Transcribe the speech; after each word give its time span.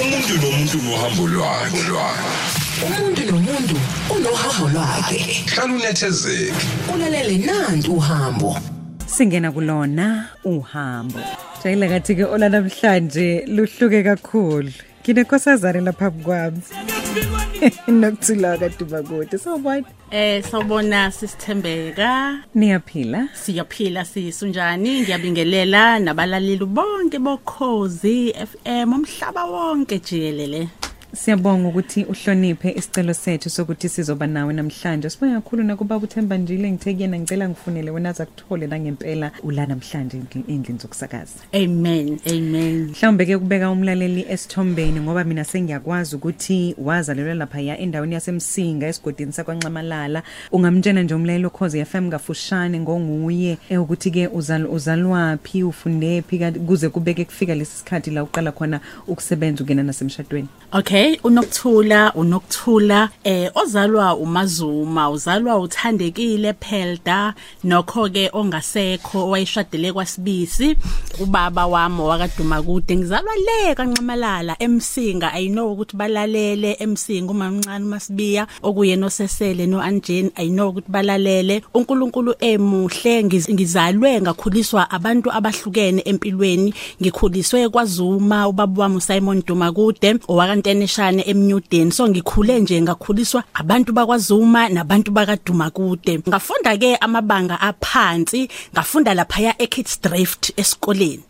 umuntu 0.00 0.34
nomuntu 0.42 0.76
nohambo 0.84 1.22
lwakhe. 1.34 1.80
Umuntu 2.84 3.22
nomuntu 3.30 3.76
unohambo 4.14 4.64
lwakhe. 4.74 5.18
Hlala 5.52 5.72
unethezeke. 5.74 6.52
Ulalele 6.94 7.38
nanti 7.38 7.88
uhambo. 7.90 8.56
Singena 9.06 9.52
kulona 9.52 10.28
uhambo. 10.44 11.20
Jayela 11.62 11.88
kathi 11.88 12.16
ke 12.16 12.24
ola 12.24 12.48
namhlanje 12.48 13.44
luhluke 13.46 14.02
kakhulu. 14.02 14.72
Nginenkosazane 15.02 15.80
lapha 15.80 16.10
kwami. 16.10 16.62
Nokuthula 17.88 18.58
kaduma 18.58 19.02
kude 19.02 19.38
sawubona 19.38 19.84
Eh 20.10 20.42
sawubona 20.44 21.10
sisithembeka. 21.10 22.38
Niyaphila? 22.54 23.28
Siyaphila 23.34 24.04
sisunjani 24.04 25.00
ngiyabingelela 25.00 25.98
nabalaleli 25.98 26.66
bonke 26.66 27.18
bokhozi 27.18 28.32
FM 28.32 28.92
umhlaba 28.92 29.44
wonke 29.44 29.98
jikelele. 29.98 30.68
Siyabonga 31.14 31.68
ukuthi 31.68 32.04
uhloniphe 32.04 32.70
isicelo 32.70 33.14
sethu 33.14 33.50
sokuthi 33.50 33.88
sizoba 33.88 34.26
nawe 34.26 34.52
namhlanje. 34.54 35.10
Sibonga 35.10 35.34
kakhulu 35.34 35.62
nakuba 35.62 35.96
uthemba 35.96 36.36
njile 36.36 36.70
ngithe 36.70 36.94
kuyena 36.94 37.18
ngicela 37.18 37.48
ngifunele 37.48 37.90
wena 37.90 38.08
aza 38.08 38.26
kuthole 38.26 38.66
la 38.66 38.80
ngempela 38.80 39.30
ula 39.42 39.66
namhlanje 39.66 40.16
endlini 40.48 40.78
zokusakaza. 40.78 41.44
Amen 41.52 42.18
amen. 42.26 42.88
Mhlawumbe 42.88 43.26
ke 43.26 43.38
kubeka 43.38 43.70
umlaleli 43.70 44.26
esithombeni 44.28 45.00
ngoba 45.00 45.24
mina 45.24 45.44
sengiyakwazi 45.44 46.16
ukuthi 46.16 46.74
wazalelwa 46.78 47.34
lapha 47.34 47.60
ya 47.60 47.78
endaweni 47.78 48.14
yasemsinga 48.14 48.86
esigodini 48.86 49.32
sakwanxamalala. 49.32 50.22
Ungamtshena 50.52 51.02
nje 51.02 51.14
umlaleli 51.14 51.46
okhozi 51.46 51.84
FM 51.84 52.10
kafushane 52.10 52.80
ngonguye 52.80 53.58
eh, 53.68 53.82
ukuthi 53.82 54.10
ke 54.10 54.28
uzal 54.28 54.66
uzalwapi 54.66 55.62
ufundephi 55.62 56.38
kanti 56.38 56.60
kuze 56.60 56.88
kubeke 56.88 57.24
kufika 57.24 57.54
lesi 57.54 57.76
sikhathi 57.76 58.10
la 58.10 58.22
uqala 58.22 58.52
khona 58.52 58.80
ukusebenza 59.06 59.64
ungena 59.64 59.82
nasemshadweni. 59.82 60.48
Okay 60.72 61.01
unokuthula 61.24 62.12
unokuthula 62.14 63.08
eh 63.24 63.50
ozalwa 63.54 64.16
uMazuma 64.16 65.10
uzalwa 65.10 65.58
uthandekile 65.58 66.52
Pelda 66.52 67.34
nokho 67.64 68.08
ke 68.08 68.30
ongasekho 68.32 69.18
owayishadele 69.18 69.92
kwaSibisi 69.92 70.76
ubaba 71.20 71.66
wami 71.66 72.00
wakaduma 72.00 72.62
kude 72.62 72.96
ngizalwa 72.96 73.34
le 73.36 73.74
kanqamalala 73.74 74.56
emsinga. 74.58 75.32
I 75.34 75.48
know 75.48 75.72
ukuthi 75.72 75.96
balalele 75.96 76.76
emsinga 76.78 77.30
umamncane 77.30 77.84
masibiya 77.84 78.46
okuyena 78.62 79.06
osesele 79.06 79.66
no 79.66 79.80
Anjane 79.80 80.30
i 80.36 80.48
know 80.48 80.68
ukuthi 80.68 80.90
balalele. 80.90 81.62
uNkulunkulu 81.74 82.34
emuhle 82.40 83.22
ngiz- 83.22 83.52
ngizalwe 83.52 84.20
ngakhuliswa 84.20 84.90
abantu 84.90 85.32
abahlukene 85.32 86.02
empilweni. 86.04 86.74
Ngikhuliswe 87.02 87.68
kwaZuma 87.68 88.48
ubaba 88.48 88.82
wami 88.82 88.96
uSimon 88.96 89.42
Dumakude 89.46 90.18
owakanteneshane 90.92 91.22
emnyudeni. 91.26 91.92
So 91.92 92.08
ngikhule 92.08 92.60
nje 92.60 92.82
ngakhuliswa 92.82 93.44
abantu 93.54 93.92
bakwaZuma 93.92 94.68
nabantu 94.68 95.10
bakaDumakude. 95.10 96.18
Ngafunda 96.28 96.76
ke 96.76 96.96
amabanga 96.96 97.60
aphansi 97.60 98.48
ngafunda 98.72 99.14
lapha 99.14 99.54
eKidsdrift 99.58 100.52
esikoleni. 100.56 101.22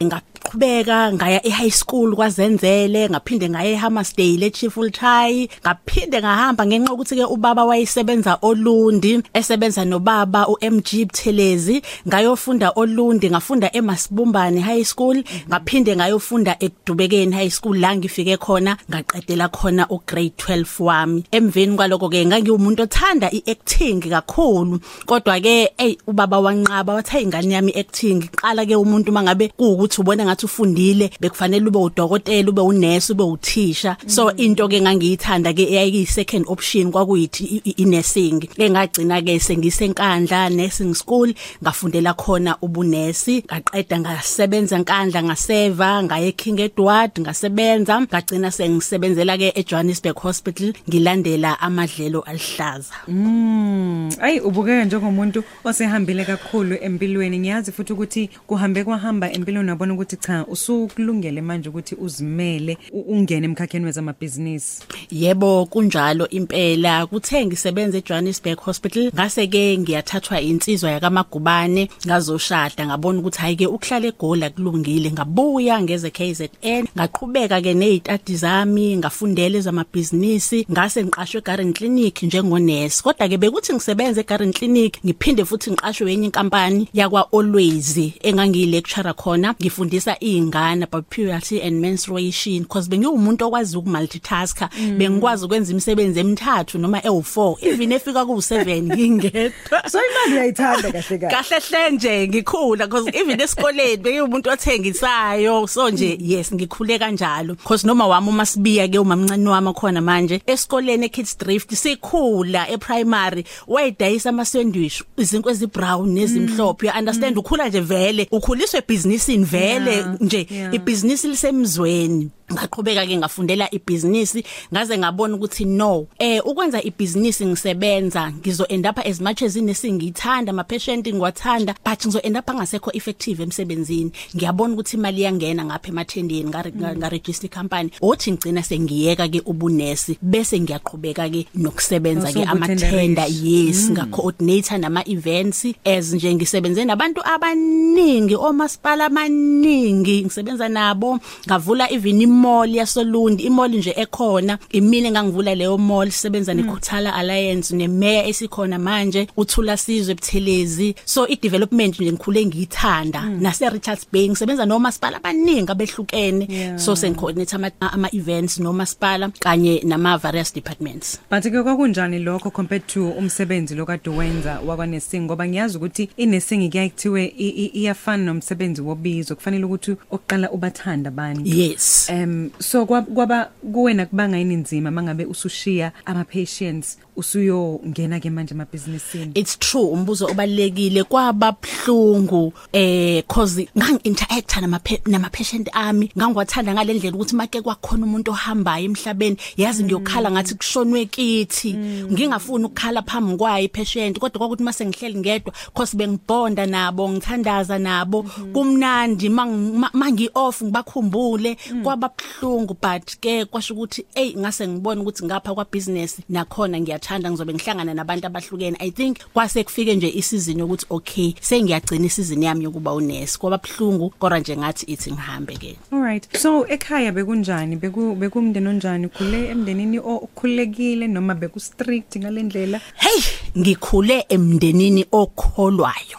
Ngaqhubeka 0.42 1.12
ngaya 1.12 1.40
eHigh 1.46 1.70
school 1.70 2.14
kwaZenzele 2.14 3.08
ngaphinde 3.10 3.48
ngaya 3.50 3.70
eHammersdale 3.70 4.46
eChifulthai 4.46 5.48
ngaphinde 5.62 6.20
ngahamba 6.20 6.66
ngenxa 6.66 6.92
ukuthi 6.92 7.16
ke 7.16 7.24
ubaba 7.24 7.64
wayesebenza 7.64 8.38
olundi 8.42 9.22
esebenza 9.34 9.84
nobaba 9.84 10.48
uMG 10.48 11.06
Buthelezi 11.06 11.82
ngayofunda 12.08 12.72
olundi 12.76 13.30
ngafunda 13.30 13.70
eMasibumbane 13.72 14.60
High 14.60 14.84
School 14.84 15.22
ngaphinde 15.48 15.96
ngayofunda 15.96 16.56
eDubekeni 16.60 17.32
High 17.32 17.50
School 17.50 17.78
la 17.78 17.96
ngifike 17.96 18.36
khona 18.36 18.76
ngaqedela 18.90 19.48
khona 19.48 19.86
ugrade 19.90 20.34
12 20.36 20.84
wami. 20.84 21.24
Emveni 21.30 21.76
kwaloko 21.76 22.08
ke 22.08 22.26
ngangiwumuntu 22.26 22.82
othanda 22.82 23.30
iacting 23.30 24.00
kakhulu 24.10 24.80
kodwa 25.06 25.40
ke 25.40 25.72
ey 25.78 25.96
ubaba 26.06 26.38
wanqaba 26.40 26.94
wathi 26.94 27.22
ingane 27.22 27.54
yami 27.54 27.72
acting 27.72 28.28
qala 28.36 28.66
ke 28.66 28.76
umuntu 28.76 29.12
mangabe 29.12 29.48
kuukuthi 29.48 30.00
ubona 30.00 30.31
ngathi 30.32 30.46
ufundile 30.46 31.10
bekufanele 31.20 31.66
ube 31.68 31.78
udokotela 31.78 32.48
ube 32.48 32.60
unurse 32.60 33.12
ube 33.12 33.22
uthisha. 33.24 33.96
So 34.06 34.30
into 34.36 34.68
ke 34.68 34.80
ngangiyithanda 34.80 35.52
ke 35.52 35.62
eyayi 35.68 36.06
second 36.06 36.44
option 36.48 36.90
kwakuyithi 36.92 37.44
i- 37.44 37.62
i- 37.64 37.74
i-nursing. 37.82 38.40
Ke 38.40 38.70
ngagcina 38.70 39.22
ke 39.22 39.38
sengisenkandla 39.40 40.50
nursing 40.50 40.94
school 40.94 41.32
ngafundela 41.62 42.14
khona 42.14 42.56
ubunesi. 42.62 43.44
Ngaqeda 43.46 44.00
ngasebenza 44.00 44.76
enkandla 44.76 45.22
ngaseva 45.22 46.02
ngaye 46.02 46.32
King 46.32 46.60
Edward 46.60 47.20
ngasebenza. 47.20 48.00
Ngagcina 48.00 48.50
sengisebenzela 48.50 49.36
ke 49.38 49.52
eJohannesburg 49.54 50.16
Hospital 50.20 50.72
ngilandela 50.88 51.60
amadlelo 51.60 52.20
alihlaza 52.20 52.94
Mm, 53.08 54.10
ayi 54.20 54.40
ubukeka 54.40 54.84
njengomuntu 54.84 55.44
osehambile 55.64 56.24
kakhulu 56.24 56.76
empilweni. 56.80 57.38
Ngiyazi 57.38 57.72
futhi 57.72 57.92
ukuthi 57.92 58.30
kuhambe 58.46 58.84
kwahamba 58.84 59.32
empilweni 59.32 59.70
wabona 59.70 59.94
ukuthi 59.94 60.16
cha 60.26 60.46
usukulungele 60.46 61.40
manje 61.40 61.68
ukuthi 61.68 61.94
uzimele 61.94 62.78
u- 62.92 63.00
ungene 63.00 63.46
emkhakheni 63.46 63.84
wezamabhizinisi? 63.84 64.82
Yebo 65.10 65.66
kunjalo 65.66 66.28
impela. 66.28 67.06
Kuthe 67.06 67.46
ngisebenza 67.46 67.98
eJohannesburg 67.98 68.58
Hospital. 68.60 69.10
Ngase 69.14 69.46
ke 69.46 69.78
ngiyathathwa 69.78 70.40
insizwa 70.40 70.90
yakamagubane 70.90 71.88
ngazoshada 72.06 72.86
ngabona 72.86 73.18
ukuthi 73.18 73.38
hayi 73.38 73.56
ke 73.56 73.66
ukuhlala 73.66 74.06
eGola 74.06 74.50
kulungile 74.50 75.10
ngabuya 75.12 75.82
ngeze 75.82 76.10
KZN 76.10 76.84
ngaqhubeka 76.96 77.60
ke 77.62 77.74
nezitadi 77.74 78.36
zami 78.36 78.96
ngafundela 78.96 79.58
ezamabhizinisi. 79.58 80.66
Ngase 80.70 81.04
ngiqashwe 81.04 81.38
eGarden 81.38 81.72
Clinic 81.72 82.22
njengonesi 82.22 83.02
kodwa 83.02 83.28
ke 83.28 83.36
bekuthi 83.38 83.72
ngisebenza 83.74 84.20
eGarden 84.20 84.52
Clinic 84.52 84.98
ngiphinde 85.04 85.44
futhi 85.44 85.70
ngiqashwe 85.70 86.12
enye 86.12 86.26
inkampani 86.26 86.88
yakwa 86.94 87.28
Always 87.32 87.98
engangiyilecturer 88.22 89.14
khona. 89.14 89.54
Ngifundisa 89.60 90.11
izingane 90.20 90.82
about 90.84 91.08
puberty 91.10 91.62
and 91.62 91.80
menstruation 91.80 92.62
because 92.62 92.88
bengiwumuntu 92.88 93.44
okwazi 93.44 93.76
ukumultitasker 93.76 94.68
bengikwazi 94.98 95.44
ukwenza 95.44 95.72
imisebenzi 95.72 96.20
emithathu 96.20 96.78
noma 96.78 96.98
ewu4 96.98 97.56
even 97.60 97.92
efika 97.92 98.20
ku7 98.20 98.82
ngingedwa. 98.82 99.88
So 99.88 99.98
imali 99.98 100.32
uyayithanda 100.32 100.92
kahle 100.92 101.18
kahle. 101.18 101.30
Kahle 101.30 101.60
hle 101.60 101.90
nje 101.90 102.28
ngikhula 102.28 102.86
because 102.86 103.10
even 103.14 103.40
esikoleni 103.40 103.96
bengiwumuntu 103.96 104.50
othengisayo. 104.50 105.66
So 105.66 105.90
nje 105.90 106.18
yes 106.20 106.52
ngikhule 106.52 106.98
kanjalo. 106.98 107.54
Because 107.54 107.86
noma 107.86 108.06
wami 108.06 108.28
uma 108.28 108.46
sibiya 108.46 108.88
ke 108.88 108.98
umamncane 108.98 109.48
wami 109.48 109.72
khona 109.74 110.00
manje 110.00 110.42
esikoleni 110.46 111.06
ekids 111.06 111.38
drift 111.38 111.74
sikhula 111.74 112.68
eprimary 112.68 113.44
wayedayisa 113.66 114.28
ama 114.28 114.44
sandwich 114.44 115.02
izinto 115.16 115.50
ezibrown 115.50 116.10
nezimhlophe 116.10 116.86
you 116.86 116.92
understand? 116.98 117.38
Ukhula 117.38 117.68
nje 117.68 117.80
vele 117.80 118.28
ukhuliswe 118.30 118.78
ebhizinisini 118.78 119.44
vele 119.44 119.92
Yeah, 119.92 120.01
nje 120.20 120.46
yeah. 120.50 120.74
ibhizinisi 120.74 121.28
lisemzweni 121.28 122.28
ngaqhubeka 122.52 123.06
ke 123.06 123.16
ngafundela 123.16 123.68
ibhizinisi 123.74 124.44
ngaze 124.72 124.98
ngabona 124.98 125.34
ukuthi 125.34 125.64
no. 125.64 126.06
Eh 126.18 126.40
ukwenza 126.46 126.82
ibhizinisi 126.82 127.46
ngisebenza 127.46 128.32
ngizo 128.32 128.66
end 128.68 128.86
up 128.86 128.98
as 128.98 129.20
much 129.20 129.42
as 129.42 129.56
inesingithanda 129.56 130.50
ama 130.50 130.64
patient 130.64 131.06
ngiwathanda 131.08 131.74
but 131.84 131.98
ngizo 132.06 132.20
end 132.22 132.36
up 132.36 132.50
angasekho 132.50 132.90
effective 132.94 133.42
emsebenzini. 133.42 134.12
Ngiyabona 134.36 134.74
ukuthi 134.74 134.96
imali 134.96 135.22
yangena 135.22 135.64
ngapha 135.64 135.88
emathendeni 135.88 136.50
nga 136.98 137.08
register 137.08 137.50
company 137.50 137.90
othi 138.00 138.32
ngicina 138.32 138.62
sengiyeka 138.62 139.28
ke 139.28 139.42
ubunesi 139.44 140.18
bese 140.22 140.60
ngiyaqhubeka 140.60 141.28
ke 141.28 141.46
nokusebenza 141.54 142.32
ke 142.32 142.40
Also 142.40 142.50
amathenda 142.50 142.86
ubutenderisha. 142.88 143.46
yes 143.46 143.90
nga 143.90 144.04
coordinator 144.06 144.78
nama 144.78 145.02
events 145.08 145.66
as 145.84 146.12
nje 146.12 146.34
ngisebenze 146.34 146.84
nabantu 146.84 147.20
abaningi 147.24 148.34
omasipala 148.36 149.06
amaningi 149.06 150.24
ngisebenza 150.24 150.68
nabo 150.68 151.18
ngavula 151.46 151.90
even 151.92 152.26
imall 152.32 152.74
yasolundi 152.74 153.42
imall 153.42 153.74
nje 153.74 153.94
ekhona 153.96 154.58
imini 154.70 155.08
engangivula 155.08 155.54
leyo 155.54 155.78
mall 155.78 156.10
sisebenza 156.10 156.54
nekhuthala 156.54 157.14
alliance 157.14 157.76
nemeya 157.76 158.26
esikhona 158.26 158.78
manje 158.78 159.26
uthula 159.36 159.76
sizwe 159.76 160.12
ebuthelezi. 160.12 160.94
So 161.04 161.26
i 161.28 161.36
development 161.36 162.00
nje 162.00 162.12
ngikhule 162.12 162.46
ngiyithanda 162.46 163.22
nase 163.22 163.70
Richards 163.70 164.06
Bay 164.12 164.28
ngisebenza 164.28 164.66
nomasipala 164.66 165.16
abaningi 165.16 165.72
abehlukene. 165.72 166.78
So 166.78 166.96
sengicoordinate 166.96 167.56
ama, 167.56 167.70
ama 167.80 168.08
events 168.14 168.58
nomasipala 168.58 169.28
kanye 169.28 169.82
nama 169.84 170.18
various 170.18 170.54
departments. 170.54 171.20
But 171.30 171.42
ke 171.42 171.62
kwakunjani 171.62 172.18
lokho 172.18 172.50
compared 172.50 172.86
to 172.86 173.10
umsebenzi 173.10 173.74
lokade 173.74 174.10
wenza 174.10 174.60
wakwanesing? 174.66 175.20
Ngoba 175.20 175.48
ngiyazi 175.48 175.76
ukuthi 175.76 176.08
inesing 176.16 176.70
kuyakuthiwe 176.70 177.34
iyafana 177.74 178.24
nomsebenzi 178.24 178.80
wobizo. 178.82 179.36
Kufanele 179.36 179.64
ukuthi 179.64 179.96
oqala 180.10 180.50
ubathanda 180.50 181.08
abantu. 181.08 181.42
Yes. 181.44 182.08
Um 182.10 182.21
so 182.58 182.84
kwab- 182.84 183.14
kwaba 183.14 183.50
kuwena 183.72 184.06
kubanga 184.06 184.36
yini 184.38 184.56
nzima 184.56 184.90
mangabe 184.90 185.24
usushiya 185.24 185.92
ama 186.04 186.24
patients 186.24 186.98
usuyongena 187.16 188.20
ke 188.20 188.30
manje 188.30 188.54
emabhizinisini? 188.54 189.32
It's 189.34 189.58
true 189.58 189.90
umbuzo 189.92 190.26
obalekile 190.26 191.04
kwababhlungu 191.04 192.52
eh 192.72 193.22
cause 193.28 193.68
ngangi-interacta 193.76 194.60
nama 194.60 194.80
nama 195.06 195.30
patient 195.30 195.68
ami 195.72 196.10
ngangwathanda 196.16 196.74
ngalendlela 196.74 197.16
ukuthi 197.16 197.36
make 197.36 197.60
kwakhona 197.62 198.06
umuntu 198.06 198.30
ohambayo 198.30 198.84
emhlabeni 198.84 199.36
yazi 199.56 199.84
ngiyokhala 199.84 200.30
ngathi 200.30 200.54
kushonwe 200.54 201.06
kithi. 201.06 201.72
Ngingafuni 202.12 202.64
ukukhala 202.64 203.02
phambi 203.02 203.36
kwayo 203.36 203.68
patient 203.68 204.18
kodwa 204.18 204.38
kwakuthi 204.38 204.62
mase 204.62 204.86
ngihleli 204.86 205.18
ngedwa 205.18 205.52
cause 205.74 205.96
bengibonda 205.96 206.66
nabo 206.66 207.08
ngithandaza 207.08 207.78
nabo 207.78 208.22
kumnandi 208.52 209.28
mangi 209.28 210.30
off 210.34 210.62
ngibakhumbule 210.62 211.56
kwababhlungu 211.82 212.76
but 212.82 213.16
ke 213.20 213.44
kwasho 213.44 213.74
ukuthi 213.74 214.06
hey 214.14 214.34
ngase 214.36 214.68
ngibona 214.68 215.00
ukuthi 215.00 215.24
ngapha 215.24 215.54
kwa 215.54 215.64
business 215.64 216.18
nakhona 216.28 216.80
ngiyathanda 217.12 217.30
ngizobe 217.30 217.54
ngihlangana 217.54 217.94
nabantu 217.94 218.26
abahlukene 218.26 218.76
i 218.80 218.90
think 218.90 219.18
kwase 219.34 219.64
kufike 219.64 219.94
nje 219.94 220.08
isizini 220.08 220.60
yokuthi 220.60 220.86
okay 220.90 221.34
sengiyagcina 221.40 222.06
isizini 222.06 222.46
yami 222.46 222.64
yokuba 222.64 222.92
unesi 222.92 223.38
kwababhlungu 223.38 224.10
kodwa 224.10 224.38
nje 224.38 224.56
ngathi 224.56 224.86
ithi 224.86 225.12
ngihambe 225.12 225.56
ke 225.56 225.76
Alright. 225.92 226.36
So 226.36 226.66
ekhaya 226.66 227.12
bekunjani? 227.12 227.76
Beku 227.76 228.14
bekumndeni 228.14 228.68
onjani? 228.68 229.08
Khule 229.08 229.48
emndenini 229.50 229.98
okhulekile 229.98 231.06
noma 231.08 231.34
beku 231.34 231.60
strict 231.60 232.16
ngalendlela? 232.16 232.80
hey 232.94 233.22
ngikhule 233.58 234.24
emndenini 234.28 235.06
okholwayo 235.12 236.18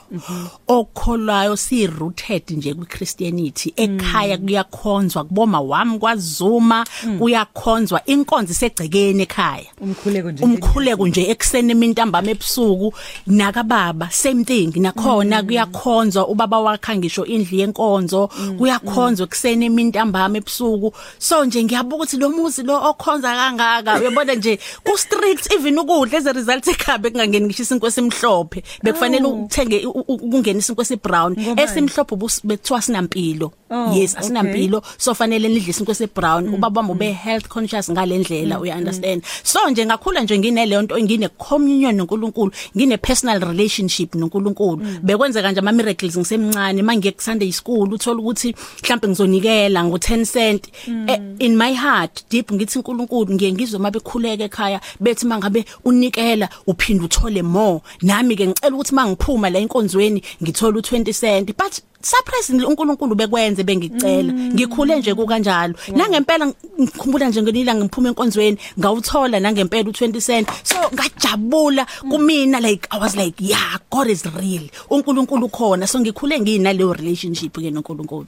okholwayo 0.67 1.55
si 1.57 1.87
rooted 1.87 2.43
nje 2.49 2.73
ku 2.73 2.85
Christianity 2.85 3.73
ekhaya 3.75 4.37
kuyakhonzwa 4.37 5.23
kuboma 5.23 5.61
wami 5.61 5.99
kwaZuma 5.99 6.85
kuyakhonzwa 7.19 8.05
inkonzo 8.05 8.51
isegcekeni 8.51 9.23
ekhaya 9.23 9.65
Umkhuleko 9.81 10.31
nje. 10.31 10.43
Umkhuleko 10.73 11.07
nje 11.07 11.21
ekseni 11.29 11.71
imintambama 11.71 12.31
ebusuku 12.31 12.93
naka 13.27 13.63
baba 13.63 14.09
same 14.11 14.43
thing 14.43 14.71
nakhona 14.79 15.43
kuyakhonzwa 15.43 16.27
ubaba 16.27 16.59
wakha 16.59 16.95
ngisho 16.95 17.25
indlu 17.25 17.57
yenkonzo 17.57 18.27
kuyakhonzwa 18.57 19.27
ekseni 19.27 19.65
imintambama 19.65 20.37
ebusuku. 20.37 20.93
So 21.19 21.45
nje 21.45 21.63
ngiyabuka 21.63 21.95
ukuthi 21.95 22.17
lo 22.17 22.29
muzi 22.29 22.63
lo 22.63 22.75
okhonza 22.89 23.29
kangaka 23.35 23.99
uyabona 23.99 24.33
nje 24.35 24.59
ku 24.83 24.97
strict 24.97 25.53
even 25.53 25.77
ukudla 25.79 26.17
as 26.17 26.25
a 26.25 26.33
result 26.33 26.67
ekhabe 26.67 27.09
kungangeni 27.09 27.45
ngisho 27.45 27.63
isinkwe 27.63 27.91
simhlophe 27.91 28.63
bekufanele 28.83 29.25
Oh. 29.27 29.45
uthenge 29.45 29.85
u- 29.85 29.91
u- 30.07 30.13
ukungena 30.25 30.59
isinkwe 30.59 30.85
sebrown 30.85 31.33
Ngobani? 31.37 31.61
esimhlophe 31.61 32.15
bekuthiwa 32.43 32.81
sinampilo. 32.81 33.51
Oh, 33.73 33.93
yes 33.93 34.13
okay. 34.13 34.25
asinampilo 34.25 34.83
so 34.97 35.13
fanele 35.13 35.49
nidle 35.49 35.69
isinkwe 35.69 35.95
sebrown 35.95 36.53
ubaba 36.53 36.81
wami 36.81 36.91
ube 36.91 37.11
health 37.11 37.47
conscious 37.47 37.89
ngalendlela 37.89 38.59
uya 38.59 38.75
understand 38.75 39.23
so 39.43 39.69
nje 39.69 39.85
ngakhula 39.85 40.21
nje 40.21 40.37
ngineleyo 40.37 40.81
nto 40.81 40.99
ngine 40.99 41.27
communion 41.27 41.95
noNkulunkulu 41.95 42.51
ngine 42.77 42.97
personal 42.97 43.39
relationship 43.39 44.15
noNkulunkulu. 44.15 44.81
Bekwenzeka 45.03 45.51
nje 45.51 45.59
ama 45.59 45.71
miracles 45.71 46.17
ngisemncane 46.17 46.81
mangiye 46.81 47.11
ku 47.11 47.21
Sunday 47.21 47.51
school 47.51 47.93
uthola 47.93 48.19
ukuthi 48.19 48.55
mhlawumbe 48.83 49.07
ngizonikela 49.07 49.83
ngo 49.83 49.97
10 49.97 50.25
cent 50.25 50.67
Eh, 51.07 51.19
in 51.39 51.57
my 51.57 51.73
heart 51.73 52.23
deep 52.29 52.51
ngithi 52.51 52.77
uNkulunkulu 52.79 53.33
ngiye 53.33 53.51
ngizwe 53.51 53.79
mabekhuleka 53.79 54.43
ekhaya 54.43 54.81
bethi 54.99 55.25
mangabe 55.25 55.65
unikela 55.85 56.49
uphinda 56.67 57.05
uthole 57.05 57.41
more. 57.41 57.81
Nami 58.01 58.35
ke 58.35 58.47
ngicela 58.47 58.75
ukuthi 58.75 58.95
mangiphuma 58.95 59.49
la 59.49 59.59
enkonzweni 59.59 60.23
ngithola 60.43 60.79
u20 60.79 61.13
cent. 61.13 61.57
But 61.57 61.81
surprisingly 62.03 62.65
uNkulunkulu 62.65 63.15
bekwenze 63.15 63.63
bengicela. 63.63 64.33
Ngikhule 64.33 64.99
nje 64.99 65.13
kukanjalo. 65.13 65.73
Nangempela 65.95 66.53
ngikhumbula 66.81 67.29
nje 67.29 67.41
ngelila 67.41 67.75
ngiphuma 67.75 68.09
enkonzweni 68.09 68.57
ngawuthola 68.79 69.39
nangempela 69.39 69.89
u20 69.89 70.21
cent. 70.21 70.49
So 70.63 70.75
ngajabula 70.93 71.87
kumina 72.09 72.59
like 72.59 72.87
i 72.91 72.99
was 72.99 73.15
like 73.15 73.35
yeah 73.39 73.79
god 73.91 74.07
is 74.07 74.25
real. 74.25 74.69
uNkulunkulu 74.89 75.49
khona. 75.49 75.87
So 75.87 75.99
ngikhule 75.99 76.39
nginaleyo 76.39 76.93
relationship 76.93 77.53
ke 77.53 77.71
noNkulunkulu. 77.71 78.27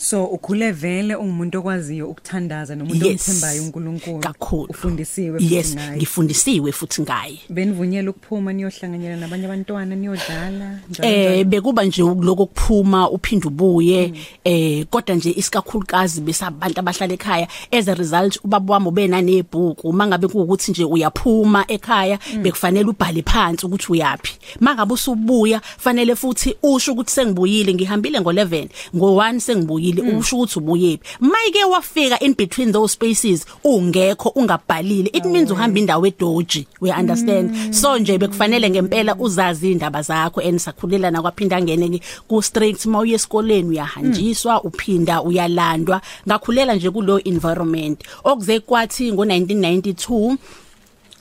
So 0.00 0.24
ukhule 0.24 0.72
vele 0.72 1.14
ungumuntu 1.14 1.58
okwaziyo 1.58 2.08
ukuthandaza 2.10 2.74
nomuntu 2.76 3.06
Yes. 3.06 3.28
omthembayo 3.28 3.62
uNkulunkulu. 3.62 4.22
Ufundisiwe 4.68 5.38
futhi 5.40 5.54
yes 5.54 5.74
ngaye. 5.74 5.96
ngifundisiwe 5.96 6.72
futhi 6.72 7.02
ngaye. 7.02 7.38
Benivunyelwe 7.50 8.10
ukuphuma 8.10 8.52
niyohlanganyela 8.52 9.16
nabanye 9.16 9.44
abantwana 9.46 9.94
niyodlala 9.96 10.78
eh 11.02 11.44
bekuba 11.46 11.84
nje 11.84 12.02
lokho 12.02 12.46
kuphuma 12.46 13.10
uphinda 13.10 13.46
ubuye. 13.48 14.12
Eh 14.44 14.86
kodwa 14.90 15.16
nje 15.16 15.30
isikakhulukazi 15.36 16.20
besabantu 16.20 16.80
abahlala 16.80 17.14
ekhaya 17.14 17.48
as 17.72 17.88
a 17.88 17.94
result 17.94 18.38
ubaba 18.44 18.74
wami 18.74 18.88
ubenanebhuku 18.88 19.92
mangabe 19.92 20.28
kuukuthi 20.28 20.70
nje 20.70 20.84
uyaphuma 20.84 21.64
ekhaya 21.68 22.18
bekufanele 22.42 22.90
ubhale 22.90 23.22
phansi 23.22 23.66
ukuthi 23.66 23.92
uyapi 23.92 24.30
mangabe 24.60 24.94
usubuya 24.94 25.60
fanele 25.78 26.14
futhi 26.14 26.54
usho 26.62 26.92
ukuthi 26.92 27.10
sengibuyile 27.12 27.74
ngihambile 27.74 28.18
ngo11 28.20 28.68
ngo1 28.94 29.38
sengibuyile. 29.40 29.87
Usho 29.92 30.36
ukuthi 30.36 30.58
ubuyephi 30.58 31.08
mayike 31.20 31.64
wafika 31.64 32.18
in 32.20 32.34
between 32.34 32.72
those 32.72 32.92
spaces 32.92 33.46
ungekho 33.64 34.28
ungabhalile. 34.28 35.10
It 35.12 35.24
means 35.24 35.50
uhamba 35.50 35.78
indawo 35.78 36.06
edoji 36.06 36.66
we 36.80 36.90
understand. 36.90 37.74
So 37.74 37.98
nje 37.98 38.18
bekufanele 38.18 38.70
ngempela 38.70 39.16
uzazi 39.16 39.72
indaba 39.72 40.02
zakho 40.02 40.42
enisakhulelana 40.42 41.22
kwaphinda 41.22 41.62
ngene 41.62 41.88
ke 41.88 42.00
ku 42.28 42.42
strict 42.42 42.86
mawuye 42.86 43.14
esikoleni 43.14 43.68
uyahanjiswa 43.68 44.62
uphinda 44.62 45.22
uyalandwa. 45.22 46.00
Ngakhulela 46.28 46.74
nje 46.74 46.90
kulo 46.90 47.20
environment. 47.24 48.04
Okuze 48.24 48.60
kwathi 48.60 49.12
ngo1992 49.12 50.36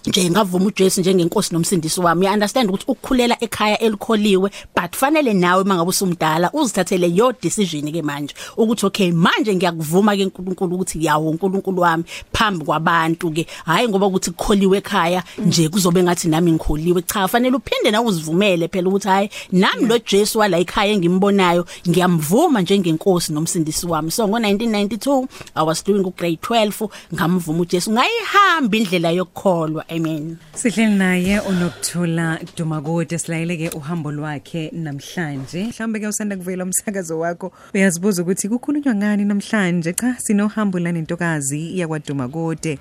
nje 0.07 0.29
ngavuma 0.29 0.65
uJesu 0.65 1.01
njengenkosi 1.01 1.53
nomsindisi 1.53 2.01
wami. 2.01 2.25
You 2.25 2.33
understand 2.33 2.69
ukuthi 2.69 2.85
ukukhulela 2.87 3.37
ekhaya 3.43 3.79
elikholiwe 3.79 4.51
but 4.75 4.95
fanele 4.95 5.33
nawe 5.33 5.63
mangabe 5.63 5.89
usumdala 5.89 6.51
uzithathele 6.53 7.15
your 7.15 7.33
decision 7.41 7.91
ke 7.91 8.01
manje 8.01 8.33
ukuthi 8.57 8.85
okay 8.85 9.11
manje 9.11 9.55
ngiyakuvuma 9.55 10.15
ke 10.15 10.23
uNkulunkulu 10.23 10.75
ukuthi 10.75 11.05
yawo 11.05 11.29
uNkulunkulu 11.29 11.81
wami 11.81 12.03
phambi 12.33 12.65
kwabantu 12.65 13.31
ke. 13.31 13.47
Hayi 13.65 13.87
ngoba 13.87 14.07
ukuthi 14.07 14.31
kukholiwe 14.31 14.77
ekhaya 14.77 15.23
nje 15.37 15.69
kuzobe 15.69 16.03
ngathi 16.03 16.27
nami 16.27 16.51
ngikholiwe. 16.51 17.01
Cha 17.01 17.27
fanele 17.27 17.55
uphinde 17.55 17.91
na 17.91 18.01
uzivumele 18.01 18.67
phela 18.67 18.89
ukuthi 18.89 19.07
hayi 19.07 19.29
nami 19.51 19.85
lo 19.85 19.97
Jesu 19.97 20.39
wala 20.39 20.57
ekhaya 20.57 20.93
engimbonayo 20.93 21.65
ngiyamvuma 21.89 22.61
njengenkosi 22.61 23.33
nomsindisi 23.33 23.87
wami. 23.87 24.11
So 24.11 24.27
ngo1992 24.27 25.27
i 25.55 25.63
was 25.63 25.83
doing 25.83 26.03
grade 26.17 26.39
12 26.41 26.89
ngamvuma 27.13 27.61
uJesu. 27.61 27.91
Ngayihamba 27.91 28.77
indlela 28.77 29.11
yokukholwa 29.11 29.96
amen 29.97 30.37
Sihleli 30.53 30.95
naye 30.95 31.39
unokuthula 31.39 32.39
Dumakude 32.57 33.17
silayele 33.17 33.57
ke 33.57 33.69
uhambo 33.75 34.11
lwakhe 34.11 34.71
namhlanje. 34.73 35.63
Mhlawumbe 35.67 35.99
ke 35.99 36.07
usanda 36.07 36.37
kuvela 36.37 36.63
umsakazo 36.63 37.19
wakho 37.19 37.51
uyazibuza 37.73 38.21
ukuthi 38.21 38.49
kukhulunywa 38.49 38.95
ngani 38.95 39.25
namhlanje. 39.25 39.93
Cha 39.93 40.15
sinohambo 40.19 40.79
la 40.79 40.91
nentokazi 40.91 41.79
yakwa 41.79 41.99
Dumakude. 41.99 42.79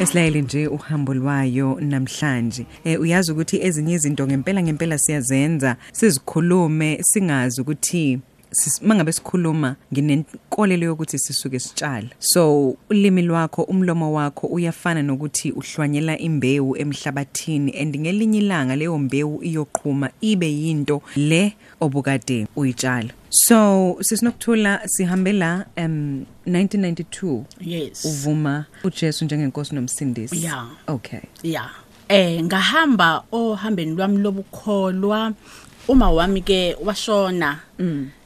Esilayele 0.00 0.42
nje 0.42 0.66
uhambo 0.66 1.14
lwayo 1.14 1.78
namhlanje. 1.80 2.66
Eh 2.84 3.00
uyazi 3.00 3.32
ukuthi 3.32 3.62
ezinye 3.62 3.94
izinto 3.94 4.26
ngempela 4.26 4.62
ngempela 4.62 4.98
siyazenza 4.98 5.76
sizikhulume 5.92 6.98
singazi 7.02 7.60
ukuthi 7.60 8.14
sis- 8.16 8.18
mangabe 8.82 9.12
sikhuluma 9.12 9.76
nginenkolelo 9.92 10.86
yokuthi 10.86 11.18
sisuke 11.18 11.58
sitshala 11.58 12.08
so 12.18 12.76
ulimi 12.90 13.22
lwakho 13.22 13.62
umlomo 13.62 14.12
wakho 14.12 14.46
uyafana 14.46 15.02
nokuthi 15.02 15.52
uhlwanyela 15.52 16.18
imbewu 16.18 16.76
emhlabathini 16.76 17.80
and 17.80 17.96
ngelinye 18.00 18.38
ilanga 18.38 18.76
leyo 18.76 18.98
mbewu 18.98 19.42
iyoqhuma 19.42 20.10
ibe 20.20 20.52
yinto 20.52 21.02
le 21.16 21.52
obukade 21.80 22.46
uyitshala 22.56 23.10
so 23.30 23.96
sisinokuthula 24.00 24.88
sihambe 24.88 25.32
la 25.32 25.66
um 25.76 26.24
1992 26.46 27.42
yes. 27.60 28.04
Uvuma 28.04 28.64
uJesu 28.84 29.24
njengenkosi 29.24 29.74
nomsindisi. 29.74 30.42
Yeah. 30.42 30.66
okay. 30.86 31.20
Yeah 31.42 31.70
eh 32.12 32.42
ngahamba 32.44 33.24
ohambeni 33.32 33.96
lwami 33.96 34.18
lobukholwa 34.18 35.32
uma 35.88 36.10
wami 36.10 36.42
ke 36.42 36.76
washona. 36.84 37.58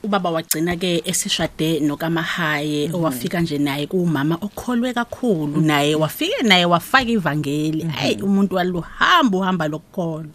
Ubaba 0.07 0.31
wagcina 0.31 0.77
ke 0.77 1.03
esishade 1.05 1.81
nokamahaye 1.81 2.91
owafika 2.93 3.41
nje 3.41 3.59
naye 3.59 3.87
kumama 3.87 4.35
okholwe 4.41 4.95
kakhulu. 4.95 5.61
Naye 5.61 5.95
wafike 5.95 6.43
naye 6.43 6.65
wafaka 6.65 7.11
ivangeli. 7.11 7.83
Hayi 7.83 8.23
umuntu 8.23 8.57
waluhamba 8.57 9.39
uhamba 9.39 9.69
lokukholwa. 9.69 10.31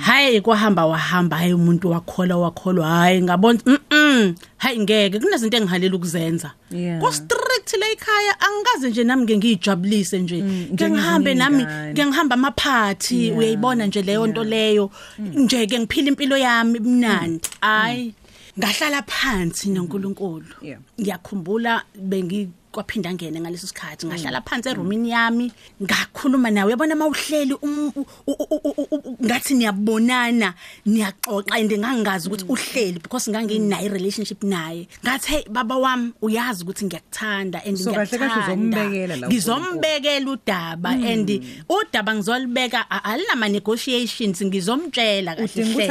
Hayi 0.00 0.40
kwahamba 0.40 0.86
wahamba 0.86 1.36
hayi 1.36 1.52
umuntu 1.52 1.90
wakhola 1.90 2.36
wakholwa. 2.36 2.86
Hayi 2.88 3.22
ngabona 3.22 3.58
mhm 3.66 4.34
hayi 4.56 4.78
ngeke 4.78 5.18
kunezinto 5.20 5.56
engihalela 5.56 5.96
ukuzenza. 5.96 6.50
Yeah. 6.70 7.00
ko 7.00 7.12
strict 7.12 7.72
la 7.80 7.86
ekhaya 7.90 8.34
angikaze 8.40 8.90
nje 8.90 9.04
nami 9.04 9.22
ngeke 9.22 9.38
ngijabulise 9.38 10.18
nje. 10.18 10.36
Njengezinye 10.36 10.76
ke 10.76 10.90
ngihambe 10.90 11.34
nami 11.34 11.62
iy'ngane. 11.62 11.94
ke 11.94 12.06
ngihamba 12.06 12.34
amaphathi 12.34 13.24
Yeah. 13.24 13.38
uyayibona 13.38 13.86
nje 13.86 14.02
leyo 14.02 14.26
nto 14.26 14.44
leyo? 14.44 14.90
Nje 15.18 15.66
ke 15.66 15.78
ngiphila 15.78 16.08
impilo 16.08 16.36
yami 16.36 16.78
mnandi. 16.80 17.48
Hayi 17.60 18.14
ngahlala 18.58 19.02
phansi 19.02 19.68
noNkulunkulu 19.70 20.44
Yeah. 20.62 20.80
ngiyakhumbula 21.00 21.82
bengi 21.94 22.48
kwaphinda 22.78 23.10
ngene 23.14 23.40
ngaleso 23.42 23.66
sikhathi 23.66 24.06
ngahlala 24.06 24.40
phansi 24.46 24.68
erumini 24.70 25.10
yami 25.10 25.46
ngakhuluma 25.82 26.50
nawe. 26.54 26.70
Yabona 26.70 26.94
mawuhleli 26.94 27.54
um- 27.66 27.90
u- 27.96 28.06
u- 28.26 28.36
u- 28.54 28.60
u- 28.68 28.86
u- 28.94 29.02
u- 29.10 29.16
ngathi 29.26 29.54
niyabonana 29.58 30.54
niyaxoxa 30.86 31.54
and 31.58 31.72
ngangazi 31.72 32.28
ukuthi 32.28 32.44
uhleli 32.48 32.98
because 33.02 33.26
nganginayo 33.30 33.88
relationship 33.90 34.42
naye 34.44 34.86
ngathi 35.04 35.26
hey 35.32 35.42
baba 35.50 35.76
wami 35.76 36.12
uyazi 36.22 36.62
ukuthi 36.64 36.84
ngiyakuthanda 36.86 37.58
and 37.66 37.76
So, 37.78 37.90
kahle 37.92 38.06
kahle 38.06 38.18
ngiyakuthanda. 38.18 38.80
uzombekela 38.80 39.16
la 39.16 39.26
ngizombekela 39.28 40.30
udaba 40.30 40.90
and 40.90 41.28
udaba 41.68 42.10
ngizolibeka 42.14 42.80
a- 42.90 43.04
alina 43.10 43.48
negotiations 43.48 44.38
ngizomtshela 44.42 45.34
kahle 45.36 45.44
Udinga 45.48 45.70
ukuthi 45.74 45.86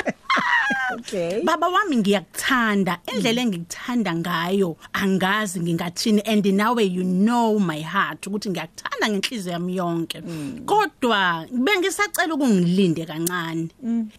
okay. 1.00 1.44
Baba 1.44 1.68
wami 1.68 1.98
ngiyakuthanda. 1.98 3.00
Indlela 3.14 3.42
engikuthanda 3.42 4.16
ngayo 4.16 4.78
angazi 4.94 5.60
ngingathini 5.60 6.22
and 6.26 6.46
nawe 6.46 6.84
you 6.84 7.04
know 7.04 7.60
my 7.60 7.82
heart 7.82 8.28
ukuthi 8.28 8.50
ngiyakuthanda 8.50 9.10
ngenhliziyo 9.10 9.54
yami 9.54 9.76
yonke. 9.76 10.22
Kodwa 10.66 11.48
bengisacela 11.52 12.34
ukungilinde 12.34 13.06
kancane. 13.06 13.70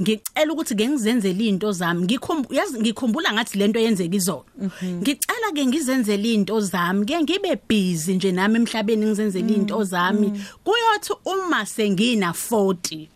Ngicela 0.00 0.52
ukuthi 0.52 0.74
ke 0.74 0.88
ngizenzele 0.88 1.48
into 1.48 1.72
zami 1.72 2.04
ngikhumbula 2.04 2.64
ngikhumbula 2.80 3.32
ngathi 3.32 3.58
lento 3.58 3.80
yenzeka 3.80 4.16
izolo 4.16 4.44
ngicela 4.84 5.52
ke 5.54 5.66
ngizenzele 5.66 6.34
into 6.34 6.60
zami. 6.60 7.06
Ke 7.06 7.22
ngibe 7.22 7.56
busy 7.68 8.14
nje 8.14 8.32
nami 8.32 8.56
emhlabeni 8.56 9.06
ngizenzele 9.06 9.54
into 9.54 9.84
zami. 9.84 10.32
Kuyothi 10.64 11.12
uma 11.24 11.66
sengina 11.66 12.32
40 12.32 13.13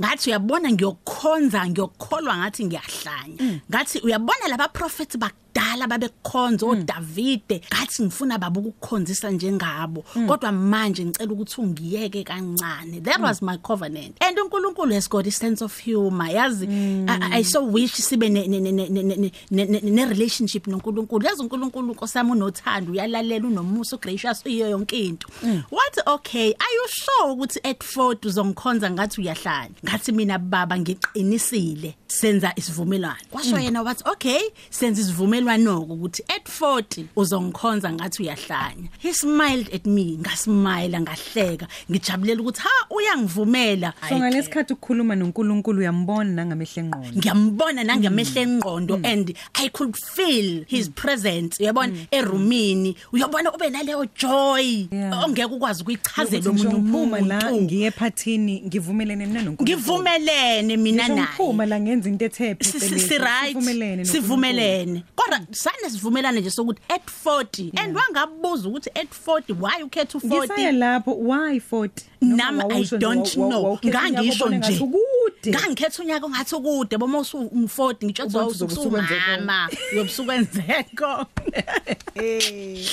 ngathi 0.00 0.30
uyabona 0.30 0.70
ngiyokhonza 0.72 1.66
ngiyokholwa 1.68 2.36
ngathi 2.36 2.64
ngiyahlanya. 2.66 3.60
Ngathi 3.70 3.98
uyabona 4.00 4.48
laba 4.48 4.68
prophets 4.68 5.16
bakudala 5.18 5.86
babekukhonza 5.88 6.66
oDavide 6.66 7.62
ngathi 7.74 8.02
ngifuna 8.02 8.38
baba 8.38 8.60
ukukhonzisa 8.60 9.30
njengabo. 9.30 10.04
Kodwa 10.26 10.52
manje 10.52 11.04
ngicela 11.04 11.32
ukuthi 11.32 11.60
ungiyeke 11.60 12.24
kancane. 12.24 13.00
That 13.02 13.20
was 13.20 13.42
my 13.42 13.56
covenant. 13.56 14.16
And 14.20 14.36
uNkulunkulu 14.38 14.94
has 14.94 15.08
got 15.08 15.26
a 15.26 15.30
sense 15.30 15.60
of 15.62 15.76
humor 15.78 16.26
yazi? 16.26 16.68
I, 17.08 17.38
I 17.38 17.42
so 17.42 17.64
wish 17.64 17.92
sibe 17.94 18.30
ne 18.30 18.46
ne- 18.46 18.60
ne- 18.60 18.70
ne- 18.72 18.88
ne- 18.88 19.02
ne- 19.02 19.32
ne- 19.50 19.64
ne- 19.66 19.80
ne 19.80 20.04
relationship 20.06 20.66
noNkulunkulu. 20.66 21.24
Yazi 21.26 21.42
uNkulunkulu 21.42 21.92
nkosami 21.94 22.30
unothando 22.30 22.92
uyalalela 22.92 23.46
unomusa 23.46 23.96
gracious 23.96 24.46
iyo 24.46 24.68
yonke 24.70 24.98
into. 25.00 25.28
Wathi 25.70 26.00
okay 26.06 26.52
are 26.52 26.74
you 26.74 26.88
sure 26.88 27.32
ukuthi 27.32 27.60
at 27.64 27.78
40 27.96 28.28
uzongikhonza 28.28 28.90
ngathi 28.90 29.20
uyahlanya 29.48 29.74
ngathi 29.84 30.12
mina 30.12 30.38
baba 30.38 30.78
ngiqinisile 30.78 31.94
senza 32.06 32.52
isivumelwano. 32.56 33.16
Kwasho 33.30 33.58
yena 33.58 33.82
wathi 33.82 34.02
okay 34.06 34.40
senza 34.70 35.00
isivumelwano 35.00 35.80
ukuthi 35.82 36.22
at 36.28 36.48
40 36.60 37.04
uzongikhonza 37.16 37.92
ngathi 37.92 38.22
uyahlanya. 38.22 38.88
He 38.98 39.12
smiled 39.12 39.74
at 39.74 39.86
me 39.86 40.18
ngasmile 40.20 41.00
ngahleka 41.00 41.66
ngijabulela 41.90 42.40
ukuthi 42.40 42.60
ha 42.60 42.86
uyangivumela. 42.90 43.92
So 43.92 44.06
Hhayi 44.06 44.14
ke. 44.14 44.18
ngalesikhathi 44.18 44.72
ukukhuluma 44.72 45.14
noNkulunkulu 45.16 45.78
uyambona 45.80 46.30
nangamehle 46.32 46.82
engqondo? 46.82 47.18
Ngiyambona 47.18 47.84
nangemehle 47.84 48.40
engqondo 48.42 49.00
and 49.04 49.34
i 49.54 49.68
could 49.68 49.96
feel 49.96 50.64
his 50.66 50.88
presence 50.90 51.58
uyabona 51.60 51.92
erumini. 52.10 52.96
Uyabona 53.12 53.52
ube 53.52 53.70
naleyo 53.70 54.06
joy 54.16 54.88
Yeah. 54.92 55.24
ongeke 55.24 55.44
ukwazi 55.54 55.82
ukuyichazela 55.82 56.38
Ukuthi 56.50 56.50
ngisho 56.50 56.68
omunye 56.68 56.82
ngiphuma 56.82 57.20
la 57.20 57.38
umuntu. 57.50 57.62
ngiye 57.62 57.86
ephathini 57.86 58.62
ngivumelene 58.66 59.26
mina 59.38 59.50
noNkulunkulu. 59.50 59.78
Ngivumelene 59.78 60.76
mina 60.76 61.02
Ngisho 61.02 61.14
naye. 61.14 61.26
ngiphuma 61.28 61.66
la 61.66 61.80
ngenza 61.80 62.08
into 62.08 62.24
ethe 62.24 62.56
Si- 62.60 62.70
si- 62.72 62.78
phecelezi, 62.78 63.08
si 63.08 63.18
right. 63.18 63.46
sivumelene 63.48 63.96
noNkulunkulu. 63.96 64.22
sivumelene. 64.22 65.02
Kodwa 65.16 65.40
sane 65.50 65.90
sivumelane 65.90 66.40
nje 66.40 66.50
sokuthi 66.50 66.80
at 66.88 67.02
40 67.24 67.72
and 67.76 67.96
wangabuza 67.96 68.68
ukuthi 68.68 68.90
at 68.94 69.08
40 69.26 69.52
why 69.52 69.82
ukhetha 69.82 70.18
ngisaya 70.18 70.70
u40 70.72 70.78
lapho 70.78 71.14
why 71.14 71.60
40 71.60 71.90
Noma 72.17 72.17
nami 72.20 72.60
i 72.60 72.66
wawusho 72.66 72.96
nje, 72.96 72.98
don't 72.98 73.36
wa- 73.36 73.44
wa- 73.46 73.50
know. 73.50 73.64
wawukhetha 73.64 73.98
unyaka 73.98 74.10
ngangisho 74.12 74.44
obone 74.44 74.58
nje. 74.58 74.68
Ngathi 74.68 74.82
ukude 74.84 75.50
ngangikhetha 75.58 76.02
unyaka 76.02 76.26
ongathi 76.26 76.54
ukude 76.54 76.98
boma 76.98 77.18
usu40 77.18 78.04
ngitsho 78.04 78.24
Ubona 78.26 78.44
ukuthi 78.46 78.64
uzobe 78.64 78.72
usukwenzeko. 78.72 79.14
usumama 79.32 79.68
yobusukwenzeko 79.96 81.26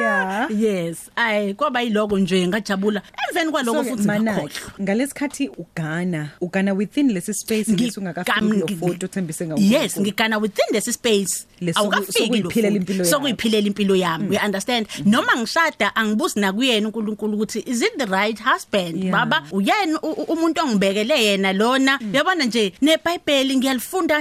yeah. 0.00 0.48
yes. 0.50 1.10
Ay 1.16 1.54
kwaba 1.54 1.80
yiloko 1.82 2.18
nje 2.18 2.46
ngajabula. 2.48 3.02
Emveni 3.28 3.50
kwaloko 3.50 3.78
So-ke, 3.78 3.90
futhi 3.90 4.06
Manaki, 4.06 4.40
ngakhohlwa. 4.40 4.72
ngalesikhathi 4.82 5.48
ugana 5.48 6.30
ugana 6.40 6.72
within 6.74 7.12
lesi 7.12 7.34
space 7.34 7.68
lesi 7.68 8.00
ungakafiki 8.00 8.40
Ngigam- 8.40 8.64
kuyo 8.64 8.78
photo 8.78 9.06
uthembise 9.06 9.48
yes 9.58 10.00
ngigana 10.00 10.38
within 10.38 10.66
this 10.72 10.94
space. 10.94 11.46
Leso- 11.62 11.78
awukafiki 11.78 12.18
lo 12.18 12.24
sokuyiphilela 12.26 12.76
impilo 12.76 12.98
yami. 12.98 13.10
sokuyiphilela 13.10 13.66
impilo 13.66 13.96
yami 13.96 14.34
you 14.36 14.40
understand? 14.44 14.86
Noma 15.04 15.36
ngishada 15.36 15.96
angibuzi 15.96 16.40
nakuyena 16.40 16.88
uNkulunkulu 16.88 17.34
ukuthi 17.34 17.62
is 17.66 17.82
it 17.82 17.96
the 17.98 18.06
right 18.06 18.25
husband. 18.34 19.04
Yeah. 19.04 19.12
baba 19.12 19.42
uyena 19.52 20.00
u- 20.02 20.06
u- 20.12 20.32
umuntu 20.32 20.60
ongibekele 20.62 21.24
yena 21.24 21.52
lona. 21.52 21.98
Uyabona 22.12 22.44
nje 22.44 22.72
neBhayibheli 22.82 23.56
ngiyalifunda 23.56 24.18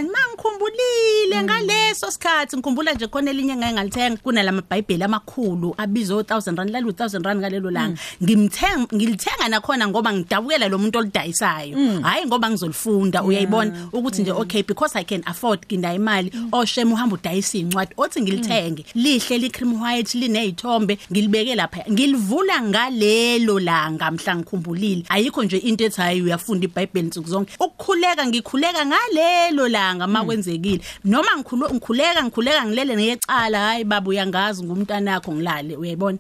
mangikhumbulile 0.50 1.44
ngaleso 1.44 2.12
sikhathi 2.12 2.58
ngikhumbula 2.58 2.94
nje 2.94 3.08
khona 3.08 3.32
elinye 3.32 3.56
ngeke 3.56 3.74
ngalithenga 3.74 4.18
kunalama 4.18 4.62
Bhayibheli 4.70 5.04
amakhulu 5.04 5.76
abizo 5.78 6.22
1000 6.22 6.56
rand 6.58 6.70
lalu 6.72 6.90
1000 6.92 7.24
rand 7.26 7.40
ngalelo 7.40 7.72
langa. 7.72 7.98
Ngimthenga 8.24 8.88
ngilithenga 8.96 9.48
nakhona 9.50 9.88
ngoba 9.88 10.14
ngidabukela 10.14 10.68
lo 10.68 10.78
muntu 10.78 11.00
olidayisayo. 11.00 11.78
Hayi 12.02 12.26
ngoba 12.26 12.50
ngizolifunda 12.50 13.24
uyayibona? 13.24 13.90
Ukuthi 13.94 14.22
nje 14.22 14.32
okay 14.32 14.64
because 14.64 14.96
i 15.00 15.04
can 15.04 15.22
afford 15.26 15.66
kinda 15.68 15.94
imali. 15.94 16.32
Oshem 16.52 16.94
uhamba 16.94 17.16
udayisa 17.16 17.58
incwadi. 17.58 17.94
Othi 17.98 18.22
ngilithenge 18.22 18.86
lihle 18.96 19.38
li 19.38 19.50
cream 19.50 19.82
white 19.82 20.16
linezithombe 20.18 20.98
ngilibeke 21.12 21.56
lapha. 21.56 21.84
Ngilivula 21.92 22.62
ngalelo 22.62 23.60
langa. 23.60 23.95
Mhla 24.12 24.36
ngikhumbulile. 24.36 25.04
Ayikho 25.10 25.44
nje 25.44 25.58
into 25.58 25.86
ethi 25.86 26.02
hayi 26.02 26.22
uyafunda 26.22 26.66
iBhayibheli 26.66 27.08
nsuku 27.08 27.30
zonke. 27.30 27.54
Ukukhuleka 27.60 28.26
ngikhuleka 28.28 28.86
ngalelo 28.86 29.68
langa 29.68 30.08
makwenzekile 30.08 30.82
noma 31.06 31.38
ngikhulu 31.38 31.70
ngikhuleka 31.74 32.24
ngikhuleka 32.24 32.66
ngilele 32.66 32.96
ngiyecala 32.96 33.60
hayi 33.60 33.84
baba 33.84 34.10
uyangazi 34.10 34.64
ngumntana 34.64 35.12
wakho 35.12 35.32
ngilale. 35.32 35.76
Uyayibona? 35.76 36.18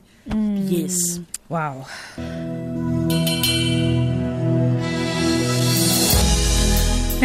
Yes. 0.69 1.21
Wow. 1.49 1.85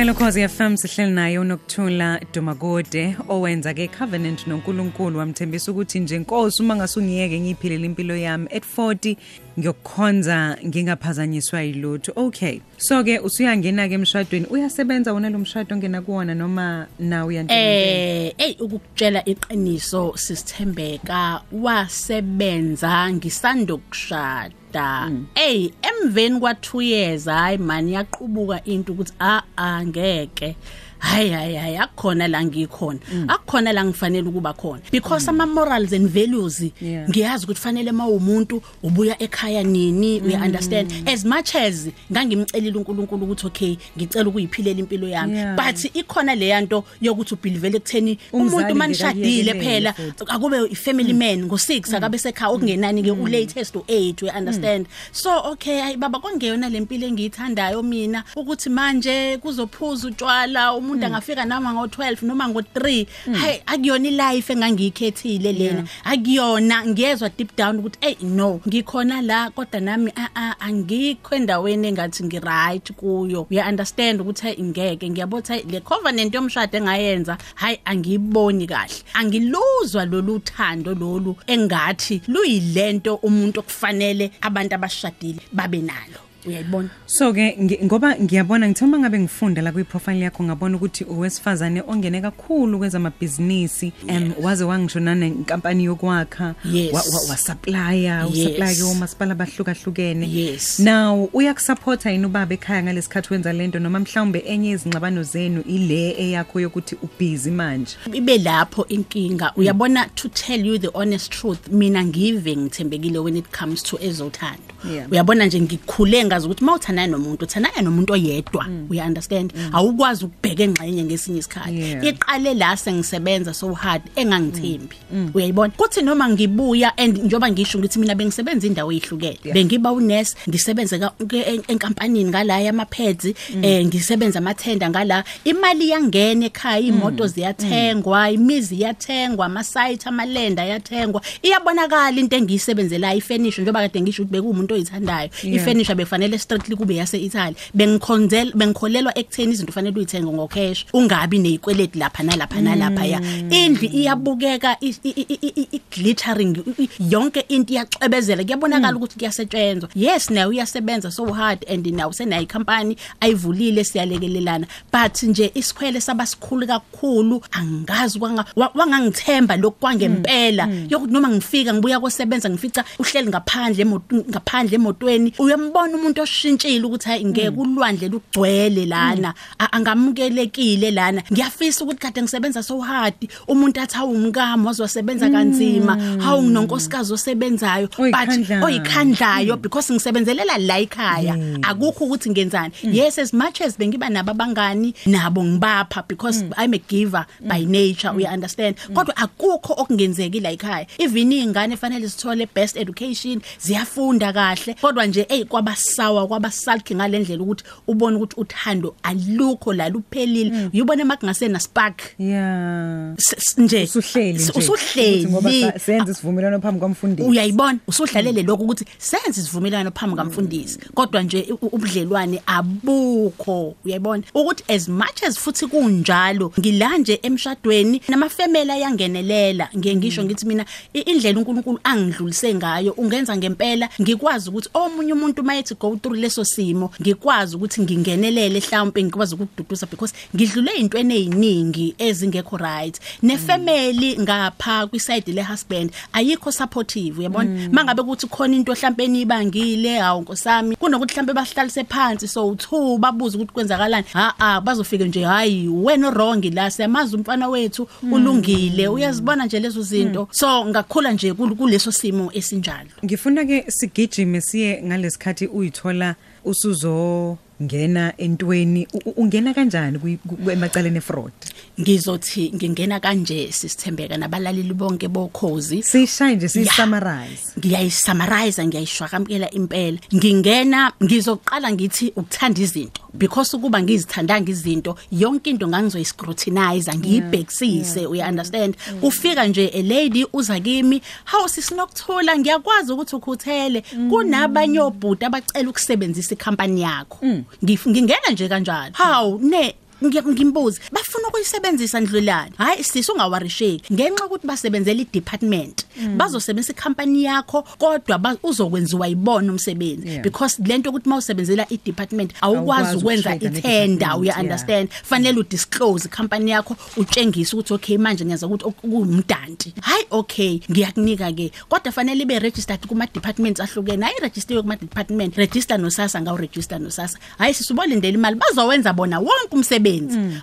Hello 0.01 0.15
Khosi 0.15 0.49
FM 0.49 0.77
sihleli 0.77 1.13
naye 1.13 1.39
uNokthula 1.39 2.21
Domagode 2.33 3.17
owenza 3.29 3.75
ke 3.75 3.89
covenant 3.89 4.47
noNkulunkulu 4.47 5.19
wamthembisa 5.19 5.73
ukuthi 5.73 6.01
nje 6.01 6.17
inkosi 6.17 6.63
uma 6.63 6.77
ngasungiyeke 6.77 7.41
ngiphilela 7.41 7.87
impilo 7.87 8.17
yami. 8.17 8.47
At 8.47 8.65
40 8.79 9.17
ngiyokukhonza 9.61 10.57
ngingaphazanyiswa 10.67 11.63
yilutho. 11.63 12.13
Okay. 12.17 12.61
So 12.77 13.05
ke 13.05 13.19
usuyangena 13.19 13.89
ke 13.89 13.95
emshadweni 13.95 14.47
uyasebenza 14.47 15.13
wona 15.13 15.31
lo 15.31 15.39
mshado 15.39 15.75
ongena 15.75 16.03
kuwona 16.03 16.35
noma 16.35 16.87
na 16.99 17.27
uyantshela 17.27 17.61
Eh 17.61 18.35
hey 18.37 18.57
ukukutshela 18.61 19.25
iqiniso 19.25 20.17
sisithembeka 20.17 21.43
wasebenza 21.53 23.13
ngisandokushada. 23.13 25.11
Hey 25.35 25.71
emveni 25.83 26.41
kwa 26.41 26.53
2 26.53 26.83
years 26.83 27.25
hayi 27.25 27.59
man 27.59 27.89
yaqhubuka 27.89 28.65
into 28.65 28.93
ukuthi 28.93 29.13
a 29.21 29.43
a 29.57 29.85
ngeke. 29.85 30.57
Hayi 31.01 31.31
hayi 31.31 31.55
hayi 31.57 31.77
akukhona 31.77 32.29
la 32.29 32.45
ngikhona. 32.45 32.99
Akukhona 33.29 33.73
la 33.73 33.85
ngifanele 33.85 34.29
ukuba 34.29 34.53
khona. 34.53 34.81
Because 34.93 35.29
ama 35.29 35.47
morals 35.47 35.93
and 35.93 36.09
values 36.09 36.61
Yeah. 36.81 37.09
ngiyazi 37.09 37.45
ukuthi 37.45 37.61
fanele 37.61 37.93
mawumuntu 37.93 38.63
ubuya 38.83 39.23
ekhaya 39.23 39.63
nini 39.63 40.21
uya 40.21 40.41
understand 40.41 40.93
as 41.09 41.25
much 41.25 41.55
as 41.55 41.89
ngangimcelile 42.13 42.79
uNkulunkulu 42.79 43.25
ukuthi 43.25 43.47
okay 43.47 43.77
ngicela 43.99 44.29
ukuyiphilela 44.29 44.79
impilo 44.81 45.09
yami 45.09 45.37
Yeah. 45.37 45.57
but 45.57 45.85
ikhona 45.97 46.35
le 46.35 46.49
yanto 46.49 46.85
yokuthi 47.01 47.35
ubhilivele 47.35 47.77
ekutheni 47.77 48.19
Umzali 48.33 48.57
umuntu 48.57 48.75
manishadile 48.75 49.55
ngekayekele 49.55 49.65
phela 49.65 49.93
futhi. 49.93 50.25
akube 50.29 50.57
i-family 50.71 51.13
man 51.13 51.43
ngo6 51.49 51.97
akabe 51.97 52.19
sekhaya 52.19 52.53
okungenani 52.53 53.03
ke 53.03 53.11
u-latest 53.11 53.75
u8 53.77 54.23
we 54.25 54.31
understand 54.31 54.87
so 55.13 55.31
okay 55.53 55.81
hayi 55.81 55.97
baba 55.97 56.19
kwangeyona 56.19 56.69
lempilo 56.69 57.07
engiyithandayo 57.07 57.83
mina 57.83 58.25
ukuthi 58.37 58.71
manje 58.71 59.39
kuzophuza 59.39 60.09
utshwala 60.09 60.73
umuntu 60.91 61.07
angafika 61.07 61.45
nama 61.45 61.73
ngo12 61.73 62.27
noma 62.27 62.49
ngo3 62.49 63.07
hayi 63.33 63.63
akuyona 63.67 64.09
ilife 64.09 64.53
engangiyikhethile 64.53 65.53
lena. 65.53 65.85
Akuyona 66.05 66.87
ngiyezwa 66.87 67.29
deep 67.29 67.57
down 67.57 67.79
ukuthi 67.79 67.99
hey 68.01 68.17
no 68.23 68.61
ngikhona 68.69 69.23
la 69.23 69.51
kodwa 69.51 69.81
nami 69.81 70.13
a 70.17 70.29
a 70.35 70.55
angikho 70.61 71.35
endaweni 71.35 71.89
engathi 71.89 72.25
ngi 72.25 72.39
right 72.41 72.93
kuyo. 72.93 73.47
Uya 73.51 73.69
understand 73.69 74.21
ukuthi 74.21 74.47
hey 74.47 74.63
ngeke 74.63 75.11
ngiyabotha 75.11 75.57
le 75.57 75.81
covenant 75.81 76.35
yomshado 76.35 76.79
engayenza 76.79 77.39
hayi 77.55 77.81
angiyiboni 77.85 78.67
kahle. 78.67 79.03
Angiluzwa 79.15 80.05
lolu 80.05 80.39
thando 80.41 80.95
lolu 80.95 81.37
engathi 81.47 82.23
luyilento 82.29 83.15
umuntu 83.15 83.61
okufanele 83.61 84.31
abantu 84.41 84.75
abashadile 84.75 85.41
babe 85.53 85.81
nalo. 85.81 86.30
Uyayibona 86.47 86.89
so 87.07 87.33
ke 87.33 87.57
ngi- 87.61 87.85
ngoba 87.85 88.17
ngiyabona 88.19 88.69
ngithoma 88.69 88.99
ngabe 88.99 89.19
ngifunda 89.19 89.63
la 89.63 89.73
kwi-profile 89.73 90.21
yakho 90.21 90.45
ngabona 90.45 90.77
ukuthi 90.77 91.05
uwesifazane 91.05 91.83
ongene 91.87 92.21
kakhulu 92.21 92.79
kwezamabhizinisi 92.79 93.93
um 94.09 94.33
waze 94.43 94.65
wangishona 94.65 95.15
nenkampani 95.15 95.85
yokwakha 95.85 96.55
Yes. 96.65 96.93
wa- 96.93 97.01
wa- 97.03 97.29
wasaplya 97.31 97.93
Yes. 97.93 98.31
usaplya 98.33 98.75
ke 98.75 98.83
omasipala 98.83 99.33
abahlukahlukene 99.33 100.27
Yes. 100.33 100.79
now 100.81 101.29
uyakusupport-a 101.33 102.11
yini 102.11 102.27
ubaba 102.27 102.55
ekhaya 102.55 102.83
ngalesikhathi 102.83 103.33
wenza 103.33 103.53
lento 103.53 103.79
noma 103.79 104.01
mhlawumbe 104.01 104.39
enye 104.47 104.71
izingxabano 104.71 105.23
zenu 105.23 105.63
ile 105.67 106.11
eyakho 106.19 106.61
yokuthi 106.61 106.97
ubhizi 107.03 107.51
manje 107.51 107.97
ibe 108.13 108.39
lapho 108.39 108.87
inkinga 108.89 109.53
uyabona 109.57 110.07
to 110.15 110.29
tell 110.29 110.67
you 110.67 110.79
the 110.79 110.89
honest 110.95 111.31
truth 111.33 111.69
mina 111.69 112.05
ngive 112.05 112.57
ngithembekile 112.57 113.19
when 113.19 113.37
it 113.37 113.47
comes 113.59 113.83
to 113.83 113.99
ezothando 114.03 114.61
Yeah. 114.61 114.70
Uyabona 115.11 115.47
nje 115.47 115.61
ngikhule 115.61 116.25
ngazi 116.25 116.47
ukuthi 116.47 116.65
mawuthandana 116.65 117.07
nomuntu 117.13 117.45
uthandana 117.45 117.83
nomuntu 117.83 118.13
oyedwa. 118.13 118.67
Uya 118.91 119.05
understand? 119.07 119.53
Awukwazi 119.73 120.25
ukubheka 120.25 120.63
engxenye 120.63 121.05
ngesinye 121.05 121.39
isikhathi. 121.39 121.81
Yeah. 121.81 122.05
iqale 122.05 122.55
la 122.55 122.77
sengisebenza 122.77 123.55
so 123.55 123.73
hard 123.75 124.03
engangithembi. 124.17 124.97
Uyayibona? 125.35 125.73
Kuthi 125.77 126.03
noma 126.03 126.29
ngibuya 126.29 126.93
and 126.99 127.19
njoba 127.19 127.51
ngisho 127.51 127.79
ngithi 127.79 127.99
mina 127.99 128.15
bengisebenza 128.15 128.67
indawo 128.67 128.93
ezihlukene 128.93 129.39
bengiba 129.55 129.93
unurse 129.93 130.37
ngisebenze 130.49 130.99
ka- 130.99 131.13
ke- 131.29 131.43
en- 131.43 131.63
enkampanini 131.69 132.31
ngala 132.31 132.61
yamapads 132.61 133.25
eh 133.63 133.87
ngisebenza 133.87 134.39
amathenda 134.39 134.91
ngala. 134.91 135.25
Imali 135.45 135.89
yangena 135.91 136.47
ekhaya 136.47 136.81
imoto 136.81 137.27
ziyathengwa 137.27 138.31
imizi 138.31 138.77
iyathengwa 138.77 139.47
amasite 139.47 140.07
amalenda 140.09 140.65
yathengwa 140.65 141.23
iyabonakala 141.43 142.21
into 142.21 142.37
engiyisebenzelayo 142.37 143.19
ifurniture 143.19 143.63
njoba 143.63 143.81
kade 143.81 144.01
ngisho 144.01 144.23
ukuthi 144.23 144.70
bekuwumuntu 144.71 144.75
oyithandayo. 144.75 145.31
Yeah. 145.43 145.57
ifurniture 145.57 145.95
befanele 145.95 146.39
strictly 146.39 146.77
kube 146.77 146.95
yase 146.97 147.19
Italy 147.19 147.57
bengikhonzela 147.75 148.53
bengikholelwa 148.55 149.19
ekutheni 149.19 149.53
izinto 149.53 149.71
ufanele 149.71 149.97
uyithenge 149.97 150.33
ngocash 150.33 150.85
ungabi 150.93 151.39
nezikweleti 151.39 151.99
lapha 151.99 152.23
nalapha 152.23 152.61
nalapha 152.61 153.05
ya. 153.07 153.21
Indlu 153.51 153.89
iyabukeka 153.89 154.77
i- 154.81 154.95
i- 155.05 155.11
i- 155.17 155.39
i- 155.43 155.67
i- 155.73 155.81
glittering 155.93 156.57
i- 156.57 156.83
i- 156.85 156.89
yonke 157.11 157.41
into 157.49 157.73
iyacwebezela 157.73 158.45
kuyabonakala 158.45 158.97
ukuthi 158.97 159.19
kuyasetshenzwa. 159.19 159.89
Yes 159.95 160.31
nayo 160.31 160.49
uyasebenza 160.49 161.11
so 161.11 161.33
hard 161.33 161.65
and 161.71 161.87
nawo 161.87 162.13
senayo 162.13 162.43
icompany 162.43 162.97
ayivulile 163.21 163.85
siyalekelelana. 163.85 164.67
But 164.93 165.23
nje 165.23 165.51
isikhwele 165.55 166.01
sabasikhulu 166.01 166.67
kakhulu 166.67 167.43
angazi 167.51 168.19
kwanga 168.19 168.45
wa- 168.57 168.71
wangangithemba 168.75 169.57
lokwangempela 169.57 170.69
yokuthi 170.89 171.13
noma 171.13 171.29
ngifika 171.29 171.75
ngibuya 171.75 172.01
kosebenza 172.01 172.51
ngifica 172.51 172.85
uhleli 172.99 173.29
ngaphandle 173.29 173.85
emot- 173.85 174.29
ngaphandle 174.61 174.75
emotweni 174.77 175.33
uyambona 175.39 175.97
umuntu 175.97 176.23
oshintshile 176.23 176.85
ukuthi 176.85 177.09
hayi 177.09 177.25
ngeke 177.25 177.49
ulwandle 177.57 178.09
lugcwele 178.09 178.87
lana. 178.87 179.35
A- 179.59 179.73
angamukelekile 179.73 180.91
lana. 180.91 181.23
Ngiyafisa 181.33 181.85
ukuthi 181.85 181.99
kade 182.01 182.23
ngisebenza 182.23 182.63
so 182.63 182.81
hard 182.81 183.15
umuntu 183.49 183.81
athi 183.81 183.97
awumkami 183.99 184.67
wazosebenza 184.67 185.31
kanzima. 185.31 185.97
Hawu 186.19 186.43
nginonkosikazi 186.43 187.13
osebenzayo. 187.13 187.89
But 187.89 187.99
Oyikhandlayo. 187.99 188.65
oyikhandlayo 188.65 189.57
because 189.63 189.93
ngisebenzelela 189.93 190.59
la 190.59 190.79
ekhaya. 190.79 191.35
Akukho 191.63 192.05
ukuthi 192.05 192.31
ngenzani. 192.31 192.73
Yes 192.83 193.19
as 193.19 193.33
much 193.33 193.61
as 193.61 193.77
bengiba 193.79 194.09
nabo 194.11 194.31
abangani 194.31 194.95
nabo 195.07 195.43
ngibapha 195.45 196.05
because 196.09 196.45
i'm 196.57 196.75
a 196.75 196.79
giver 196.79 197.27
by 197.41 197.65
nature 197.65 198.11
uya 198.11 198.31
understand. 198.33 198.77
Kodwa 198.95 199.17
akukho 199.17 199.75
okungenzeki 199.77 200.41
la 200.41 200.51
ekhaya. 200.53 200.87
Even 200.99 201.31
izingane 201.33 201.77
fanele 201.77 202.09
sithole 202.09 202.47
best 202.55 202.77
education 202.77 203.41
ziyafunda 203.61 204.33
kahle. 204.55 204.75
Kodwa 204.75 205.07
nje 205.07 205.27
hey 205.29 205.45
kwabasawa 205.45 206.27
kwabasalki 206.27 206.95
ngalendlela 206.95 207.43
ukuthi 207.43 207.65
ubone 207.87 208.17
ukuthi 208.17 208.41
uthando 208.41 208.95
alukho 209.03 209.73
la 209.73 209.89
luphelile. 209.89 210.71
Uyibona 210.73 211.05
makungasena 211.05 211.61
spark? 211.61 212.03
Yeah 212.19 213.15
nje. 213.59 213.83
Usuhleli 213.83 214.33
nje. 214.33 214.51
ngoba 214.51 214.59
usuhleli 214.59 215.73
sa- 215.73 215.79
senze 215.79 216.13
isivumelwano 216.13 216.61
phambi 216.61 216.81
kwamfundisi. 216.81 217.29
Uyayibona? 217.29 217.79
Usudlalele 217.87 218.43
lokho 218.43 218.65
ukuthi 218.65 218.85
senze 218.99 219.41
isivumelwano 219.41 219.91
phambi 219.91 220.17
kamfundisi 220.17 220.79
kodwa 220.95 221.23
nje 221.23 221.47
ubudlelwane 221.63 222.43
abukho. 222.47 223.75
Uyayibona? 223.85 224.23
Ukuthi 224.35 224.65
as 224.69 224.89
much 224.89 225.23
as 225.23 225.39
futhi 225.39 225.67
kunjalo 225.67 226.53
ngilanje 226.59 227.21
emshadweni 227.23 228.03
namafemela 228.09 228.77
yangenelela 228.77 229.69
ngiye 229.77 229.97
ngisho 229.97 230.25
ngithi 230.25 230.47
mina 230.47 230.65
indlela 230.93 231.39
uNkulunkulu 231.39 231.81
angidlulise 231.85 232.55
ngayo 232.55 232.93
ungenza 232.93 233.37
ngempela 233.37 233.89
ngikwazi 234.01 234.40
ukuthi 234.49 234.69
omunye 234.75 235.13
umuntu 235.13 235.43
mayethi 235.43 235.75
go 235.75 235.97
through 235.97 236.19
leso 236.19 236.45
simo 236.45 236.91
ngikwazi 237.03 237.57
ukuthi 237.57 237.81
ngingenelele 237.83 238.61
mhlawumbe 238.61 239.03
ngikwazi 239.03 239.35
ukududuza 239.35 239.87
because 239.87 240.15
ngidlule 240.37 240.71
intweni 240.73 241.15
eziningi 241.17 241.95
ezingekho 241.99 242.57
right. 242.57 243.01
Nefamily 243.23 244.19
ngapha 244.19 244.87
kwiside 244.87 245.33
le 245.33 245.43
husband 245.43 245.91
ayikho 246.13 246.53
supportive 246.53 247.19
uyabona? 247.19 247.69
Mangabe 247.73 248.03
kuthi 248.03 248.27
khona 248.27 248.57
into 248.57 248.73
mhlambe 248.73 249.05
enibangile 249.05 249.99
hawu 249.99 250.23
nkosami 250.23 250.77
kunokuthi 250.77 251.13
mhlambe 251.13 251.33
bahlalise 251.33 251.85
phansi 251.85 252.29
so 252.29 252.49
uthu 252.49 252.99
babuza 252.99 253.39
ukuthi 253.39 253.53
kwenzakalani. 253.53 254.07
Ha 254.13 254.35
ah 254.39 254.61
bazofika 254.61 255.05
nje 255.05 255.25
hayi 255.25 255.69
wena 255.69 256.11
wrong 256.11 256.45
la 256.55 256.71
siyamazi 256.71 257.17
umfana 257.17 257.49
wethu 257.49 257.89
ulungile 258.13 258.89
uyazibona 258.89 259.47
nje 259.47 259.61
lezo 259.61 259.83
zinto. 259.83 260.29
So 260.31 260.65
ngakhula 260.67 261.13
nje 261.13 261.33
kul- 261.33 261.55
kuleso 261.57 261.93
simo 261.93 262.31
esinjalo. 262.35 262.91
Ngifuna 263.05 263.45
ke 263.45 263.65
sigijime 263.69 264.30
siye 264.41 264.83
ngalesikhathi 264.83 265.47
uyithola 265.47 266.15
usuzo 266.45 267.39
ngena 267.63 268.13
entweni 268.19 268.87
U- 268.95 268.99
u- 269.11 269.15
ungena 269.23 269.55
kanjani 269.55 269.99
kwi- 269.99 270.19
ku- 270.29 270.51
emacaleni 270.51 270.99
efraud? 270.99 271.33
Ngizothi 271.81 272.53
ngingena 272.55 273.01
kanje 273.01 273.53
sisithembeka 273.53 274.17
nabalaleli 274.17 274.75
bonke 274.75 275.09
bokhozi. 275.09 275.83
Sishaye 275.83 276.37
nje 276.37 276.45
Ya. 276.45 276.49
siyisummarize 276.49 277.53
ngiyayisummarize 277.59 278.67
ngiyayishwakamkela 278.67 279.51
impela. 279.51 279.99
Ngingena 280.15 280.93
ngizoqala 281.05 281.73
ngithi 281.73 282.13
ukuthanda 282.17 282.61
izinto. 282.61 283.01
Because 283.15 283.57
ukuba 283.57 283.83
ngizithandanga 283.83 284.51
izinto 284.51 284.97
yonke 285.13 285.51
into 285.51 285.69
ngangizoyiscrutinize 285.69 286.95
ngiyibhekisise 286.95 288.07
uya 288.07 288.29
understand 288.29 288.77
ufika 289.03 289.47
nje 289.47 289.71
a 289.75 289.83
lady 289.83 290.27
uza 290.33 290.61
kimi. 290.61 291.03
How 291.25 291.49
sisinokuthula 291.49 292.39
ngiyakwazi 292.39 292.93
ukuthi 292.93 293.17
ukhuthele. 293.17 293.81
Kunabanye 294.11 294.81
obhuti 294.81 295.25
abacela 295.25 295.71
ukusebenzisa 295.71 296.35
icompany 296.35 296.81
yakho. 296.81 297.19
Ngif- 297.27 297.45
ngingena 297.89 298.31
nje 298.33 298.49
kanjalo 298.49 298.93
how 298.95 299.39
ne 299.43 299.75
ngiya- 300.03 300.29
ngimbuza 300.33 300.81
bafuna 300.93 301.29
ukuyisebenzisa 301.29 302.01
ndlulani 302.01 302.53
hayi 302.59 302.85
sisi 302.85 303.13
ungawarisheki. 303.13 303.95
Ngenxa 303.95 304.27
ukuthi 304.27 304.47
basebenzela 304.47 305.01
i-department 305.01 305.87
bazosebenzisa 306.17 306.73
icompany 306.73 307.23
yakho 307.25 307.63
kodwa 307.63 308.19
ba- 308.19 308.37
uzokwenziwa 308.43 309.07
yibona 309.07 309.53
umsebenzi. 309.53 310.09
Yeah. 310.09 310.23
because 310.23 310.63
lento 310.63 310.91
ukuthi 310.91 311.09
mawusebenzela 311.09 311.67
i-department 311.71 312.33
awukwazi 312.41 312.59
Awukwazi 312.61 312.97
ukwenza 312.97 313.31
ukushada 313.31 313.59
ithenda 313.59 313.81
ne-department, 313.81 314.21
uya 314.21 314.33
yeah. 314.33 314.43
understand? 314.43 314.89
Fanele 315.03 315.39
udisclose 315.41 316.09
icompany 316.09 316.51
yakho 316.51 316.77
utshengise 316.97 317.57
ukuthi 317.57 317.75
okay 317.75 317.99
manje 317.99 318.25
ngiyaza 318.25 318.47
ukuthi 318.47 318.65
ok- 318.65 318.81
kuwumdanti 318.81 319.75
hayi 319.81 320.05
okay 320.11 320.61
ngiyakunika 320.71 321.33
ke 321.33 321.53
kodwa 321.69 321.93
fanele 321.93 322.23
ibe 322.23 322.39
registered 322.39 322.87
kuma 322.87 323.07
departments 323.07 323.61
ahlukene. 323.61 324.05
Hayi 324.05 324.17
register 324.23 324.61
kuma 324.63 324.77
department 324.77 325.37
register 325.37 325.79
nosasa 325.79 326.21
ngawu 326.21 326.37
register 326.39 326.79
nosasa. 326.81 327.19
Hayi 327.39 327.55
sisubolindela 327.55 328.15
imali. 328.15 328.37
Bazowenza 328.37 328.93
bona 328.93 329.19
wonke 329.19 329.53
umsebenzi 329.53 329.90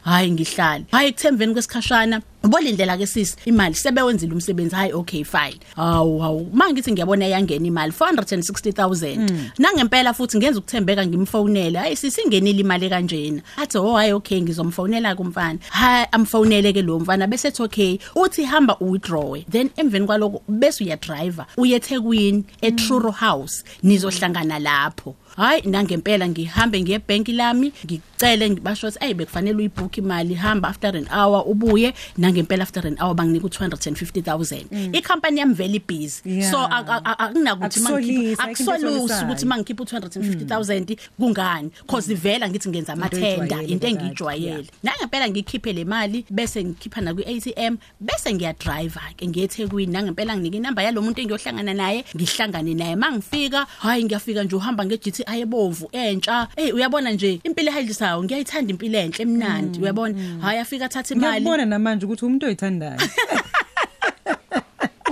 hayi 0.09 0.31
ngihlala 0.31 0.83
hayi 0.91 1.11
kuthemveni 1.13 1.53
kwesikhashana 1.53 2.21
ubolindlela 2.47 2.97
ke 2.97 3.05
sisi 3.05 3.35
imali 3.45 3.75
sebewenzile 3.75 4.33
umsebenzi 4.33 4.75
hayi 4.75 4.93
okay 4.93 5.23
fine. 5.23 5.59
Hawu 5.75 6.19
hawu 6.19 6.49
mangithi 6.53 6.91
ngiyabona 6.91 7.27
yangena 7.27 7.67
imali 7.67 7.91
460000 7.91 9.29
nangempela 9.59 10.13
futhi 10.13 10.37
ngenza 10.37 10.59
ukuthembeka 10.59 11.07
ngimfonela 11.07 11.79
hayi 11.79 11.95
sisi 11.95 12.21
ingenile 12.21 12.59
imali 12.59 12.89
kanjena. 12.89 13.41
Athi 13.57 13.77
oh 13.77 13.95
hayi 13.95 14.11
okay 14.13 14.41
ngizomfonela 14.41 15.15
kumfana 15.15 15.59
hayi 15.69 16.05
amfonele 16.11 16.73
ke 16.73 16.81
lo 16.81 16.99
mfana 16.99 17.27
bese 17.27 17.47
ethi 17.47 17.63
okay 17.63 17.99
uthi 18.15 18.43
hamba 18.43 18.77
uwithdraw 18.79 19.37
then 19.49 19.69
emveni 19.77 20.05
kwaloko 20.05 20.41
bese 20.47 20.83
uya 20.83 20.97
driver 20.97 21.45
uyethekwini 21.57 22.43
eTruro 22.61 23.11
House 23.11 23.63
nizohlangana 23.83 24.59
lapho. 24.59 25.15
Hayi 25.37 25.61
nangempela 25.65 26.27
ngihambe 26.27 26.81
ngiye 26.81 26.95
ebank 26.95 27.27
lami 27.27 27.73
ngicele 27.85 28.49
ngibasho 28.49 28.87
ukuthi 28.87 29.05
hey 29.05 29.13
bekufanele 29.13 29.57
uyibook 29.57 29.97
imali 29.97 30.33
hamba 30.33 30.69
after 30.69 30.97
an 30.97 31.07
hour 31.07 31.43
ubuye. 31.47 31.93
Nange 32.17 32.36
ngempela 32.37 32.63
after 32.63 32.87
an 32.87 32.97
hour 33.01 33.13
banginika 33.15 33.47
u250000 33.47 34.95
icompany 34.95 35.39
yami 35.39 35.53
very 35.53 35.79
busy. 35.79 36.21
Yeah. 36.25 36.51
so 36.51 36.57
ak- 36.57 36.87
ak- 36.89 37.03
ak- 37.03 37.19
akunakuthi 37.19 37.79
Akusolisa, 37.79 38.43
ayikho 38.43 38.61
into 38.61 38.63
akusolusi 38.63 38.95
esolisayo. 38.95 39.25
ukuthi 39.25 39.45
mangikhipha 39.45 39.83
u250000 39.83 40.97
kungani? 41.19 41.69
Cause 41.87 42.13
vela 42.13 42.49
ngithi 42.49 42.69
ngenza 42.69 42.93
amathenda 42.93 43.55
oyijwayele 43.57 43.71
into 43.71 43.87
kakade, 43.87 44.03
engijwayele. 44.05 44.67
Nangempela 44.83 45.29
ngikhiphe 45.29 45.73
le 45.73 45.83
mali 45.85 46.25
bese 46.29 46.63
ngikhipha 46.63 47.01
na 47.01 47.13
kwi-ATM 47.13 47.77
bese 47.99 48.33
ngiya 48.33 48.53
driver 48.53 49.01
ke 49.17 49.27
ngiyethekwini 49.27 49.91
nangempela 49.93 50.37
nginika 50.37 50.57
inamba 50.57 50.83
yalomuntu 50.83 51.21
engiyohlangana 51.21 51.73
naye 51.73 52.05
ngihlangane 52.15 52.73
naye. 52.73 52.95
Mangifika 52.95 53.65
hayi 53.79 54.03
ngiyafika 54.03 54.43
nje 54.43 54.55
uhamba 54.55 54.85
nge-GTI 54.85 55.39
ebovu 55.41 55.89
entsha. 55.91 56.47
Hey 56.55 56.71
uyabona 56.71 57.11
nje 57.11 57.39
impilo 57.43 57.69
ehayilisayo 57.71 58.23
ngiyayithanda 58.23 58.71
impilo 58.71 58.99
enhle 58.99 59.23
emnandi 59.23 59.79
uyabona? 59.79 60.15
hayi 60.41 60.59
afika 60.59 60.85
athatha 60.85 61.15
imali. 61.15 61.31
ngiyakubona 61.31 61.65
namanje 61.65 62.05
ukuthi 62.17 62.25
umuntu 62.25 62.45
oyithandayo 62.49 62.97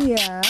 yeah 0.09 0.41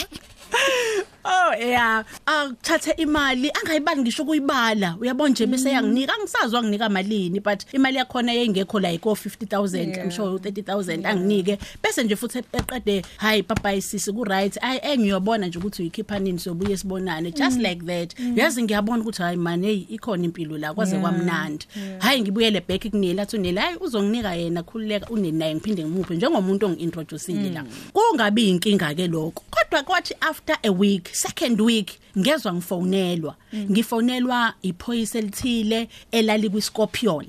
Oh 1.27 1.53
yeah, 1.59 2.03
akuthathe 2.25 2.91
imali 2.91 3.51
angayibali 3.51 4.01
ngisho 4.01 4.25
kuyibala. 4.25 4.97
Uyabona 5.01 5.29
nje 5.29 5.45
bese 5.45 5.69
yanginika 5.69 6.13
angisazwa 6.13 6.63
nginika 6.63 6.89
malini 6.89 7.39
but 7.39 7.73
imali 7.73 7.97
yakho 7.97 8.21
yengekho 8.21 8.79
la 8.79 8.91
iko 8.91 9.11
50000 9.11 10.03
I'm 10.03 10.11
sure 10.11 10.38
30000 10.38 11.05
anginike. 11.05 11.57
Bese 11.83 12.03
nje 12.03 12.15
futhi 12.15 12.38
eqede 12.38 13.05
hayi 13.17 13.43
papa 13.43 13.73
isisi 13.73 14.13
ku 14.13 14.23
right 14.23 14.57
ay 14.61 14.79
engiyobona 14.83 15.47
nje 15.47 15.59
ukuthi 15.59 15.81
uyikhipha 15.81 16.19
nini 16.19 16.39
sobuye 16.39 16.77
sibonane 16.77 17.31
just 17.31 17.59
like 17.59 17.85
that. 17.85 18.19
Yazi 18.35 18.63
ngiyabona 18.63 19.01
ukuthi 19.01 19.21
hayi 19.21 19.38
man 19.38 19.63
hey 19.63 19.85
ikhona 19.89 20.25
impilo 20.25 20.57
la 20.57 20.73
kwaze 20.73 20.97
kwamnandi. 20.97 21.67
Hayi 21.99 22.21
ngibuyele 22.21 22.61
back 22.67 22.89
kunila 22.91 23.23
athi 23.23 23.38
unela 23.38 23.61
hayi 23.61 23.77
uzonginika 23.79 24.35
yena 24.35 24.63
khululeka. 24.63 25.09
Uneni 25.09 25.38
naye 25.38 25.55
ngiphinde 25.55 25.83
ngimuphe 25.83 26.15
njengomuntu 26.15 26.65
ongiintroduceile 26.65 27.49
la. 27.49 27.65
Kungabi 27.93 28.49
inkinga 28.49 28.93
ke 28.93 29.07
lokho. 29.07 29.43
Kodwa 29.49 29.83
kwathi 29.83 30.13
after 30.21 30.57
a 30.63 30.69
week 30.69 31.14
second 31.15 31.62
week 31.62 31.99
ngezwe 32.17 32.54
ngifonelwa. 32.54 33.36
Ngifonelwa 33.56 34.54
iphoyisa 34.62 35.19
elithile 35.19 35.89
elali 36.12 36.49
kwiScorpion 36.49 37.25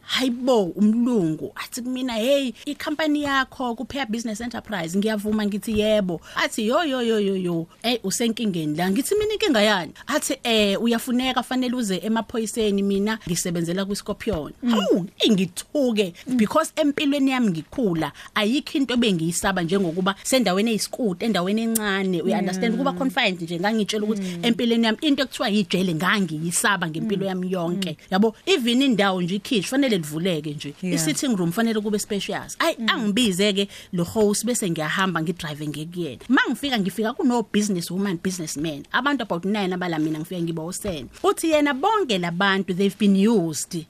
hayibo 0.00 0.62
umlungu 0.62 1.52
athi 1.54 1.82
kumina 1.82 2.12
hey 2.12 2.52
icompany 2.64 3.22
yakho 3.22 3.74
kuphaya 3.74 4.06
business 4.06 4.40
enterprise 4.40 4.98
ngiyavuma 4.98 5.46
ngithi 5.46 5.80
yebo. 5.80 6.20
Athi 6.36 6.66
yo 6.66 6.84
yo 6.84 7.02
yo 7.02 7.20
yo 7.20 7.36
yo 7.36 7.66
hey 7.82 7.98
usenkingeni 8.04 8.76
la. 8.76 8.90
Ngithi 8.90 9.14
mina 9.14 9.32
inkinga 9.34 9.62
yani? 9.62 9.92
Athi 10.06 10.36
eh 10.42 10.82
uyafuneka 10.82 11.42
fanele 11.42 11.76
uze 11.76 11.96
emaphoyiseni 11.96 12.82
mina 12.82 13.18
ngisebenzela 13.28 13.84
kwiScorpion 13.84 14.52
hawu 14.70 15.06
ingithuke 15.24 16.14
because 16.26 16.72
empilweni 16.76 17.30
yami 17.30 17.50
ngikhula 17.50 18.12
ayikho 18.34 18.78
into 18.78 18.96
bengiyisaba 18.96 19.62
njengokuba 19.62 20.14
sendaweni 20.22 20.70
eyisikute 20.70 21.26
endaweni 21.26 21.62
encane. 21.62 22.22
Uya 22.22 22.38
understand 22.38 22.76
kuba 22.76 22.92
confined 22.92 23.42
nje 23.42 23.60
ngangitshela 23.60 24.06
ukuthi 24.16 24.46
empilweni 24.46 24.86
yami 24.86 24.98
into 25.00 25.22
ekuthiwa 25.22 25.48
yijele 25.48 25.94
ngangiyisaba 25.94 26.88
ngempilo 26.88 27.26
yami 27.26 27.52
yonke. 27.52 27.96
Yabo 28.10 28.36
even 28.46 28.82
indawo 28.82 29.22
nje 29.22 29.34
ikhishi 29.34 29.68
fanele 29.68 29.96
livuleke 29.96 30.50
nje. 30.50 30.74
Yeah. 30.82 30.94
i-sitting 30.94 31.36
room 31.36 31.52
fanele 31.52 31.80
kube 31.80 31.98
spacious. 31.98 32.56
Ay 32.58 32.74
angibize 32.86 33.52
ke 33.52 33.68
lo 33.92 34.04
host 34.04 34.44
bese 34.44 34.70
ngiyahamba 34.70 35.22
ngidrive 35.22 35.68
ngekuyena. 35.68 36.24
Mangifika 36.28 36.78
ngifika 36.78 37.12
kuno 37.12 37.42
business 37.52 37.90
woman 37.90 38.18
businessman. 38.22 38.82
Abantu 38.92 39.22
about 39.22 39.44
9 39.44 39.74
abala 39.74 39.98
mina 39.98 40.18
ngifika 40.18 40.42
ngiba 40.42 40.64
usene 40.64 41.06
uthi 41.22 41.50
yena 41.50 41.74
bonke 41.74 42.18
labantu 42.18 42.74
they've 42.74 42.98
been 42.98 43.28
used. 43.28 43.86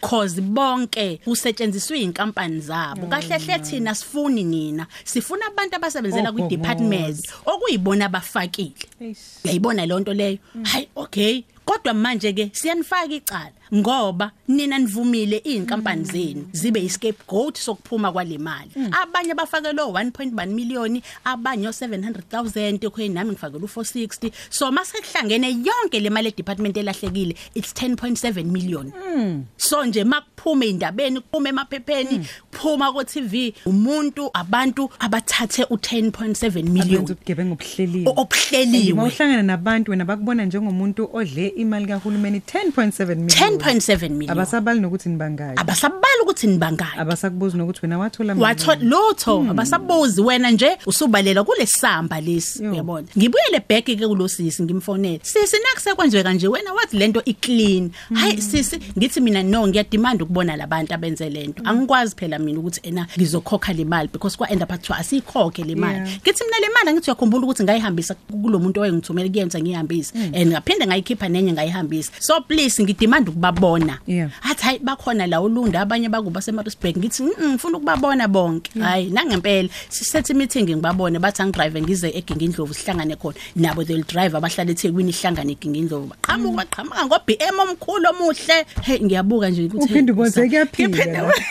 Cause 0.00 0.40
bonke 0.40 1.20
kusetshenziswa 1.24 1.96
inkampani 1.96 2.60
zabo. 2.60 3.06
Kahle 3.06 3.38
hle 3.38 3.58
thina 3.58 3.94
sifuni 3.94 4.44
nina. 4.44 4.86
Sifuna 5.04 5.46
abantu 5.46 5.76
abasebenzela 5.76 6.32
kwi 6.32 6.42
department 6.42 7.18
okuyibona 7.46 8.06
abafakile 8.06 8.74
uyayibona 9.44 9.86
le 9.86 10.00
nto 10.00 10.14
leyo? 10.14 10.38
Hayi 10.62 10.88
okay. 10.96 11.42
Kodwa 11.68 11.94
manje 11.94 12.32
ke 12.32 12.50
siyanifaka 12.52 13.14
icala 13.14 13.52
ngoba 13.74 14.30
nina 14.48 14.78
nivumile 14.78 15.36
inkampani 15.36 16.04
zenu 16.04 16.48
zibe 16.52 16.80
iscapegoat 16.80 17.58
sokuphuma 17.58 18.12
kwale 18.12 18.38
mali. 18.38 18.70
Abanye 18.90 19.34
bafake 19.34 19.72
lo 19.72 19.86
1.1 19.92 20.46
million 20.46 21.00
abanye 21.24 21.68
700000 21.68 22.88
kwe 22.88 23.08
nami 23.08 23.30
ngifakela 23.30 23.64
u460 23.64 24.30
so 24.50 24.72
masekuhlangene 24.72 25.48
yonke 25.50 26.00
le 26.00 26.10
mali 26.10 26.30
department 26.30 26.76
elahlekile 26.76 27.34
it's 27.54 27.72
10.7 27.74 28.44
million. 28.44 28.92
So 29.56 29.84
nje 29.84 30.04
makuphume 30.04 30.68
indabeni 30.68 31.20
kuphume 31.20 31.48
emaphepheni 31.48 32.26
kuphuma 32.50 32.92
ku 32.92 33.04
TV 33.04 33.54
umuntu 33.66 34.30
abantu 34.32 34.90
abathathe 34.98 35.62
u10.7 35.62 36.62
million. 36.62 37.02
Abenza 37.04 37.12
ubugebengu 37.12 37.52
obuhleliwe. 37.52 38.12
Obuhleliwe. 38.16 38.94
Mawuhlangana 38.94 39.42
nabantu 39.42 39.90
wena 39.90 40.04
bakubona 40.04 40.44
njengomuntu 40.44 41.10
odle 41.12 41.57
imali 41.58 41.86
kahulumeni 41.86 42.38
10.7 42.38 43.06
million. 43.06 43.28
10.7 43.28 44.08
million. 44.10 44.30
Abasabali 44.30 44.80
nokuthi 44.80 45.08
nibangaki. 45.08 45.60
Abasabali 45.60 46.20
ukuthi 46.22 46.46
nibangaki. 46.46 46.98
Abasakubuza 46.98 47.58
nokuthi 47.58 47.80
wena 47.82 47.98
wathola 47.98 48.34
wathola 48.34 48.78
lutho 48.82 49.46
abasabuzi 49.50 50.20
wena 50.20 50.50
nje 50.50 50.78
usubalela 50.86 51.44
kulesamba 51.44 52.20
lesi 52.20 52.64
Yo. 52.64 52.72
uyabona? 52.72 53.08
Ngibuyele 53.18 53.62
back 53.68 53.84
ke 53.84 53.96
kulosisi 53.96 54.62
ngimfonela 54.62 55.18
sisi 55.22 55.56
nakusekwenzeka 55.62 56.32
nje 56.32 56.48
wena 56.48 56.72
wathi 56.72 56.96
lento 56.96 57.22
iclean. 57.24 57.90
Hayi 58.14 58.42
sisi 58.42 58.78
ngithi 58.98 59.20
mina 59.20 59.42
no 59.42 59.68
ngiyademand 59.68 60.22
ukubona 60.22 60.56
labantu 60.56 60.94
abenze 60.94 61.30
lento 61.30 61.62
angikwazi 61.64 62.16
phela 62.16 62.38
mina 62.38 62.60
ukuthi 62.60 62.80
ena 62.82 63.06
ngizokhokha 63.18 63.72
le 63.72 63.84
mali 63.84 64.08
because 64.12 64.36
kwa 64.36 64.50
end 64.50 64.62
up 64.62 64.72
athiwa 64.72 64.98
asikhokhe 64.98 65.64
le 65.64 65.74
mali. 65.74 65.94
Yeah. 65.94 66.08
ngithi 66.08 66.44
mina 66.44 66.58
le 66.60 66.68
mali 66.74 66.92
ngithi 66.92 67.10
uyakhumbula 67.10 67.44
ukuthi 67.44 67.62
ngayihambisa 67.62 68.14
kulomuntu 68.14 68.80
owengithumela 68.80 69.28
kuyenza 69.28 69.60
ngiyihambisa 69.60 70.14
and 70.14 70.52
ngaphinde 70.52 70.86
ngayikhipha 70.86 71.28
nenye 71.28 71.47
ngayihambisa 71.52 72.12
so 72.20 72.40
please 72.40 72.82
ngidemand 72.82 73.28
ukubabona. 73.28 73.98
Yeah. 74.06 74.30
athi 74.42 74.62
hayi 74.64 74.78
bakhona 74.78 75.26
la 75.26 75.40
ulunda 75.40 75.80
abanye 75.80 76.08
bakuba 76.08 76.40
seMaritzburg 76.42 76.96
ngithi 76.98 77.22
"Mm, 77.22 77.52
ngifuna 77.52 77.76
ukubabona 77.78 78.28
bonke. 78.28 78.70
Hayi 78.80 79.10
nangempela 79.10 79.68
sisethe 79.88 80.34
meeting 80.34 80.62
ngibabone 80.68 81.18
bathi 81.18 81.42
angidrive 81.42 81.82
ngize 81.82 82.08
egingindlovu 82.14 82.74
sihlangane 82.74 83.16
khona. 83.16 83.36
Nabo 83.56 83.84
they'll 83.84 84.04
drive 84.06 84.34
abahlala 84.36 84.70
eThekwini 84.70 85.10
ihlangane 85.10 85.52
egingindlovu 85.52 86.06
baqhamuka 86.06 86.56
baqhamuka 86.56 87.06
ngo 87.06 87.16
BM 87.26 87.58
omkhulu 87.60 88.08
omuhle. 88.10 88.66
Hey 88.82 88.98
ngiyabuka 89.04 89.50
nje 89.50 89.64
ukuthi 89.66 89.84
Uphinde 89.84 90.12
hey, 90.12 90.14
ubone 90.14 90.30
sa- 90.30 90.40
kuyaphila 90.46 90.88
Ngiphinde- 90.88 91.22
la. 91.22 91.32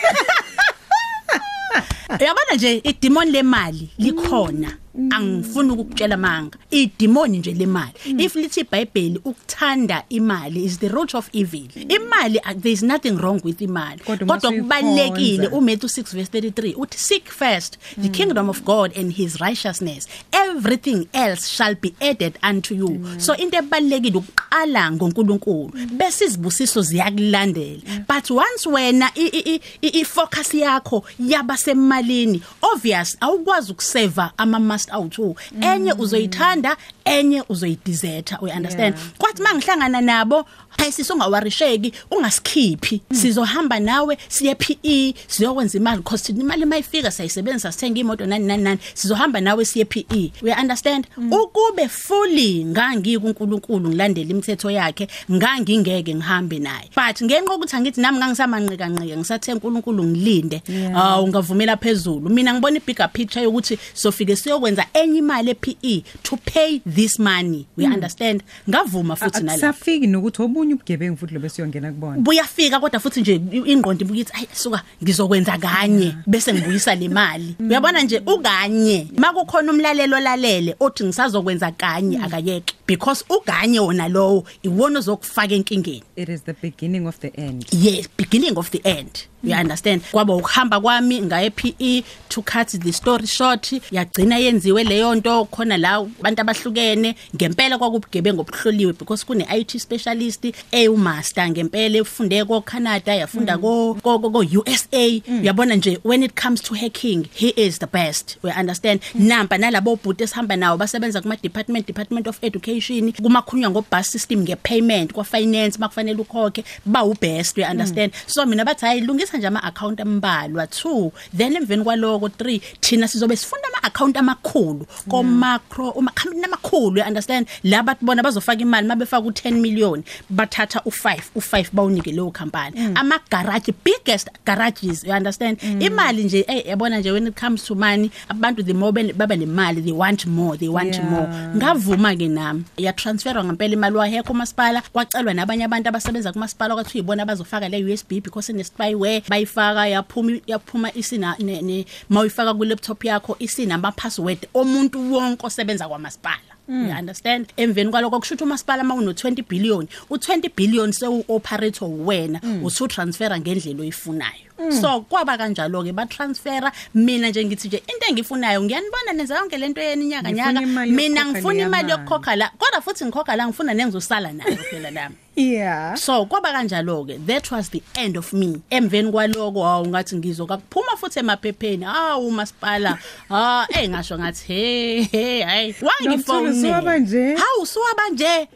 Uyabona 2.20 2.54
nje 2.56 2.80
idemon 2.84 3.28
lemali 3.30 3.88
likhona. 3.98 4.70
Angifuni 5.10 5.70
ukukutshela 5.72 6.16
manga. 6.16 6.58
Idemoni 6.70 7.38
nje 7.38 7.52
lemali. 7.54 7.92
If 8.18 8.34
lithi 8.34 8.60
iBhayibheli 8.60 9.20
ukuthanda 9.24 10.04
imali 10.10 10.64
is 10.64 10.78
the 10.78 10.88
root 10.88 11.14
of 11.14 11.28
evil. 11.32 11.68
Imali 11.88 12.38
uh, 12.38 12.52
there 12.60 12.72
is 12.72 12.82
nothing 12.82 13.16
wrong 13.16 13.40
with 13.44 13.58
imali. 13.60 13.98
Kodwa 14.04 14.26
kodwa 14.26 14.50
mase 14.50 14.60
kubalekile 14.62 15.12
uyikhonza. 15.46 15.56
uMatthew 15.56 15.88
6 15.88 16.14
verse 16.16 16.30
33 16.40 16.74
uthi 16.76 16.98
seek 16.98 17.28
first 17.30 17.78
the 18.02 18.08
kingdom 18.08 18.48
of 18.48 18.62
God 18.64 18.96
and 18.96 19.12
his 19.12 19.40
righteousness. 19.40 20.06
Everything 20.32 21.08
else 21.12 21.48
shall 21.48 21.74
be 21.74 21.94
added 22.00 22.38
unto 22.42 22.74
you. 22.74 23.00
So 23.18 23.32
into 23.34 23.56
ebalekile 23.58 24.16
ukuqala 24.18 24.92
ngoNkulunkulu. 24.92 25.72
Bese 25.96 26.24
izibusiso 26.24 26.82
ziyakulandela. 26.82 27.80
But 28.08 28.30
once 28.30 28.66
wena 28.66 29.10
i- 29.14 29.30
i 29.32 29.40
i- 29.54 29.60
i- 29.82 30.00
i 30.00 30.04
focus 30.04 30.54
yakho 30.54 31.04
yaba 31.18 31.56
semalini 31.56 32.42
obvious 32.62 33.16
awukwazi 33.20 33.72
ukuseva 33.72 34.32
ama 34.36 34.58
must 34.92 35.18
out 35.18 35.36
enye 35.60 35.92
uzoyithanda 35.92 36.76
enye 37.04 37.42
uzoyideserta 37.48 38.40
uy 38.40 38.50
understand 38.50 38.94
Yeah. 38.96 39.08
kwathi 39.18 39.42
mangihlangana 39.42 40.00
nabo 40.00 40.44
hayi 40.78 40.92
sisongawarisheki 40.92 41.92
ungasikhiphi. 42.10 43.00
Sizohamba 43.12 43.80
nawe 43.80 44.18
siye 44.28 44.54
PE 44.54 45.14
siyokwenza 45.26 45.78
imali 45.78 45.96
because 45.98 46.24
thina 46.24 46.40
imali 46.40 46.64
mayifika 46.64 47.10
sayisebenzisa 47.10 47.72
sithenga 47.72 48.00
imoto 48.00 48.26
nani 48.26 48.44
nani 48.46 48.62
nani 48.62 48.78
sizohamba 48.94 49.40
nawe 49.40 49.64
siye 49.64 49.84
PE 49.84 50.32
we 50.42 50.54
understand? 50.60 51.06
Ukube 51.30 51.88
fully 51.88 52.64
ngangi 52.64 53.18
kuNkulunkulu 53.18 53.88
ngilandela 53.88 54.30
imithetho 54.30 54.70
yakhe 54.70 55.08
ngangingeke 55.32 56.14
ngihambe 56.14 56.58
naye. 56.58 56.90
But 56.96 57.22
ngenxa 57.22 57.54
ukuthi 57.54 57.76
angithi 57.76 58.00
nami 58.00 58.18
ngangisamanqika 58.18 58.88
nqika 58.88 59.16
ngisathe 59.16 59.52
uNkulunkulu 59.52 60.04
ngilinde 60.04 60.62
awu 60.94 61.24
ungavumela 61.24 61.76
phezulu. 61.76 62.30
Mina 62.30 62.54
ngibona 62.54 62.76
ibigger 62.76 63.12
picture 63.12 63.42
yokuthi 63.44 63.78
sofike 63.94 64.36
siyokwenza 64.36 64.86
enye 64.94 65.18
imali 65.18 65.50
ePE 65.50 66.02
to 66.22 66.36
pay 66.36 66.80
this 66.94 67.18
money. 67.18 67.66
We 67.76 67.84
understand? 67.84 68.42
Ngavuma 68.68 69.16
futhi 69.16 69.42
nala 69.42 69.52
akusafiki 69.52 70.06
nokuthi 70.06 70.42
obunye 70.42 70.67
ubugebengu 70.74 71.16
futhi 71.16 71.34
lobe 71.34 71.48
siyongena 71.48 71.92
kubona. 71.92 72.18
Buyafika 72.18 72.80
kodwa 72.80 73.00
futhi 73.00 73.20
nje 73.20 73.40
ingqondo 73.66 74.04
ibukithi 74.04 74.32
ayi 74.34 74.48
suka 74.52 74.82
ngizokwenza 75.02 75.58
kanye 75.58 76.14
bese 76.26 76.54
ngibuyisa 76.54 76.94
le 76.94 77.08
mali. 77.08 77.56
Uyabona 77.60 78.02
nje 78.02 78.22
ukanye. 78.26 79.06
Makukhona 79.16 79.72
umlalelo 79.72 80.20
lalele 80.20 80.76
othi 80.80 81.04
ngisazokwenza 81.04 81.72
kanye 81.72 82.18
akayeke. 82.18 82.74
Because 82.86 83.24
uganye 83.30 83.80
wona 83.80 84.08
lowo 84.08 84.44
iwona 84.62 84.98
ozokufaka 84.98 85.54
enkingeni. 85.54 86.02
It 86.16 86.28
is 86.28 86.42
the 86.42 86.54
beginning 86.54 87.06
of 87.06 87.18
the 87.20 87.32
end. 87.36 87.66
Yes 87.72 88.08
beginning 88.16 88.56
of 88.58 88.70
the 88.70 88.80
end. 88.84 89.26
You 89.42 89.54
understand? 89.54 90.02
Kwaba 90.10 90.34
ukuhamba 90.34 90.80
kwami 90.80 91.22
ngaye 91.22 91.50
PE 91.50 92.04
to 92.28 92.42
cut 92.42 92.68
the 92.68 92.92
story 92.92 93.26
short. 93.26 93.72
Yagcina 93.92 94.38
yenziwe 94.38 94.84
leyo 94.84 95.14
nto 95.14 95.44
khona 95.44 95.76
la 95.76 95.94
abantu 95.96 96.40
abahlukene. 96.40 97.14
Ngempela 97.36 97.78
kwakubugebengu 97.78 98.40
obuhloliwe 98.40 98.92
because 98.92 99.24
kune 99.24 99.46
IT 99.58 99.78
specialist 99.78 100.52
ewumaster 100.72 101.50
ngempela 101.50 101.98
efunde 101.98 102.44
ko 102.44 102.60
Canada 102.60 103.14
yafunda 103.14 103.58
ko 103.58 103.94
ko 104.02 104.18
ko 104.18 104.38
USA 104.40 105.22
uyabona 105.40 105.76
nje 105.76 105.98
when 106.04 106.22
it 106.22 106.34
comes 106.34 106.60
to 106.62 106.74
hacking 106.74 107.28
he 107.34 107.48
is 107.56 107.78
the 107.78 107.86
best 107.86 108.36
we 108.42 108.50
understand. 108.50 109.00
Namba 109.14 109.58
nalabo 109.58 109.96
bhuti 109.96 110.24
esihamba 110.24 110.56
nawo 110.56 110.76
basebenza 110.76 111.20
kuma 111.22 111.36
department 111.36 111.86
department 111.86 112.26
of 112.26 112.38
education 112.42 113.12
kumakhunywa 113.12 113.70
ngo 113.70 113.84
bus 113.90 114.08
system 114.10 114.40
nge 114.42 114.56
payment 114.56 115.12
kwa 115.12 115.24
finance 115.24 115.78
makufanele 115.78 116.20
ukhokhe 116.20 116.64
ba 116.86 117.04
u 117.04 117.14
best 117.20 117.56
we 117.56 117.64
understand. 117.64 118.12
So 118.26 118.46
mina 118.46 118.64
bathi 118.64 118.86
hayi 118.86 119.00
lungisa 119.00 119.38
nje 119.38 119.46
ama 119.46 119.62
account 119.62 120.00
ambalwa. 120.00 120.64
2 120.64 121.10
then 121.36 121.56
emveni 121.56 121.84
kwaloko 121.84 122.28
3 122.28 122.60
thina 122.80 123.08
sizobe 123.08 123.36
sifunda 123.36 123.68
ama 123.68 123.82
account 123.82 124.16
amakhulu 124.16 124.86
ko 125.08 125.22
macro 125.22 125.90
uma 125.90 126.10
company 126.10 126.44
amakhulu 126.44 126.98
you 126.98 127.06
understand. 127.06 127.46
La 127.64 127.82
bathi 127.82 128.04
bona 128.04 128.22
bazofaka 128.22 128.62
imali 128.62 128.88
mabefaka 128.88 129.26
u10 129.28 129.52
million 129.52 130.02
bathatha 130.48 130.80
u5 130.86 131.20
u5 131.36 131.66
bawunike 131.72 132.12
leyo 132.12 132.30
company 132.30 132.92
ama 132.94 133.20
garage 133.30 133.72
biggest 133.84 134.28
garages 134.46 135.04
you 135.04 135.12
understand? 135.12 135.58
Imali 135.80 136.24
nje 136.24 136.44
eh 136.48 136.66
yabona 136.66 136.98
nje 136.98 137.10
when 137.12 137.26
it 137.26 137.40
comes 137.40 137.64
to 137.64 137.74
money 137.74 138.10
abantu 138.28 138.62
the 138.62 138.72
more 138.74 138.92
ben- 138.92 139.12
baba 139.12 139.36
nemali 139.36 139.82
they 139.82 139.92
want 139.92 140.26
more 140.26 140.56
they 140.58 140.68
want 140.68 140.88
Yeah. 140.88 141.10
more. 141.10 141.28
Ngavuma 141.56 142.16
ke 142.16 142.28
nami 142.28 142.64
ya 142.76 142.92
transferwa 142.92 143.44
ngempela 143.44 143.72
imali 143.74 143.96
wahekho 143.96 144.32
umasipala 144.32 144.82
kwacelwa 144.92 145.34
nabanye 145.34 145.64
abantu 145.64 145.88
abasebenza 145.88 146.32
kumasipala 146.32 146.74
kwathi 146.74 146.98
uyibona 146.98 147.26
bazofaka 147.26 147.68
le 147.68 147.84
USB 147.84 148.20
because 148.22 148.52
ine 148.52 148.64
spyware 148.64 149.22
bayifaka 149.28 149.86
yaphuma 149.88 150.32
yaphuma 150.46 150.94
isina 150.94 151.36
ne- 151.38 151.62
ne 151.62 151.86
mawuyifaka 152.08 152.54
ku 152.54 152.64
laptop 152.64 153.04
yakho 153.04 153.36
isina 153.38 153.74
ama 153.74 153.92
password 153.92 154.46
omuntu 154.54 155.12
wonke 155.12 155.46
osebenza 155.46 155.88
kwamasipala. 155.88 156.57
You 156.68 156.92
understand? 156.98 157.52
Emveni 157.56 157.90
kwaloko 157.90 158.20
kushuthi 158.20 158.44
umasipala 158.44 158.84
mawuno 158.84 159.12
20 159.12 159.44
billion 159.48 159.86
u20 160.10 160.50
billion 160.56 160.92
sewu 160.92 161.24
operator 161.28 161.88
wena 161.88 162.40
usu 162.62 162.88
transfera 162.88 163.40
ngendlela 163.40 163.80
oyifunayo. 163.80 164.47
So 164.80 165.00
kwaba 165.00 165.38
kanjalo 165.38 165.84
ke 165.84 165.92
ba 165.92 166.06
transfera 166.06 166.72
mina 166.94 167.28
nje 167.30 167.44
ngithi 167.44 167.68
nje 167.68 167.76
into 167.86 168.06
engifunayo 168.08 168.62
ngiyanibona 168.62 169.12
nenza 169.12 169.36
yonke 169.36 169.58
lento 169.58 169.80
yeni 169.80 170.04
inyaka 170.04 170.28
Ngifuna 170.30 170.52
nyaka. 170.52 170.62
imali 170.66 170.92
mina 170.92 171.20
yokukhokha 171.20 171.32
ngifuna 171.32 171.54
leya 171.54 171.66
imali 171.66 171.82
mali. 171.82 171.90
yokukhokha 171.92 172.36
la 172.36 172.48
kodwa 172.58 172.80
futhi 172.80 173.04
ngikhokha 173.04 173.36
la 173.36 173.46
ngifuna 173.46 173.74
nengizosala 173.74 174.32
nayo 174.32 174.56
phela 174.70 174.90
lami 174.90 175.14
yeah. 175.36 175.94
So 175.94 176.26
kwaba 176.26 176.52
kanjalo 176.52 177.06
ke 177.06 177.14
that 177.26 177.50
was 177.52 177.68
the 177.70 177.80
end 177.94 178.16
of 178.16 178.32
me. 178.32 178.60
Emveni 178.70 179.12
kwaloko 179.12 179.62
hawu 179.64 179.86
ngathi 179.86 180.16
ngizoka 180.16 180.56
kuphuma 180.56 180.96
futhi 180.96 181.18
emaphepheni. 181.18 181.84
Hawu 181.84 182.30
masipala 182.30 182.98
ah 183.30 183.66
eh 183.70 183.88
ngasho 183.88 184.18
ngathi 184.18 184.44
hey 184.46 185.02
hey 185.02 185.42
hayi. 185.42 185.74
Nomtholo, 186.04 186.52
suwaba 186.54 186.98
nje? 186.98 187.18
wangifone 187.18 187.36
hawu 187.36 187.66
suwaba 187.66 188.08
nje. 188.08 188.48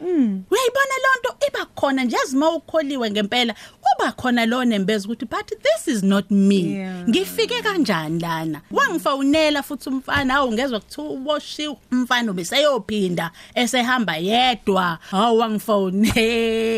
Uyayibona 0.51 0.95
lonto 1.03 1.35
iba 1.47 1.65
khona 1.75 2.03
nje 2.03 2.15
yazima 2.15 2.49
ukholiwe 2.51 3.11
ngempela 3.11 3.55
uba 3.99 4.11
khona 4.11 4.45
lo 4.45 4.63
nembeza 4.65 5.07
ukuthi 5.07 5.29
but 5.29 5.51
this 5.61 5.87
is 5.87 6.03
not 6.03 6.29
me. 6.31 6.75
Yeah. 6.77 7.07
ngifike 7.07 7.61
kanjani 7.61 8.19
lana? 8.19 8.61
Wangifonela 8.71 9.63
futhi 9.63 9.89
umfana 9.89 10.33
hawu 10.33 10.51
ngezwe 10.51 10.79
kuthiwa 10.79 11.09
uboshiwe 11.09 11.75
umfana 11.91 12.31
ubeseyophinda 12.31 13.31
esehamba 13.55 14.17
yedwa. 14.17 14.97
Hawu 15.11 15.37
wangifone 15.37 16.09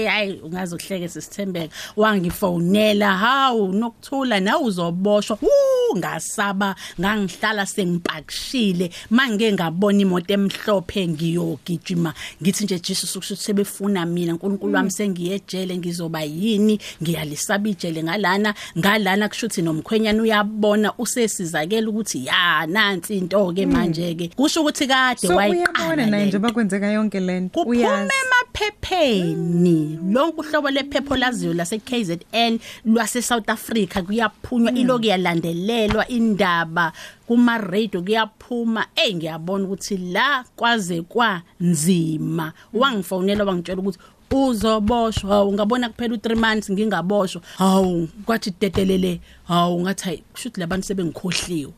hayi 0.12 0.42
ungaze 0.44 0.76
uhleke 0.76 1.10
sisithembeka. 1.10 1.76
Wangifonela 1.96 3.18
hawu 3.18 3.74
nokuthula 3.74 4.40
nawe 4.40 4.64
uzoboshwa. 4.64 5.38
Uh 5.42 5.76
ngasaba 5.98 6.76
ngangihlala 7.00 7.66
sengipakishile. 7.66 8.90
Mangeke 9.10 9.54
ngabona 9.54 10.02
imoto 10.02 10.34
emhlophe 10.34 11.08
ngiyogijima. 11.08 12.14
Ngithi 12.42 12.64
nje 12.64 12.80
Jesus 12.80 13.16
ukusho 13.16 13.36
sebefuna 13.36 14.06
mina 14.06 14.34
uNkulunkulu 14.34 14.76
wami 14.76 14.92
sengiyejele 14.92 15.78
ngizoba 15.78 16.22
yini? 16.22 16.80
Ngiyalisaba 17.06 17.70
ijele 17.70 18.04
ngalana 18.04 18.54
ngalana 18.78 19.30
kushuthi 19.30 19.62
nomkhwenyana 19.62 20.22
uyabona 20.22 20.94
usesizakela 20.98 21.90
ukuthi 21.90 22.26
ya 22.26 22.66
nansi 22.68 23.18
into 23.18 23.54
ke 23.54 23.66
manje 23.66 24.16
ke 24.16 24.28
kusho 24.36 24.62
ukuthi 24.62 24.88
kade 24.88 25.28
so 25.28 25.36
wayiqala 25.36 25.70
uyabona 25.70 26.06
naye 26.06 26.24
lento. 26.26 26.38
nje 26.38 26.40
bakwenzeka 26.40 26.88
yonke 26.88 27.20
lento 27.20 27.54
kuphume 27.54 28.10
emaphepheni. 28.56 30.00
Lonke 30.12 30.40
uhlobo 30.40 30.70
lephepho 30.70 31.16
laziyo 31.16 31.54
lase 31.54 31.80
KZN 31.80 32.60
lwase 32.86 33.22
South 33.22 33.50
Africa 33.50 34.04
kuyaphunywa 34.06 34.72
iloku 34.72 35.06
yalandelelwa 35.06 36.08
indaba 36.08 36.92
kuma 37.28 37.58
radio 37.58 38.02
kuyaphuma. 38.02 38.86
Hey 38.96 39.14
ngiyabona 39.16 39.66
ukuthi 39.66 39.98
la 39.98 40.44
kwaze 40.56 41.02
kwanzima 41.02 42.54
wangifonela 42.74 43.44
wangitshela 43.44 43.82
ukuthi 43.82 44.00
uzoboshwa 44.32 45.30
hawu 45.30 45.54
ngabona 45.54 45.90
kuphela 45.90 46.16
u3 46.16 46.36
months 46.36 46.72
ngingaboshwa. 46.72 47.42
Hawu 47.58 48.08
kwathi 48.26 48.54
dedelele 48.62 49.20
hawu 49.48 49.82
ngathi 49.82 50.04
hayi 50.04 50.18
kushuthi 50.18 50.60
labantu 50.60 50.88
sebengikhohliwe. 50.88 51.72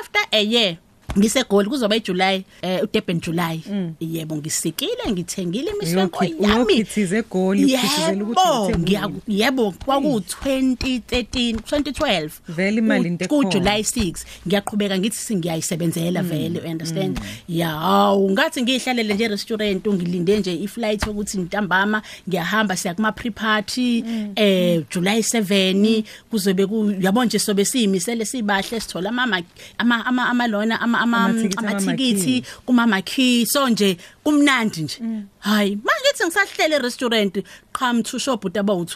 After 0.00 0.22
a 0.32 0.42
year 0.42 0.76
ngisegoli 1.18 1.68
kuzoba 1.68 1.96
eJuly 1.96 2.44
eh 2.62 2.82
uDurban 2.82 3.20
July. 3.20 3.60
Yebo 4.00 4.36
ngisikile 4.36 5.04
ngithengile 5.10 5.70
Uyokhi- 5.72 6.34
yami 6.42 6.64
uyokhithiza 6.64 7.18
eGoli, 7.18 7.64
ukhithizela 7.64 8.24
ukuthi 8.24 8.78
ngiya- 8.78 9.10
yebo 9.28 9.70
kwaku 9.84 10.20
2013 10.20 11.56
2012 11.60 12.30
Vele 12.48 12.78
imali 12.78 13.08
into 13.08 13.26
ku. 13.28 13.44
July 13.44 13.82
6 13.82 14.24
ngiyaqhubeka 14.46 14.98
ngithi 14.98 15.16
singiyayisebenzela 15.16 16.22
vele 16.22 16.58
you 16.64 16.70
understand? 16.70 17.20
Ya 17.48 17.68
hawu 17.68 18.30
ngathi 18.30 18.62
ngihlalele 18.62 19.14
nje 19.14 19.28
restaurant 19.28 19.86
ngilinde 19.86 20.38
nje 20.38 20.54
iflight 20.54 21.06
ukuthi 21.06 21.38
ntambama 21.38 22.02
ngiyahamba 22.28 22.76
siya 22.76 22.94
kuma 22.94 23.12
pre 23.12 23.30
party 23.30 24.04
eh 24.36 24.82
July 24.90 25.20
7 25.22 26.04
kuzobe 26.30 26.66
ku 26.66 26.92
yabo 27.00 27.24
nje 27.24 27.38
sobe 27.38 27.64
siyimisele 27.64 28.24
sibahle 28.24 28.80
sithola 28.80 29.08
ama 29.10 29.42
ama 29.78 30.06
ama 30.06 30.28
ama 30.28 30.80
ama 30.80 30.99
Amathikithi 31.04 31.58
amathikithi 31.58 32.44
kumama 32.66 33.02
key 33.02 33.44
so 33.46 33.68
nje 33.68 33.96
kumnandi 34.24 34.82
nje. 34.82 34.98
Hayi 35.38 35.78
mangithi 35.86 36.24
ngisahlele 36.26 36.78
restaurant 36.78 37.34
qham 37.72 38.02
to 38.02 38.18
shop 38.18 38.44
utabawu2 38.44 38.94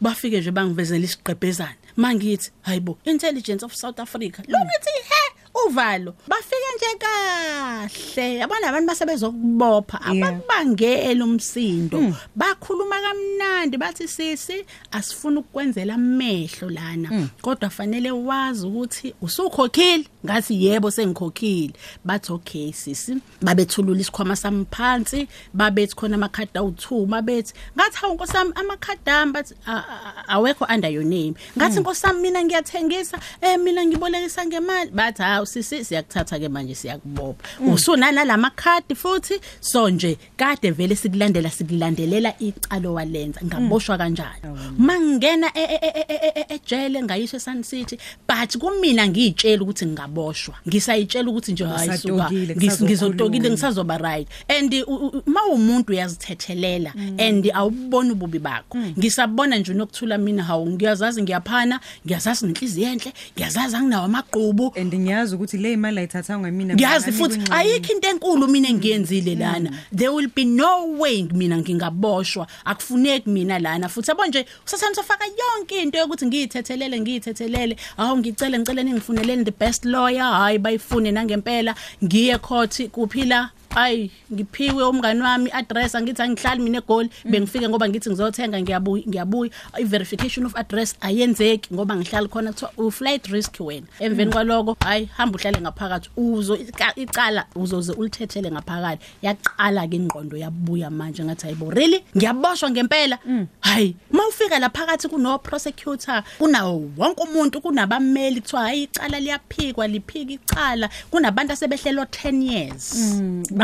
bafike 0.00 0.40
nje 0.40 0.50
bangivezela 0.50 1.04
isiqebhezana 1.04 1.80
mangithi 1.96 2.50
hayibo 2.62 2.98
intelligence 3.04 3.64
of 3.64 3.72
South 3.74 4.00
Africa. 4.00 4.38
Lo 4.48 4.58
ngithi 4.58 4.90
he 5.10 5.19
uvalo 5.68 6.14
bafike 6.28 6.70
nje 6.76 6.98
kahle. 6.98 8.36
Yabona 8.36 8.68
abantu 8.68 8.86
basebezokubopha 8.86 10.00
abakubangela 10.02 11.24
umsindo. 11.24 12.14
Bakhuluma 12.36 12.96
kamnandi 13.00 13.76
bathi 13.78 14.08
sisi 14.08 14.64
asifuna 14.92 15.40
ukukwenzela 15.40 15.94
amehlo 15.94 16.70
lana. 16.70 17.28
Kodwa 17.42 17.70
fanele 17.70 18.10
wazi 18.10 18.66
ukuthi 18.66 19.14
usukhokhile. 19.22 20.04
Ngathi 20.26 20.64
yebo 20.64 20.90
sengikhokhile. 20.90 21.72
Bathi 22.04 22.32
okay 22.32 22.72
sisi. 22.72 23.16
Babethulula 23.42 24.00
isikhwama 24.00 24.36
sami 24.36 24.66
phansi 24.70 25.28
babethi 25.54 25.94
khona 25.96 26.14
amakhadi 26.16 26.50
awu2 26.54 27.06
babethi 27.06 27.54
ngathi 27.76 27.96
hawu 27.96 28.14
nkosami 28.14 28.52
amakhadi 28.54 29.10
ami 29.10 29.32
bathi 29.32 29.54
"A- 29.66 29.72
a- 29.72 30.24
awekho 30.28 30.64
under 30.74 30.90
your 30.90 31.04
name. 31.04 31.34
Ngathi 31.58 31.80
nkosami 31.80 32.20
mina 32.20 32.44
ngiyathengisa 32.44 33.18
eh 33.40 33.58
mina 33.58 33.84
ngibolekisa 33.86 34.46
ngemali. 34.46 34.90
Bathi 34.90 35.22
hawu 35.22 35.46
sisi 35.52 35.84
siyakuthatha 35.84 36.38
ke 36.38 36.48
manje 36.48 36.74
siyakubopha. 36.74 37.42
Usunana 37.72 38.24
lamakhadi 38.24 38.94
futhi 38.94 39.40
so 39.60 39.90
nje 39.90 40.16
kade 40.36 40.70
vele 40.70 40.96
sikulandela 40.96 41.50
sikulandelela 41.50 42.34
icalo 42.38 42.94
walenza 42.94 43.40
ngaboshwa 43.44 43.98
kanjani? 43.98 44.40
Mangena 44.78 45.46
e- 45.54 45.68
e- 45.74 45.92
e- 45.98 46.04
e- 46.08 46.32
e- 46.40 46.54
ejele 46.54 47.02
ngayisho 47.02 47.36
eSun 47.36 47.62
City 47.62 47.98
but 48.28 48.56
kumina 48.58 49.08
ngiyitshela 49.08 49.62
ukuthi 49.62 49.86
ngingaboshwa 49.86 50.54
ngisayitshela 50.68 51.30
ukuthi 51.30 51.52
nje 51.52 51.64
hayi 51.64 51.98
suka 51.98 52.14
Usatokile, 52.14 52.54
ngis- 52.54 52.54
kusazokhuluma. 52.54 52.86
ngizotokile 52.90 53.50
ngisazoba 53.50 53.98
right. 53.98 54.28
And 54.48 54.74
u- 54.74 54.94
u- 55.06 55.22
uma 55.26 55.40
umuntu 55.44 55.92
uyazithethelela 55.92 56.92
and 57.18 57.50
awuboni 57.54 58.10
ububi 58.12 58.38
bakho. 58.38 58.78
Ngisabona 58.98 59.56
nje 59.58 59.74
nokuthula 59.74 60.18
mina 60.18 60.42
hawu 60.44 60.70
ngiyazazi 60.70 61.22
ngiyaphana 61.22 61.80
ngiyazazi 62.06 62.46
nenhliziyo 62.46 62.88
enhle 62.88 63.12
ngiyazazi 63.36 63.76
anginawo 63.76 64.04
amaqhubu. 64.04 64.72
And 64.76 64.94
ngiyazi 64.94 65.36
ukuthi 65.40 65.58
le 65.58 65.72
imali 65.72 65.98
ayithathanga 65.98 66.50
mina 66.50 66.74
ngiyazi 66.74 67.10
ngingani 67.10 67.18
futhi 67.18 67.36
kwincane. 67.38 67.60
ayikho 67.60 67.92
into 67.92 68.08
enkulu 68.08 68.48
mina 68.48 68.68
engiyenzile 68.68 69.34
lana. 69.34 69.70
There 69.96 70.12
will 70.12 70.28
be 70.28 70.44
no 70.44 70.86
way 70.98 71.22
mina 71.22 71.58
ngingaboshwa. 71.58 72.46
Akufuneki 72.64 73.28
mina 73.28 73.58
lana. 73.58 73.88
Futhi 73.88 74.10
yabo 74.10 74.26
nje 74.26 74.46
usathanda 74.66 74.94
sofaka 74.94 75.24
yonke 75.24 75.82
into 75.82 75.98
yokuthi 75.98 76.26
ngiyithethelele 76.26 77.00
ngiyithethelele. 77.00 77.76
Awu 77.96 78.18
ngicela 78.18 78.58
ngicela 78.58 78.82
ningifuneleni 78.82 79.44
the 79.44 79.50
best 79.50 79.84
lawyer. 79.84 80.24
Hayi 80.24 80.58
bayifune 80.58 81.10
nangempela. 81.10 81.74
Ngiye 82.04 82.38
court 82.38 82.88
kuphila 82.90 83.50
ayi 83.76 84.10
ngiphiwe 84.32 84.84
umngani 84.84 85.20
wami 85.22 85.50
address 85.52 85.94
angithi 85.94 86.22
angihlali 86.22 86.62
mina 86.62 86.78
egoli 86.78 87.10
bengifike 87.24 87.68
ngoba 87.68 87.88
ngithi 87.88 88.10
ngizothenga 88.10 88.60
ngiyabuya 88.62 89.04
ngiyabuya. 89.08 89.50
I 89.74 89.84
verification 89.84 90.46
of 90.46 90.56
address 90.56 90.96
ayenzeki 91.00 91.74
ngoba 91.74 91.96
ngihlala 91.96 92.28
khona 92.28 92.52
kuthiwa 92.52 92.72
u 92.76 92.90
flight 92.90 93.26
risk 93.26 93.56
wena. 93.60 93.86
Emveni 94.00 94.32
kwaloko 94.32 94.76
hayi 94.80 95.04
hamba 95.16 95.38
uhlale 95.38 95.60
ngaphakathi 95.60 96.10
uzo 96.16 96.54
ica- 96.56 96.92
icala 96.96 97.46
uzoze 97.54 97.92
ulithethele 97.92 98.50
ngaphakathi. 98.50 99.04
Yaqala 99.22 99.86
ke 99.88 99.96
ingqondo 99.96 100.36
yabuya 100.36 100.90
manje 100.90 101.24
ngathi 101.24 101.42
hayibo 101.46 101.70
really? 101.70 102.04
Ngiyaboshwa 102.16 102.70
ngempela? 102.70 103.18
Hayi 103.60 103.96
mawufika 104.12 104.58
la 104.58 104.68
phakathi 104.70 105.08
kuno 105.08 105.38
prosecutor 105.38 106.22
kunawo 106.38 106.90
wonke 106.96 107.22
umuntu 107.22 107.60
kunabameli 107.60 108.40
kuthiwa 108.40 108.62
hayi 108.62 108.82
icala 108.82 109.20
liyaphikwa 109.20 109.86
liphika 109.88 110.32
icala. 110.32 110.88
Kunabantu 111.10 111.52
asebehlelo 111.52 112.02
10 112.02 112.42
years. 112.52 112.94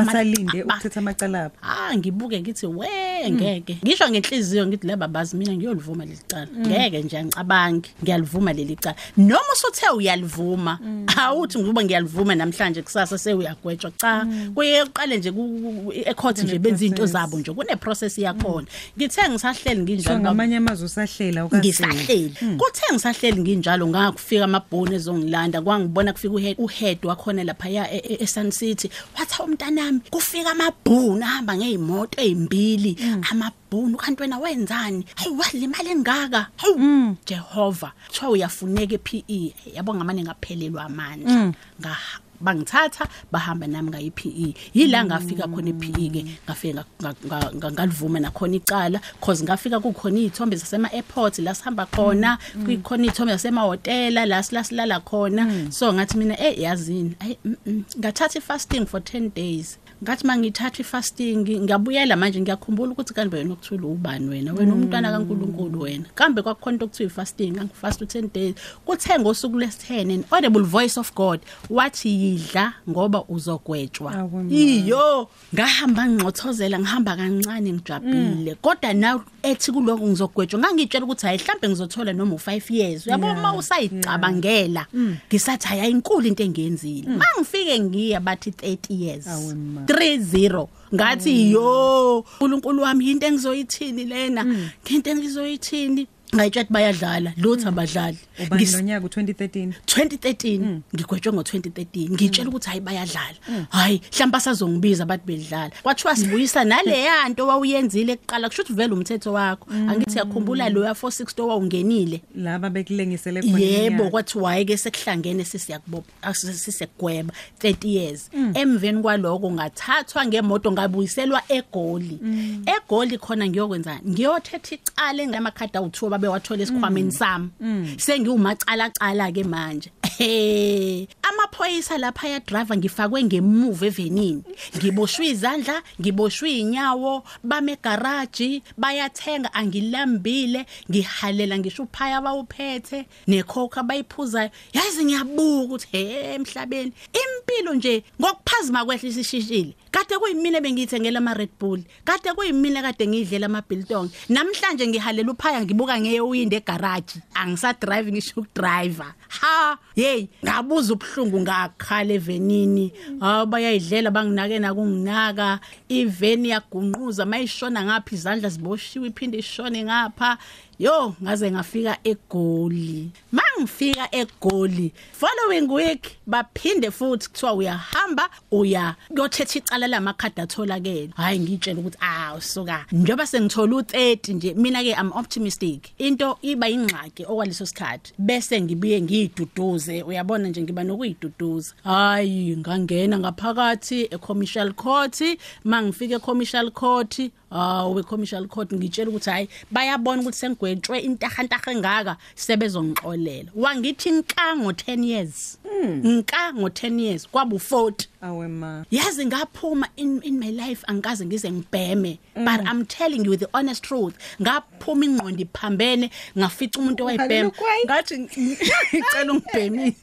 Basalinde 0.05 0.63
Ama- 0.63 0.75
ukuthetha 0.75 1.01
amacala 1.01 1.39
abo 1.45 1.55
Ah 1.63 1.91
ngibuke 1.97 2.41
ngithi 2.41 2.67
we 2.67 2.89
ngeke 3.31 3.79
ngisho 3.85 4.09
ngenhliziyo 4.11 4.67
ngithi 4.67 4.87
leba 4.87 5.09
bazi 5.09 5.37
mina 5.37 5.53
ngiyolivuma 5.53 6.05
lelicala 6.05 6.47
ngeke 6.67 7.03
nje 7.03 7.19
angicabangi 7.19 7.91
ngiyalivuma 8.03 8.53
lelicala 8.53 8.97
noma 9.17 9.53
usuthe 9.55 9.89
uyalivuma 9.97 10.79
awuthi 11.17 11.59
ngizoba 11.59 11.85
ngiyalivuma 11.85 12.35
namhlanje 12.35 12.83
kusasa 12.83 13.19
sewuyagwetshwa 13.19 13.91
cha. 13.91 14.27
Kuye 14.55 14.83
uqale 14.83 15.17
nje 15.19 15.33
ku- 15.33 15.93
ecourt 16.05 16.39
nje 16.39 16.59
benza 16.59 16.77
izinto 16.77 16.97
process. 16.97 17.13
zabo 17.13 17.39
nje 17.39 17.53
kune 17.53 17.77
process 17.77 18.19
yakhona 18.19 18.67
ngithe 18.99 19.29
ngisahleli 19.31 19.77
so 19.77 19.83
nginjalo 19.83 20.19
ngamanye 20.21 20.57
amazwe 20.57 20.87
usahlela 20.87 21.45
ukasele 21.45 21.61
ngisahleli. 21.63 22.35
Kuthe 22.59 22.83
ngisahleli 22.93 23.41
nginjalo 23.41 23.87
ngakufika 23.87 24.45
amabhoni 24.45 24.95
ezongilanda 24.95 25.63
kwangibona 25.63 26.13
kufika 26.13 26.35
uhead 26.35 26.57
uhead 26.59 26.99
wakhona 27.07 27.45
lapha 27.45 27.69
ya 27.69 27.93
e- 27.95 28.03
e- 28.09 28.23
eSun 28.25 28.51
City. 28.51 28.91
Wathi 29.19 29.43
umntanami 29.43 30.01
kufika 30.11 30.51
amabhoni 30.51 31.23
ahamba 31.23 31.57
ngeimoto 31.57 32.21
ezimbili 32.23 32.97
amabhoni 33.31 33.97
kanti 33.97 34.23
wena 34.23 34.39
wenzani? 34.39 35.07
Hayi 35.17 35.31
walimali 35.37 35.91
engaka. 35.91 36.47
Hawu 36.57 37.17
Jehova 37.27 37.93
kuthiwa 38.09 38.31
uyafuneka 38.31 38.95
ePE 38.95 39.55
yabo 39.75 39.95
ngamane 39.95 40.23
ngaphelelwa 40.23 40.85
amandla. 40.85 41.53
Nga 41.81 41.97
bangithatha 42.41 43.09
bahamba 43.33 43.67
nami 43.67 43.91
ngayi 43.91 44.11
PE 44.11 44.55
yila 44.75 45.05
ngafika 45.05 45.49
khona 45.49 45.71
ePE 45.71 46.09
ke 46.13 46.25
ngafika 46.47 46.85
nga- 47.03 47.15
nga- 47.27 47.53
nga- 47.57 47.73
ngalivuma 47.73 48.21
nakhona 48.21 48.57
icala. 48.57 49.01
Cause 49.21 49.43
ngafika 49.45 49.81
kukhona 49.81 50.19
izithombe 50.21 50.57
zasema 50.57 50.93
airport 50.93 51.39
la 51.39 51.55
sihamba 51.55 51.87
khona. 51.87 52.39
Kukhona 52.65 53.05
izithombe 53.05 53.33
zasema 53.33 53.61
hotela 53.63 54.27
la 54.27 54.43
silasilala 54.43 55.01
khona. 55.01 55.73
So 55.73 55.93
ngathi 55.93 56.19
mina 56.19 56.37
eh 56.41 56.59
yazini. 56.61 57.17
Ayi 57.21 57.39
mm, 57.45 57.57
mm, 57.67 57.85
ngathatha 57.99 58.39
ifasting 58.39 58.87
for 58.87 59.01
10 59.01 59.31
days. 59.35 59.79
Ngathi 60.03 60.27
mangithatha 60.27 60.81
ifasting 60.81 61.37
ngiyabuyela 61.37 62.17
manje 62.17 62.41
ngiyakhumbula 62.41 62.93
ukuthi 62.93 63.15
kanti 63.15 63.37
wena 63.37 63.53
ukuthula 63.55 63.87
ubani 63.87 64.29
wena? 64.29 64.53
Wena 64.53 64.75
umntwana 64.75 65.11
kaNkuluNkulu 65.13 65.81
wena. 65.81 66.05
Kambe 66.15 66.43
kwakukhona 66.43 66.75
into 66.75 66.85
okuthiwa 66.85 67.07
ifasting 67.07 67.53
ngangifast 67.53 68.01
u10 68.03 68.29
days. 68.35 68.55
Kuthe 68.85 69.19
ngosuku 69.19 69.57
lesi10 69.59 70.13
an 70.15 70.25
audible 70.31 70.63
voice 70.63 71.01
of 71.01 71.15
God 71.15 71.41
wathi 71.71 72.09
yidla 72.09 72.73
ngoba 72.91 73.25
uzogwetshwa 73.29 74.13
Awe 74.15 74.43
ma. 74.43 74.53
iyo 74.55 75.29
ngahamba 75.55 76.07
ngixothozela 76.09 76.79
ngihamba 76.79 77.17
kancane 77.17 77.73
ngijabulile 77.73 78.55
kodwa 78.55 78.93
na 78.95 79.21
ethi 79.43 79.73
kuloko 79.73 80.07
ngizogwetshwa 80.07 80.61
ngangitshela 80.61 81.05
ukuthi 81.05 81.27
hayi 81.27 81.39
mhlambe 81.39 81.69
ngizothola 81.69 82.13
noma 82.13 82.35
u5 82.37 82.75
years. 82.75 83.07
Uyabo 83.07 83.27
Yeah, 83.27 83.39
uma 83.39 83.55
usayicabangela 83.55 84.87
ngisathi 85.29 85.69
hayi 85.69 85.91
inkulu 85.91 86.27
into 86.27 86.43
engenzile 86.43 87.09
mangifike 87.09 87.81
ngiya 87.81 88.21
bathi 88.21 88.51
30 88.51 88.79
years 89.03 89.27
Awe 89.27 89.55
ma. 89.55 89.86
30 89.87 90.67
ngathi 90.95 91.51
yo 91.51 92.19
uNkulunkulu 92.41 92.83
wami 92.83 93.11
into 93.11 93.27
engizoyithini 93.27 94.05
lena? 94.05 94.47
Into 94.91 95.11
engizoyithini? 95.11 96.07
Ngayitshela 96.35 96.67
bayadlala 96.71 97.33
lutho 97.37 97.69
abadlali. 97.69 98.19
Ubani 98.47 98.65
Ngis- 98.65 98.73
nonyaka 98.77 99.07
u2013 99.07 99.73
2013 99.87 100.81
ngigwetshwe 100.95 101.33
ngo2013 101.33 102.11
ngitshela 102.11 102.49
ukuthi 102.49 102.69
hayi 102.69 102.81
bayadlala. 102.81 103.37
Hayi 103.71 104.01
mhlawumbe 104.13 104.37
asazongibiza 104.37 105.07
bathi 105.07 105.27
bedlala. 105.27 105.71
Kwathiwa 105.83 106.17
sibuyisa 106.17 106.65
naleya 106.65 107.29
nto 107.29 107.47
wawuyenzile 107.47 108.17
kuqala 108.17 108.49
kusho 108.49 108.63
ukuthi 108.63 108.75
vele 108.77 108.93
umthetho 108.95 109.33
wakho. 109.33 109.67
Angithi 109.71 110.19
yakhumbula 110.19 110.69
lo 110.69 110.85
ya 110.85 110.93
460 110.95 111.43
owawungenile 111.43 112.21
laba 112.35 112.71
bekulengisele 112.71 113.41
khona 113.43 113.59
yebo 113.59 113.87
iminyaka. 113.87 114.11
kwathi 114.11 114.39
hayi 114.39 114.65
ke 114.65 114.77
sekuhlangene 114.77 115.45
sisiyakubopha 115.45 116.35
sisegweba 116.35 117.33
30 117.61 117.89
years. 117.89 118.31
Emveni 118.55 119.03
kwaloko 119.03 119.51
ngathathwa 119.51 120.27
ngemoto 120.27 120.73
ngabuyiselwa 120.73 121.43
egoli. 121.49 122.19
Egoli 122.67 123.19
khona 123.19 123.47
ngiyokwenzani 123.47 124.01
ngiyothetha 124.11 124.75
icala 124.75 125.23
engamakhadi 125.23 125.73
awu2 125.79 126.16
babe 126.19 126.29
wathola 126.29 126.63
esikhwameni 126.63 127.13
sami. 127.13 127.51
Sengiwumacala 127.97 128.91
cala 128.91 129.33
ke 129.33 129.45
manje. 129.45 129.91
Hey, 130.19 131.09
amaphoyisa 131.23 131.99
lapha 131.99 132.29
ya 132.29 132.41
driver 132.41 132.77
ngifakwe 132.77 133.25
ngemuva 133.25 133.87
evenini. 133.87 134.43
Ngiboshwe 134.77 135.27
izandla 135.27 135.83
ngiboshwe 136.01 136.59
inyawo 136.59 137.23
bame 137.45 137.77
garage 137.83 138.63
bayathenga 138.79 139.55
angilambile 139.55 140.67
ngihalela 140.91 141.59
ngisho 141.59 141.83
uphaya 141.83 142.21
bawuphethe 142.21 143.07
nekhokha 143.29 143.83
bayiphuzayo 143.83 144.51
yazi 144.73 145.05
ngiyabuka 145.05 145.65
ukuthi 145.65 145.87
he 145.93 146.35
emhlabeni. 146.35 146.93
Impilo 147.13 147.75
nje 147.75 148.05
ngokuphazima 148.21 148.85
kwehla 148.85 149.09
isishishile. 149.09 149.77
Kade 149.91 150.19
kuyimina 150.19 150.61
bengiyithengela 150.61 151.19
ama 151.19 151.35
Red 151.35 151.51
Bull 151.61 151.83
kade 152.05 152.33
kuyimina 152.33 152.83
kade 152.83 153.07
ngidlela 153.07 153.47
ama 153.47 153.63
biltong 153.69 154.09
namhlanje 154.29 154.87
ngihalela 154.87 155.33
uphaya 155.33 155.61
ngibuka 155.65 156.01
ngeyowinde 156.01 156.57
egarage. 156.57 157.21
Angisa 157.35 157.73
drive 157.73 158.13
ngisho 158.13 158.41
ukudriver. 158.41 159.15
Ha 159.29 159.79
hey 160.07 160.29
ngabuza 160.45 160.95
ubhlungu 160.95 161.41
ngakhala 161.41 162.13
evenini. 162.15 162.93
Ha 163.21 163.47
bayayidlela 163.47 164.11
banginake 164.11 164.59
nakunginaka. 164.59 165.61
Iveni 165.89 166.49
yagunquza 166.55 167.27
mayishona 167.27 167.85
ngapha 167.85 168.15
izandla 168.15 168.49
ziboshiwe 168.49 169.09
iphinde 169.09 169.39
ishone 169.39 169.85
ngapha. 169.85 170.39
Yo 170.79 171.15
ngaze 171.23 171.51
ngafika 171.51 171.99
egoli. 172.05 173.11
Mangifika 173.33 174.15
egoli 174.15 174.93
following 175.13 175.73
week 175.73 176.17
baphinde 176.27 176.91
futhi 176.91 177.29
kuthiwa 177.29 177.53
uyahamba 177.55 178.31
uya 178.51 178.95
kuyothetha 179.09 179.59
icala 179.59 179.87
lamakhadi 179.87 180.41
atholakele. 180.41 181.11
Hayi 181.17 181.39
ngitshela 181.39 181.81
ukuthi 181.81 181.99
awu 182.01 182.41
suka. 182.41 182.87
Njoba 182.93 183.27
sengithola 183.27 183.77
u30 183.77 184.35
nje 184.35 184.55
mina 184.55 184.83
ke 184.83 184.93
i'm 185.01 185.13
optimistic. 185.13 185.93
Into 185.99 186.39
iba 186.43 186.69
ingxaki 186.69 187.25
okwaleso 187.25 187.67
sikhathi 187.67 188.13
bese 188.19 188.61
ngibuye 188.61 189.01
ngiyiduduze. 189.01 190.03
Uyabona 190.03 190.49
nje 190.49 190.63
ngiba 190.63 190.85
nokuyiduduza. 190.85 191.75
Hayi 191.85 192.57
ngangena 192.57 193.19
ngaphakathi 193.19 194.09
e-commercial 194.11 194.73
court. 194.73 195.23
Mangifika 195.65 196.17
e-commercial 196.17 196.71
court 196.71 197.31
awu 197.51 197.99
e-commercial 198.01 198.47
court 198.49 198.73
ngitshela 198.73 199.11
ukuthi 199.11 199.31
hayi 199.31 199.49
bayabona 199.71 200.23
ukuthi 200.23 200.39
sengigwetshwe 200.67 200.99
intahantaha 200.99 201.71
engaka 201.71 202.17
sebezongixolela. 202.35 203.51
Wangithi 203.55 204.11
nka 204.11 204.55
ngo10 204.57 205.05
years. 205.05 205.59
Nka 205.85 206.53
ngo10 206.53 207.01
years 207.01 207.29
kwabu 207.29 207.57
40 207.57 208.07
awe 208.23 208.49
ma. 208.49 208.85
Yazi 208.91 209.27
ngaphuma 209.27 209.89
in 209.97 210.23
in 210.23 210.39
my 210.39 210.51
life 210.51 210.85
angikaze 210.87 211.27
ngize 211.27 211.51
ngibheme 211.51 212.19
but 212.35 212.61
i'm 212.67 212.85
telling 212.87 213.25
you 213.25 213.37
the 213.37 213.49
honest 213.55 213.83
truth. 213.83 214.15
Ngaphuma 214.41 215.05
ingqondo 215.05 215.43
iphambene 215.43 216.11
ngafica 216.37 216.79
umuntu 216.79 217.03
owayibhema. 217.05 217.53
Hallelujah. 217.53 217.85
ngathi 217.87 218.19
ngicela 218.19 219.33
ungibhemile. 219.33 219.95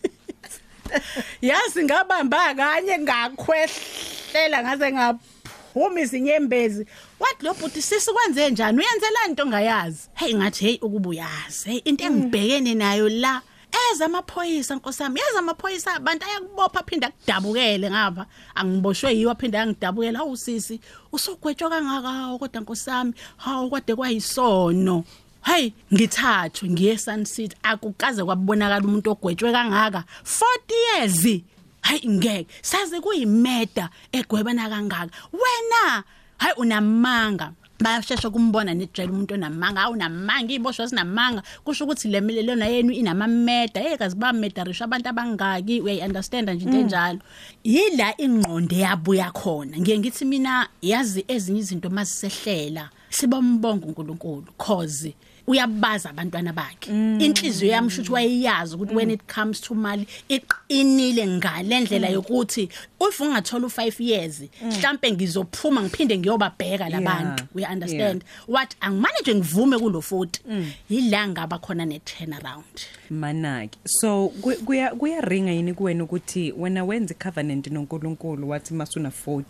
Yazi 1.41 1.83
ngabamba 1.83 2.55
kanye 2.55 2.97
ngakhwehlela 2.99 4.63
ngaze 4.63 4.91
ngaphuma 5.73 6.01
izinyembezi. 6.01 6.85
Wathi 7.19 7.45
lo 7.45 7.53
bhuti 7.53 7.81
sisi 7.81 8.11
kwenze 8.11 8.51
njani 8.51 8.77
uyenzela 8.77 9.27
into 9.27 9.43
ongayazi. 9.43 10.09
Hey 10.13 10.33
ngathi 10.33 10.65
hey 10.65 10.77
ukuba 10.81 11.09
uyazi 11.09 11.69
hey 11.69 11.81
into 11.85 12.03
engibhekene 12.05 12.75
nayo 12.75 13.09
la 13.09 13.41
eza 13.91 14.05
amaphoyisa 14.05 14.75
nkosami 14.75 15.19
yazi 15.19 15.37
amaphoyisa 15.37 15.93
abantu 15.95 16.25
ayakubopha 16.25 16.79
aphinda 16.79 17.07
akudabukele 17.07 17.89
ngapha. 17.89 18.25
Angiboshwe 18.55 19.15
yiwo 19.15 19.31
aphinda 19.31 19.59
yangidabukela 19.59 20.19
hawu 20.19 20.37
sisi 20.37 20.79
usogwetshwa 21.11 21.69
kangaka? 21.69 22.37
Kodwa 22.37 22.61
nkosami 22.61 23.13
hawu 23.37 23.69
kade 23.71 23.95
kwayisono. 23.95 25.03
Hey 25.43 25.71
ngithathwe 25.93 26.69
ngiye 26.69 26.97
Sun 26.97 27.25
City 27.25 27.55
akukaze 27.63 28.23
kwabonakala 28.23 28.85
umuntu 28.85 29.11
ogwetshwe 29.11 29.51
kangaka. 29.51 30.03
40 30.23 30.99
years. 30.99 31.43
Hayi 31.83 32.07
ngeke. 32.07 32.47
Saze 32.61 32.99
kuyimeda 32.99 33.89
egwebana 34.11 34.69
kangaka. 34.69 35.11
Wena 35.31 36.03
hayi 36.37 36.53
unamanga. 36.57 37.53
Bayashesha 37.79 38.29
kumbona 38.29 38.73
nejele 38.73 39.11
umuntu 39.11 39.33
onamanga. 39.33 39.81
Awunamanga 39.81 40.53
iboshwa 40.53 40.87
sinamanga 40.87 41.43
kusho 41.63 41.83
ukuthi 41.83 42.07
le 42.07 42.21
milelona 42.21 42.65
yenu 42.65 42.91
inamameda. 42.91 43.81
Hey 43.81 43.97
kazi 43.97 44.15
bamedarisha 44.15 44.85
abantu 44.85 45.09
abangaki. 45.09 45.81
Uyayi 45.81 46.01
understand 46.01 46.49
nje 46.49 46.65
into 46.65 46.79
enjalo. 46.79 47.19
Yila 47.63 48.13
ingqondo 48.17 48.75
yabuya 48.75 49.31
khona. 49.31 49.77
Ngiye 49.77 49.99
ngithi 49.99 50.25
mina 50.25 50.67
yazi 50.81 51.25
ezinye 51.27 51.59
izinto 51.59 51.89
masisehlela 51.89 52.89
sibombonga 53.09 53.85
uNkulunkulu 53.85 54.47
cause 54.57 55.13
uyabaza 55.47 56.09
abantwana 56.09 56.53
bakhe. 56.53 56.91
Inhliziyo 57.19 57.71
yami 57.71 57.89
shuthi 57.89 58.11
wayeyazi 58.11 58.75
ukuthi 58.75 58.95
when 58.95 59.11
it 59.11 59.21
comes 59.35 59.61
to 59.61 59.75
mali 59.75 60.07
iqinile 60.29 61.27
ngalendlela 61.27 62.09
yokuthi 62.09 62.69
if 63.09 63.19
ungathola 63.21 63.67
u5 63.67 64.03
years 64.03 64.41
mhlambe 64.65 65.11
ngizophuma 65.11 65.81
ngiphinde 65.81 66.17
ngiyobabheka 66.17 66.89
labantu 66.89 67.43
we 67.55 67.65
understand? 67.65 68.23
What 68.47 68.75
angimanage 68.81 69.35
ngivume 69.35 69.79
kulo 69.79 69.99
40 69.99 70.63
yila 70.89 71.27
ngaba 71.27 71.57
khona 71.59 71.85
ne 71.85 71.99
turnaround 71.99 72.63
manaki 73.09 73.77
so 73.85 74.27
ku- 74.41 74.55
kuya 74.65 74.95
kuyaringa 74.95 75.51
yini 75.51 75.73
kuwena 75.73 76.03
ukuthi 76.03 76.51
wena 76.57 76.83
wenza 76.85 77.13
icovenant 77.13 77.67
noNkulunkulu 77.67 78.49
wathi 78.49 78.73
masuna 78.73 79.11
40 79.27 79.43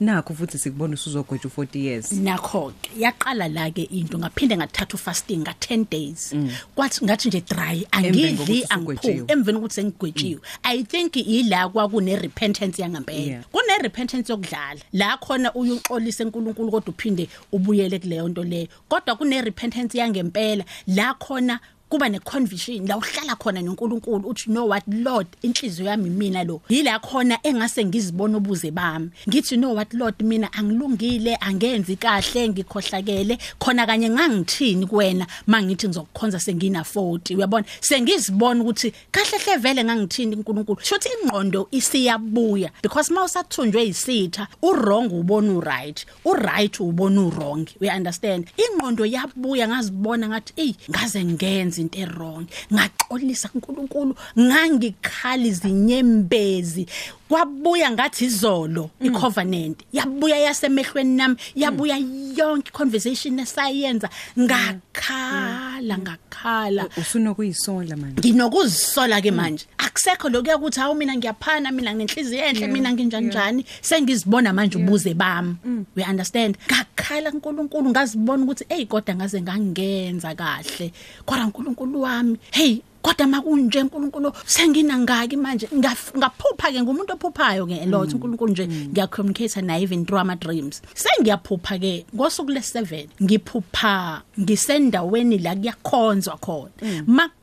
nakho 0.00 0.34
futhi 0.34 0.58
sikubona 0.58 0.94
usuzogoja 0.94 1.42
u40 1.56 1.78
years? 1.78 2.12
Nakho 2.12 2.72
ke 2.82 2.90
yaqala 2.98 3.48
la 3.48 3.70
ke 3.70 3.82
into 3.82 4.18
ngaphinde 4.18 4.56
ngathatha 4.56 4.94
ufasting. 4.94 5.35
Nga 5.38 5.52
10 5.52 5.84
days. 5.90 6.34
Kwathi 6.74 7.04
ngathi 7.04 7.28
nje 7.28 7.40
dry 7.40 7.86
Emveni 7.92 8.24
angidli 8.24 8.36
kokuthi 8.36 8.66
angiphumi 8.70 8.96
usugwetshiwe. 8.96 9.32
emveni 9.32 9.58
ukuthi 9.58 9.74
sengigwetshiwe 9.74 10.40
i 10.62 10.82
think 10.84 11.16
ila 11.16 11.68
kwakune 11.68 12.16
repentance 12.16 12.82
yangempela. 12.82 13.26
Yeah. 13.26 13.44
kune 13.52 13.78
repentance 13.82 14.32
yokudlala. 14.32 14.80
La 14.92 15.16
khona 15.16 15.52
uyuxolisa 15.54 16.24
enkulunkulu 16.24 16.70
kodwa 16.70 16.94
uphinde 16.94 17.28
ubuyele 17.52 17.98
kuleyo 17.98 18.28
nto 18.28 18.44
leyo. 18.44 18.68
Kodwa 18.88 19.16
kune 19.16 19.42
repentance 19.42 19.98
yangempela. 19.98 20.64
La 20.86 21.14
khona 21.14 21.60
kuba 21.88 22.08
neconviction 22.08 22.86
la 22.86 22.96
uhlala 22.96 23.36
khona 23.36 23.62
noNkulunkulu 23.62 24.28
uthi 24.28 24.46
you 24.46 24.52
know 24.52 24.66
what 24.68 24.82
lord 24.88 25.26
inhliziyo 25.42 25.88
yami 25.88 26.10
mina 26.10 26.44
lo. 26.44 26.60
Yila 26.68 26.98
khona 26.98 27.38
engase 27.42 27.84
ngizibona 27.84 28.38
ubuze 28.38 28.70
bami. 28.70 29.10
Ngithi 29.28 29.54
you 29.54 29.60
know 29.60 29.74
what 29.74 29.94
lord 29.94 30.14
mina 30.20 30.52
angilungile 30.52 31.36
angenzi 31.36 31.96
kahle 31.96 32.48
ngikhohlakele. 32.48 33.38
Khona 33.58 33.86
kanye 33.86 34.10
ngangithini 34.10 34.86
kuwena? 34.86 35.26
Mangithi 35.46 35.88
ngizokukhonza 35.88 36.40
sengina 36.40 36.80
40 36.80 37.36
uyabona? 37.36 37.66
Sengizibona 37.80 38.62
ukuthi 38.62 38.92
kahle 39.10 39.38
hle 39.38 39.56
vele 39.56 39.84
ngangithini 39.84 40.36
uNkulunkulu 40.36 40.80
shothi 40.82 41.08
ingqondo 41.22 41.68
isiyabuya. 41.70 42.70
Because 42.82 43.12
mawusathunjwe 43.14 43.86
isitha 43.86 44.48
uwrong 44.62 45.12
ubona 45.12 45.52
uright 45.52 46.06
uright 46.24 46.80
ubona 46.80 47.22
uwrong. 47.22 47.66
We 47.80 47.90
understand? 47.90 48.46
Ingqondo 48.56 49.06
yabuya 49.06 49.68
ngazibona 49.68 50.28
ngathi 50.28 50.52
ey 50.56 50.74
ngaze 50.90 51.24
ngenza 51.24 51.75
into 51.78 51.98
errong 51.98 52.46
ngaxolisa 52.72 53.50
uNkulunkulu 53.54 54.14
ngangikhali 54.38 55.50
zinyembezi. 55.52 56.86
Kwabuya 57.28 57.90
ngathi 57.90 58.24
izolo 58.24 58.90
icovenant 59.00 59.78
yabuya 59.92 60.36
yasemehlweni 60.36 61.16
nami 61.16 61.36
yabuya 61.54 61.96
yonke 62.36 62.70
conversation 62.72 63.38
esayenza. 63.38 64.08
Ngakhala 64.38 65.98
ngakhala. 65.98 66.88
Usunokuyisola 66.96 67.96
manje. 67.96 68.20
Nginokuzisola 68.20 69.20
ke 69.20 69.30
manje. 69.30 69.66
Akusekho 69.78 70.28
lokuya 70.28 70.56
ukuthi 70.56 70.80
hawu 70.80 70.94
mina 70.94 71.16
ngiyaphana 71.16 71.72
mina 71.72 71.94
ngenhliziyo 71.94 72.44
enhle 72.44 72.66
mina 72.66 72.92
nginjani 72.92 73.26
njani 73.26 73.64
sengizibona 73.80 74.52
manje 74.52 74.78
ubuze 74.78 75.14
bami. 75.14 75.56
We 75.96 76.04
understand? 76.04 76.56
Ngakhala 76.66 77.30
uNkulunkulu 77.30 77.90
ngazibona 77.90 78.44
ukuthi 78.44 78.64
hey 78.68 78.86
kodwa 78.86 79.14
ngaze 79.14 79.42
ngangenza 79.42 80.34
kahle. 80.34 80.92
Kodwa 81.24 81.44
uNkulunkulu 81.44 82.02
wami. 82.02 82.38
Hey 82.50 82.82
kodwa 83.06 83.26
makunje 83.26 83.82
uNkulunkulu 83.82 84.32
sengina 84.46 84.98
ngaki 84.98 85.36
manje 85.36 85.66
ngaf- 85.66 86.18
ngaphupha 86.18 86.72
ke 86.72 86.82
ngumuntu 86.82 87.12
ophuphayo 87.14 87.66
ke 87.66 87.86
lot 87.86 88.10
uNkulunkulu 88.14 88.50
nje 88.52 88.66
ngiyacommunicate 88.66 89.62
naye 89.62 89.82
even 89.82 90.04
through 90.04 90.20
ama 90.20 90.34
dreams. 90.36 90.82
Sengiyaphupha 90.94 91.78
ke 91.78 92.04
ngosuku 92.14 92.50
le7 92.52 93.06
ngiphupha 93.22 94.22
ngisendaweni 94.40 95.38
la 95.38 95.54
kuyakhonzwa 95.54 96.36
khona. 96.40 96.70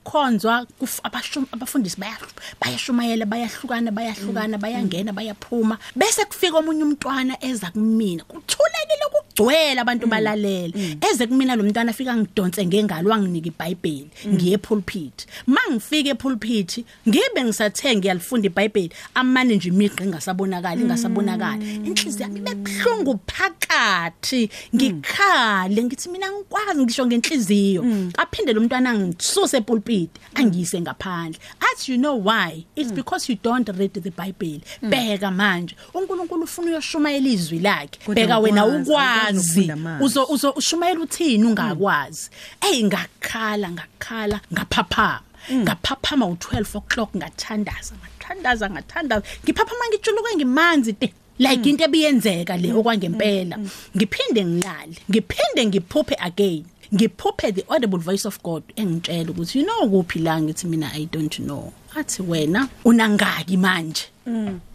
Makukhonzwa 0.04 0.66
kuf- 0.82 1.00
abashum 1.04 1.46
abafundisi 1.52 1.98
bayahlu- 1.98 2.34
bayashumayela 2.62 3.26
bayahlukana 3.26 3.92
bayahlukana 3.92 4.58
bayangena 4.58 5.14
bayaphuma. 5.14 5.78
Bese 5.96 6.26
kufika 6.26 6.58
omunye 6.58 6.84
umntwana 6.84 7.38
eza 7.42 7.72
kumina. 7.72 8.24
Kuthulekile 8.24 9.06
kugcwele 9.12 9.80
abantu 9.82 10.08
balalela 10.08 10.74
eze 11.02 11.28
kumina 11.28 11.56
lo 11.56 11.64
mntwana 11.64 11.92
afika 11.92 12.16
ngidonse 12.16 12.66
ngengalo 12.66 13.10
wanginika 13.10 13.48
iBhayibheli. 13.50 14.10
Ngiye 14.28 14.58
pulpit 14.58 15.26
mangifika 15.48 16.10
epulpit 16.10 16.86
ngibe 17.08 17.44
ngisathe 17.44 17.96
ngiyalifunda 17.96 18.48
iBhayibheli. 18.48 18.92
Amane 19.16 19.56
nje 19.56 19.70
imiqe 19.70 20.04
ingasabonakala 20.04 20.82
ingasabonakala 20.82 21.64
inhliziyo 21.64 22.24
yami 22.28 22.40
ibebhlungu 22.40 23.20
phakathi. 23.28 24.50
Ngikhale 24.76 25.84
ngithi 25.84 26.10
mina 26.10 26.28
ngikwazi 26.32 26.82
ngisho 26.84 27.06
ngenhliziyo. 27.06 27.82
Aphinde 28.18 28.54
lo 28.54 28.62
mntwana 28.62 28.94
ngisuse 28.94 29.58
epulpit. 29.58 29.93
Angiyise 30.36 30.82
ngaphandle. 30.82 31.40
Athi 31.60 31.92
you 31.92 31.98
know 31.98 32.16
why 32.16 32.66
it's 32.76 32.92
because 32.92 33.30
you 33.30 33.36
don't 33.36 33.70
read 33.78 33.94
the 33.94 34.12
bible. 34.12 34.62
Bheka 34.82 35.32
manje. 35.32 35.76
uNkulunkulu 35.94 36.44
ufuna 36.44 36.68
uyoshumayela 36.68 37.28
izwi 37.28 37.60
lakhe. 37.60 38.00
Kodwa 38.06 38.16
bheka 38.16 38.40
wena 38.40 38.66
ukwazi, 38.66 38.92
ukwazi. 38.92 38.92
ukwazi 38.92 39.62
ukufunda 39.62 39.74
amazwi. 39.74 40.06
uzo 40.06 40.26
uzo 40.26 40.52
ushumayela 40.52 41.02
uthini 41.02 41.46
ungakwazi? 41.46 42.30
Hey 42.62 42.84
ngakhala 42.84 43.72
ngakhala 43.72 44.42
ngaphaphama. 44.54 45.22
Ngaphaphama 45.52 46.26
u12 46.26 46.78
o'clock 46.78 47.16
ngathandaza 47.16 47.94
ngathandaza 47.96 48.70
ngathandaza. 48.70 49.26
Ngiphaphama 49.44 49.86
ngijuluke 49.90 50.36
ngimanzi 50.36 50.94
te. 50.94 51.14
Like 51.40 51.70
into 51.70 51.84
ebiyenzeka 51.84 52.58
le 52.58 52.74
okwangempela. 52.74 53.58
Ngiphinde 53.96 54.46
ngilale 54.46 54.96
ngiphinde 55.10 55.66
ngiphuphe 55.66 56.16
again. 56.20 56.66
Ngiphuphe 56.94 57.52
the 57.56 57.66
audible 57.70 58.00
voice 58.00 58.26
of 58.28 58.42
God 58.44 58.64
engitshela 58.76 59.32
ukuthi 59.32 59.60
you 59.60 59.66
know 59.66 59.90
kuphi 59.90 60.20
la 60.20 60.42
ngithi 60.42 60.68
mina 60.68 60.92
i 60.94 61.06
don't 61.06 61.38
know. 61.38 61.74
Athi 61.96 62.22
wena 62.24 62.70
unangaki 62.86 63.58
manje. 63.58 64.04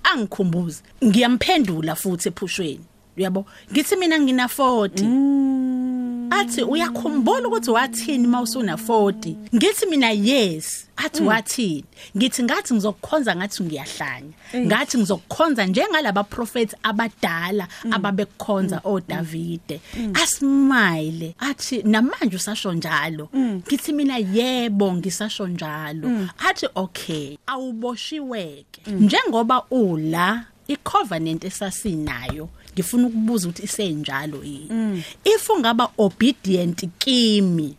Angikhumbuze 0.03 0.83
ngiyamphendula 1.05 1.95
futhi 1.95 2.29
ephushweni. 2.29 2.85
Uyabo 3.19 3.47
ngithi 3.73 3.97
mina 3.97 4.21
ngina 4.21 4.47
40 4.47 6.31
athi 6.31 6.63
uyakhumbula 6.63 7.49
ukuthi 7.49 7.71
wathini 7.71 8.27
mawusuna 8.27 8.75
40 8.75 9.35
ngithi 9.55 9.87
mina 9.87 10.11
yes 10.11 10.89
athi 10.99 11.23
wathini? 11.23 11.85
Ngithi 12.17 12.43
ngathi 12.43 12.75
ngizokukhonza 12.75 13.37
ngathi 13.37 13.63
ngiyahlanya. 13.63 14.33
Ngathi 14.57 14.99
ngizokukhonza 14.99 15.67
njengalaba 15.67 16.25
prophets 16.25 16.75
abadala 16.83 17.69
ababekukhonza 17.91 18.81
oDavide. 18.85 19.81
Asmile 20.15 21.35
athi 21.39 21.83
namanje 21.83 22.37
usasho 22.37 22.73
njalo. 22.73 23.29
Ngithi 23.35 23.93
mina 23.93 24.19
yebo 24.19 24.93
ngisasho 24.93 25.49
njalo. 25.49 26.29
Athi 26.39 26.67
okay 26.75 27.37
awuboshiweke. 27.47 28.81
Njengoba 28.87 29.63
ula 29.71 30.45
icovenant 30.69 31.45
esasinayo 31.45 32.49
ngifuna 32.79 33.07
ukubuza 33.07 33.49
ukuthi 33.49 33.63
isenjalo 33.63 34.45
yini. 34.45 35.03
If 35.25 35.51
ungaba 35.51 35.91
obedient 35.99 36.89
kimi 36.99 37.75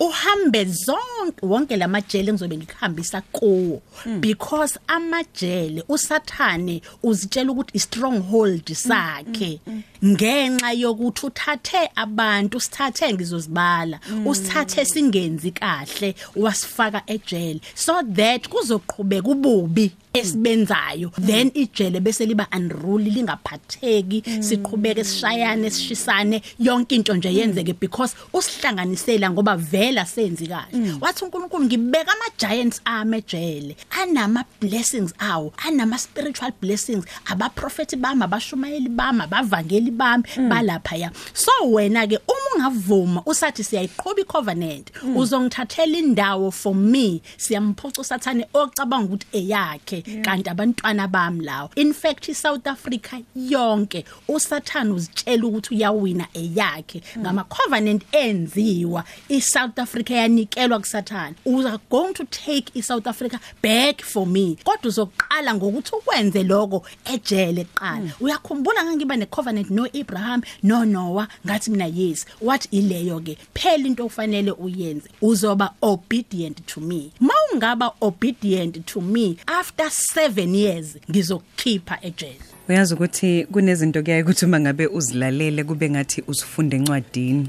uhambe 0.00 0.64
zonke 0.64 1.46
wonke 1.46 1.76
lamajele 1.76 2.28
engizobe 2.30 2.56
ngikuhambisa 2.56 3.20
kuwo. 3.20 3.82
Because 4.20 4.78
amajele 4.86 5.84
usathane 5.88 6.82
uzitshela 7.02 7.52
ukuthi 7.52 7.78
stronghold 7.78 8.74
sakhe. 8.74 9.60
Ngenxa 10.04 10.72
yokuthi 10.72 11.26
uthathe 11.26 11.90
abantu 11.96 12.60
sithathe 12.60 13.12
ngizozibala 13.12 14.00
usithathe 14.24 14.84
singenzi 14.84 15.50
kahle 15.50 16.14
wasifaka 16.36 17.02
ejele. 17.06 17.60
So 17.74 18.02
that 18.02 18.48
kuzoqhubeka 18.48 19.28
ububi 19.28 19.92
esibenzayo. 20.14 21.10
Then 21.18 21.50
ijele 21.54 22.00
bese 22.00 22.26
liba 22.26 22.46
unruly 22.52 23.10
lingaphatheki 23.10 24.22
siqhubeke 24.40 25.04
sishayane 25.04 25.70
sishisane 25.70 26.42
yonke 26.58 26.94
into 26.94 27.14
nje 27.14 27.34
yenzeke 27.34 27.72
because 27.80 28.14
usihlanganisela 28.32 29.30
ngoba 29.44 29.56
vela 29.56 30.04
senzi 30.06 30.46
kahle. 30.46 30.98
Wathi 31.00 31.24
uNkulunkulu 31.24 31.64
ngibeka 31.64 32.12
ama 32.12 32.24
giants 32.38 32.80
ami 32.84 33.18
ejele 33.18 33.76
anama 33.90 34.44
blessings 34.60 35.12
awo 35.18 35.52
anama 35.56 35.98
spiritual 35.98 36.52
blessings 36.60 37.04
aba 37.26 37.48
prophet 37.50 37.96
bami 37.96 38.24
abashumayeli 38.24 38.88
bami 38.88 39.22
abavangeli 39.22 39.90
bami 39.90 40.24
balapha 40.48 40.96
ya 40.96 41.10
so 41.34 41.52
wena 41.70 42.06
ke 42.06 42.18
uma 42.28 42.44
ungavuma 42.54 43.22
usathi 43.26 43.64
siyayiqhubha 43.64 44.20
icovenant 44.20 44.90
uzongithathela 45.16 45.98
indawo 45.98 46.50
for 46.50 46.74
me 46.74 47.20
siyamphuca 47.36 48.00
usathane 48.00 48.46
ocabanga 48.54 49.04
ukuthi 49.04 49.26
eyakhe 49.32 50.02
kanti 50.22 50.50
abantwana 50.50 51.08
bami 51.08 51.44
lawo. 51.44 51.70
In 51.76 51.92
fact 51.92 52.28
iSouth 52.28 52.66
Africa 52.66 53.16
yonke 53.36 54.04
usathane 54.28 54.92
uzitshela 54.92 55.46
ukuthi 55.46 55.74
uyawina 55.74 56.26
eyakhe. 56.34 57.02
Ngama 57.18 57.44
covenant 57.44 58.02
enziwa 58.12 59.04
iSouth 59.36 59.78
Africa 59.78 60.10
yanikelwa 60.10 60.78
kusathane. 60.78 61.34
We 61.44 61.66
are 61.66 61.78
going 61.90 62.14
to 62.14 62.24
take 62.24 62.70
iSouth 62.74 63.06
Africa 63.06 63.40
back 63.62 64.02
for 64.02 64.26
me. 64.26 64.56
Kodwa 64.64 64.88
uzoqala 64.88 65.54
ngokuthi 65.54 65.94
ukwenze 65.94 66.42
lokho 66.42 66.86
ejele 67.04 67.64
kuqala. 67.64 68.10
Uyakhumbula 68.20 68.84
ngangiba 68.84 69.16
necovenant 69.16 69.70
no 69.70 69.86
Abraham 69.94 70.42
no 70.62 70.84
Noah 70.84 71.28
ngathi 71.46 71.70
mina 71.70 71.86
yes. 71.86 72.26
What 72.40 72.68
ileyo 72.70 73.20
ke? 73.20 73.36
Phela 73.54 73.86
into 73.86 74.04
ofanele 74.04 74.50
uyenze 74.52 75.08
uzoba 75.22 75.74
obedient 75.82 76.66
to 76.66 76.80
me. 76.80 77.10
Mawungaba 77.20 77.92
obedient 78.00 78.86
to 78.86 79.00
me 79.00 79.36
after 79.46 79.90
7 79.90 80.54
years 80.54 80.96
ngizokukhipha 81.10 81.98
ejele. 82.02 82.53
Uyazi 82.68 82.94
ukuthi 82.94 83.46
kunezinto 83.52 84.02
kuyaye 84.02 84.22
ukuthi 84.22 84.44
uma 84.44 84.60
ngabe 84.60 84.86
uzilalele 84.86 85.64
kube 85.64 85.90
ngathi 85.90 86.22
uzifunda 86.26 86.76
encwadini. 86.76 87.48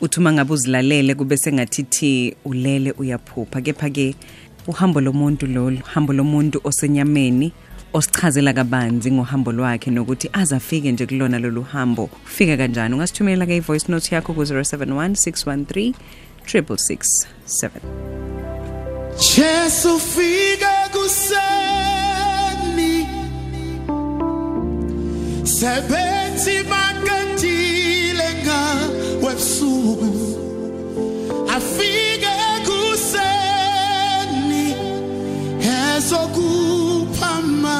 Uthi 0.00 0.20
uma 0.20 0.32
ngabe 0.32 0.52
uzilalele 0.52 1.14
kube 1.14 1.36
sengathi 1.36 1.82
thi 1.82 2.36
ulele 2.44 2.92
uyaphupha 2.92 3.60
kepha 3.60 3.90
ke 3.90 4.14
uhambo 4.66 5.00
lomuntu 5.00 5.46
lolu 5.46 5.78
hambo 5.84 6.12
lomuntu 6.12 6.60
osenyameni 6.64 7.52
osichazela 7.92 8.52
kabanzi 8.52 9.12
ngohambo 9.12 9.52
lwakhe 9.52 9.90
nokuthi 9.90 10.30
azafike 10.32 10.92
nje 10.92 11.06
kulona 11.06 11.38
lolu 11.38 11.62
hambo 11.62 12.10
ufika 12.26 12.56
kanjani? 12.56 12.94
Ungasithumelela 12.94 13.46
ke 13.46 13.56
ivoice 13.56 13.88
note 13.88 14.14
yakho 14.14 14.34
ku 14.34 14.42
071 14.42 15.14
613 15.16 15.94
667 16.46 17.70
Jesu 19.16 19.98
fika 19.98 20.88
kuseni 20.92 21.99
Sebenzi 25.44 26.62
makatile 26.68 28.28
nga 28.44 28.60
webusuku 29.22 30.10
Afike 31.56 32.36
kuseni 32.66 34.66
ezokuphama 35.96 37.78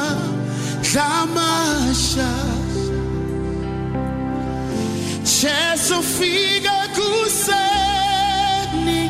dlamasha 0.83 2.31
Jesu 5.41 5.99
fika 6.03 6.79
kuseni. 6.97 9.01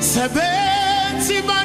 Sebenzi 0.00 1.36
makatile 1.46 1.59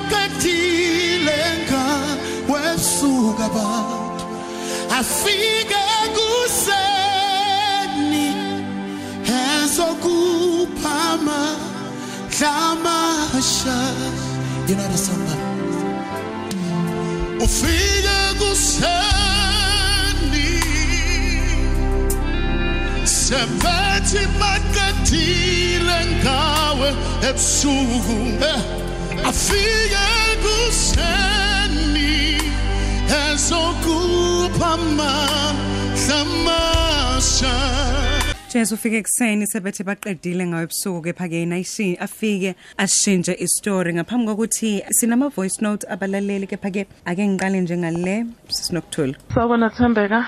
afike 4.99 5.83
kuseni 6.15 7.47
ezokuphama 9.63 11.41
dlamasha 12.37 13.77
you 14.67 14.75
know 14.75 14.87
the 14.87 14.97
song 14.97 15.27
ufike 17.45 18.19
kuseni. 18.39 18.95
Sebenzi 23.05 24.23
makatile 24.39 25.99
ngawe 26.23 26.89
ebusuku 27.29 28.17
eh, 28.49 28.61
afike 29.29 30.05
kuseni. 30.43 31.54
Ezokuphama 33.23 35.13
dlamasha 36.01 37.55
Jesu 38.55 38.75
ufike 38.75 38.97
ekseni 38.97 39.47
sebethe 39.47 39.83
baqedile 39.83 40.47
ngawe 40.47 40.63
ebusuku 40.63 41.01
kepha 41.05 41.27
ke 41.27 41.45
nayishi 41.45 41.97
afike 41.99 42.55
ashintshe 42.83 43.33
istory. 43.45 43.91
Ngaphambi 43.93 44.27
kokuthi 44.31 44.81
sinama 44.97 45.27
voice 45.27 45.59
note 45.61 45.83
abalaleli 45.93 46.47
kepha 46.47 46.71
ke 46.71 46.87
ake 47.05 47.27
ngiqale 47.27 47.61
njengale 47.61 48.25
sisinokuthula. 48.47 49.13
Sawubona 49.33 49.69
Thembeka 49.75 50.19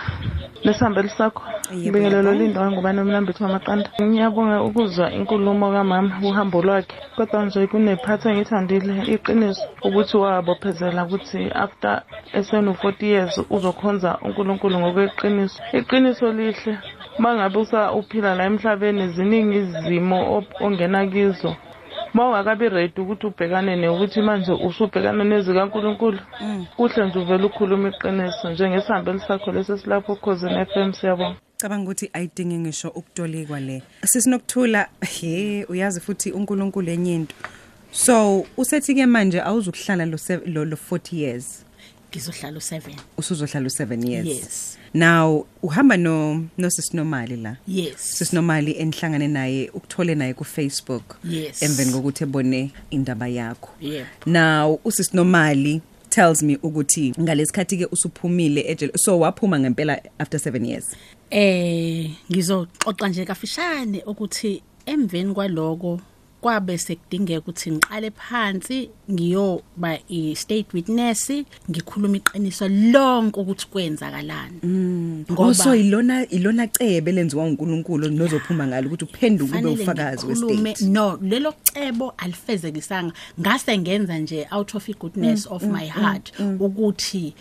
lesihambeli 0.63 1.09
sakho. 1.09 1.43
Yebo, 1.71 1.79
ngibingelelo 1.79 2.31
yebo. 2.31 2.43
lindo 2.43 2.71
ngubani 2.71 2.99
umlambithi 2.99 3.43
wamaqanda? 3.43 3.89
Ngiyabonga 4.01 4.63
ukuzwa 4.63 5.11
inkulumo 5.11 5.71
kamama 5.71 6.19
uhambo 6.23 6.61
lwakhe. 6.61 6.95
Kodwa 7.15 7.45
nje 7.45 7.67
kunephathi 7.67 8.27
engithandile 8.27 9.07
iqiniso 9.13 9.63
ukuthi 9.87 10.17
wabophezela 10.17 11.05
ukuthi 11.05 11.47
after 11.55 12.03
esenu 12.33 12.71
40 12.71 13.05
years 13.05 13.39
uzokhonza 13.49 14.19
uNkulunkulu 14.21 14.79
ngokweqiniso. 14.79 15.63
Iqiniso 15.73 16.33
lihle. 16.33 16.77
Mangabe 17.19 17.59
usa 17.59 17.91
uphila 17.91 18.35
la 18.35 18.45
emhlabeni 18.45 19.13
ziningi 19.13 19.57
izimo 19.57 20.37
op- 20.37 20.61
ongena 20.61 21.07
kizo. 21.07 21.55
Mawungakabi 22.13 22.69
ready 22.69 23.01
ukuthi 23.01 23.27
ubhekane 23.27 23.75
nokuthi 23.75 24.21
manje 24.21 24.51
usubhekana 24.51 25.23
nezikaNkulunkulu 25.23 26.19
kuhle 26.77 27.05
nje 27.05 27.19
uvela 27.19 27.45
ukhuluma 27.45 27.89
iqiniso 27.89 28.49
njengesihambeli 28.51 29.19
sakho 29.19 29.51
lesi 29.51 29.77
silapho 29.77 30.15
Khosini 30.15 30.65
FM 30.65 30.93
siyabonga. 30.93 31.35
Cabanga 31.61 31.83
ukuthi 31.83 32.09
ayidingi 32.13 32.57
ngisho 32.59 32.89
ukutolekwa 32.89 33.59
le. 33.59 33.81
Sisinokuthula 34.05 34.87
he 35.01 35.65
uyazi 35.69 35.99
futhi 35.99 36.31
uNkulunkulu 36.31 36.89
enyento 36.89 37.35
so 37.91 38.45
usethi 38.57 38.95
ke 38.95 39.05
manje 39.05 39.41
awuzukuhlala 39.41 40.05
lo 40.05 40.17
se- 40.17 40.41
lo 40.45 40.65
lo 40.65 40.77
40 40.77 41.15
years. 41.17 41.65
Ngizohlala 42.17 42.57
u7 42.57 42.81
usuzohlala 43.17 43.67
u7 43.67 44.09
years 44.09 44.27
Yes. 44.27 44.77
now 44.93 45.45
uhamba 45.63 45.97
no 45.97 46.45
no 46.57 46.69
sisinomali 46.69 47.35
la? 47.35 47.55
Yes. 47.67 47.93
Sisinomali 47.97 48.71
enihlangane 48.71 49.27
naye 49.27 49.69
ukuthole 49.73 50.15
naye 50.15 50.33
ku 50.33 50.43
Facebook 50.43 51.17
Yes. 51.23 51.63
emveni 51.63 51.91
kokuthi 51.91 52.23
ebone 52.23 52.71
indaba 52.89 53.27
yakho. 53.27 53.69
Yep. 53.81 54.05
now 54.25 54.79
usisinomali 54.85 55.81
tells 56.09 56.43
me 56.43 56.55
ukuthi 56.63 57.13
ngalesikhathi 57.19 57.77
ke 57.77 57.85
usuphumile 57.91 58.61
ejele 58.67 58.97
so 58.97 59.19
waphuma 59.19 59.59
ngempela 59.59 60.01
after 60.19 60.39
7 60.39 60.65
years? 60.65 60.85
Eh 61.29 62.09
ngizoxoxa 62.31 63.07
nje 63.09 63.25
kafishane 63.25 64.03
ukuthi 64.05 64.61
emveni 64.85 65.33
kwaloko 65.33 65.99
kwabe 66.41 66.77
sekudingeka 66.77 67.39
ukuthi 67.39 67.71
ngiqale 67.71 68.11
phansi 68.11 68.89
ngiyoba 69.11 69.99
i 70.09 70.35
state 70.35 70.65
witness 70.73 71.31
ngikhuluma 71.69 72.17
iqiniso 72.17 72.67
lonke 72.67 73.39
ukuthi 73.39 73.67
kwenzakalani. 73.67 74.59
Ngoba 75.31 75.53
so 75.53 75.75
ilona 75.75 76.27
ilona 76.29 76.67
cebe 76.67 77.11
lenziwa 77.11 77.43
uNkulunkulu 77.45 78.09
nozophuma 78.09 78.67
ngalo 78.67 78.87
ukuthi 78.87 79.05
uphenduke 79.05 79.51
ube 79.51 79.61
Fanele 79.61 79.83
ufakazi 79.83 80.25
ngikhulume- 80.25 80.63
westate 80.69 80.85
no 80.85 81.19
lelo 81.21 81.53
cebo 81.63 82.13
alifezekisanga. 82.17 83.13
Ngase 83.39 83.77
ngenza 83.77 84.17
nje 84.19 84.47
out 84.51 84.75
of 84.75 84.85
the 84.85 84.93
goodness 84.93 85.47
of 85.49 85.63
my 85.63 85.87
heart 85.87 86.33
ukuthi 86.59 87.33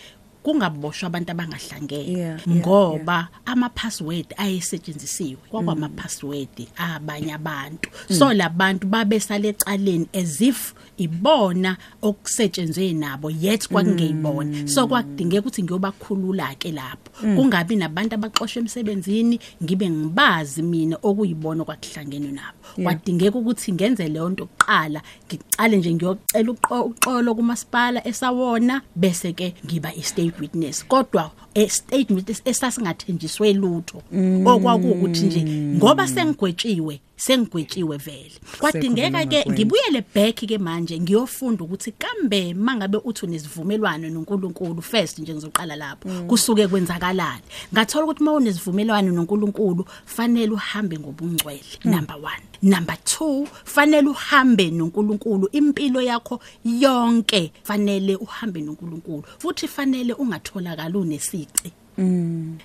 kungaboshwa 0.46 1.06
abantu 1.10 1.30
abangahlangene. 1.32 2.06
Yeah, 2.06 2.38
yeah, 2.46 2.58
ngoba 2.58 3.28
ama 3.46 3.68
password 3.68 4.30
ayesetshenzisiwe 4.36 5.50
kwakwama 5.50 5.88
password 5.88 6.70
abanye 6.76 7.34
abantu. 7.34 7.90
So 8.08 8.30
labantu 8.32 8.86
babe 8.86 9.18
salecaleni 9.20 10.06
as 10.14 10.40
if 10.40 10.74
ibona 10.96 11.76
okusetshenzwe 12.02 12.92
nabo 12.92 13.30
yet 13.30 13.68
kwakungeyibona. 13.68 14.68
So 14.68 14.86
kwakudingeka 14.86 15.40
ukuthi 15.40 15.62
ngiyobakhulula 15.62 16.54
ke 16.58 16.72
lapho 16.72 17.10
kungabi 17.36 17.76
nabantu 17.76 18.14
abaxoshwe 18.14 18.60
emsebenzini 18.62 19.40
ngibe 19.62 19.90
ngibazi 19.90 20.62
mina 20.62 20.96
okuyibona 21.02 21.64
kwakuhlangene 21.64 22.32
nabo. 22.32 22.58
Kwadingeka 22.82 23.38
ukuthi 23.38 23.72
ngenze 23.72 24.08
leyo 24.08 24.28
nto 24.28 24.46
kuqala 24.46 25.02
ngicale 25.26 25.76
nje 25.76 25.94
ngiyocela 25.94 26.52
uqo- 26.52 26.84
uxolo 26.84 27.34
kumasipala 27.34 28.06
esawona 28.08 28.82
bese 28.96 29.32
ke 29.32 29.54
ngiba 29.66 29.94
i 29.94 30.02
state 30.02 30.34
witness. 30.40 30.84
Kodwa 30.86 31.30
a 31.56 31.68
state 31.68 32.10
witness 32.10 32.42
esasingathenjiswe 32.44 33.52
lutho. 33.52 34.02
Okwakuukuthi 34.46 35.26
nje 35.26 35.44
ngoba 35.76 36.08
sengigwetshiwe 36.08 37.00
sengigwetshiwe 37.16 37.96
vele. 37.96 38.32
Kwadingeka 38.58 39.10
ke 39.10 39.26
kwakwenza. 39.26 39.52
ngibuyele 39.52 40.04
back 40.14 40.34
ke 40.34 40.58
manje 40.58 41.00
ngiyofunda 41.00 41.64
ukuthi 41.64 41.92
kambe 41.92 42.54
mangabe 42.54 42.98
uthi 43.04 43.26
unesivumelwano 43.26 44.08
noNkulunkulu 44.10 44.82
first 44.82 45.18
nje 45.18 45.34
ngizoqala 45.34 45.76
lapho 45.76 46.08
kusuke 46.26 46.68
kwenzakalani? 46.68 47.42
Ngathola 47.72 48.04
ukuthi 48.04 48.24
mawunesivumelwano 48.24 49.12
noNkulunkulu 49.12 49.84
fanele 50.04 50.52
uhambe 50.52 50.98
ngobungcwele 50.98 51.64
number 51.84 52.16
1 52.16 52.30
number 52.62 52.96
2 53.04 53.46
fanele 53.64 54.08
uhambe 54.08 54.70
noNkulunkulu 54.70 55.48
impilo 55.52 56.00
yakho 56.02 56.40
yonke 56.64 57.52
fanele 57.62 58.16
uhambe 58.16 58.60
noNkulunkulu 58.60 59.24
futhi 59.38 59.68
fanele 59.68 60.12
ungatholakala 60.12 60.98
unesici. 60.98 61.72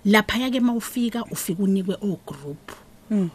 Lapha 0.05 0.37
yake 0.37 0.59
mawufika 0.59 1.25
ufika 1.25 1.63
unikwe 1.63 1.95
o 2.01 2.19
group 2.27 2.71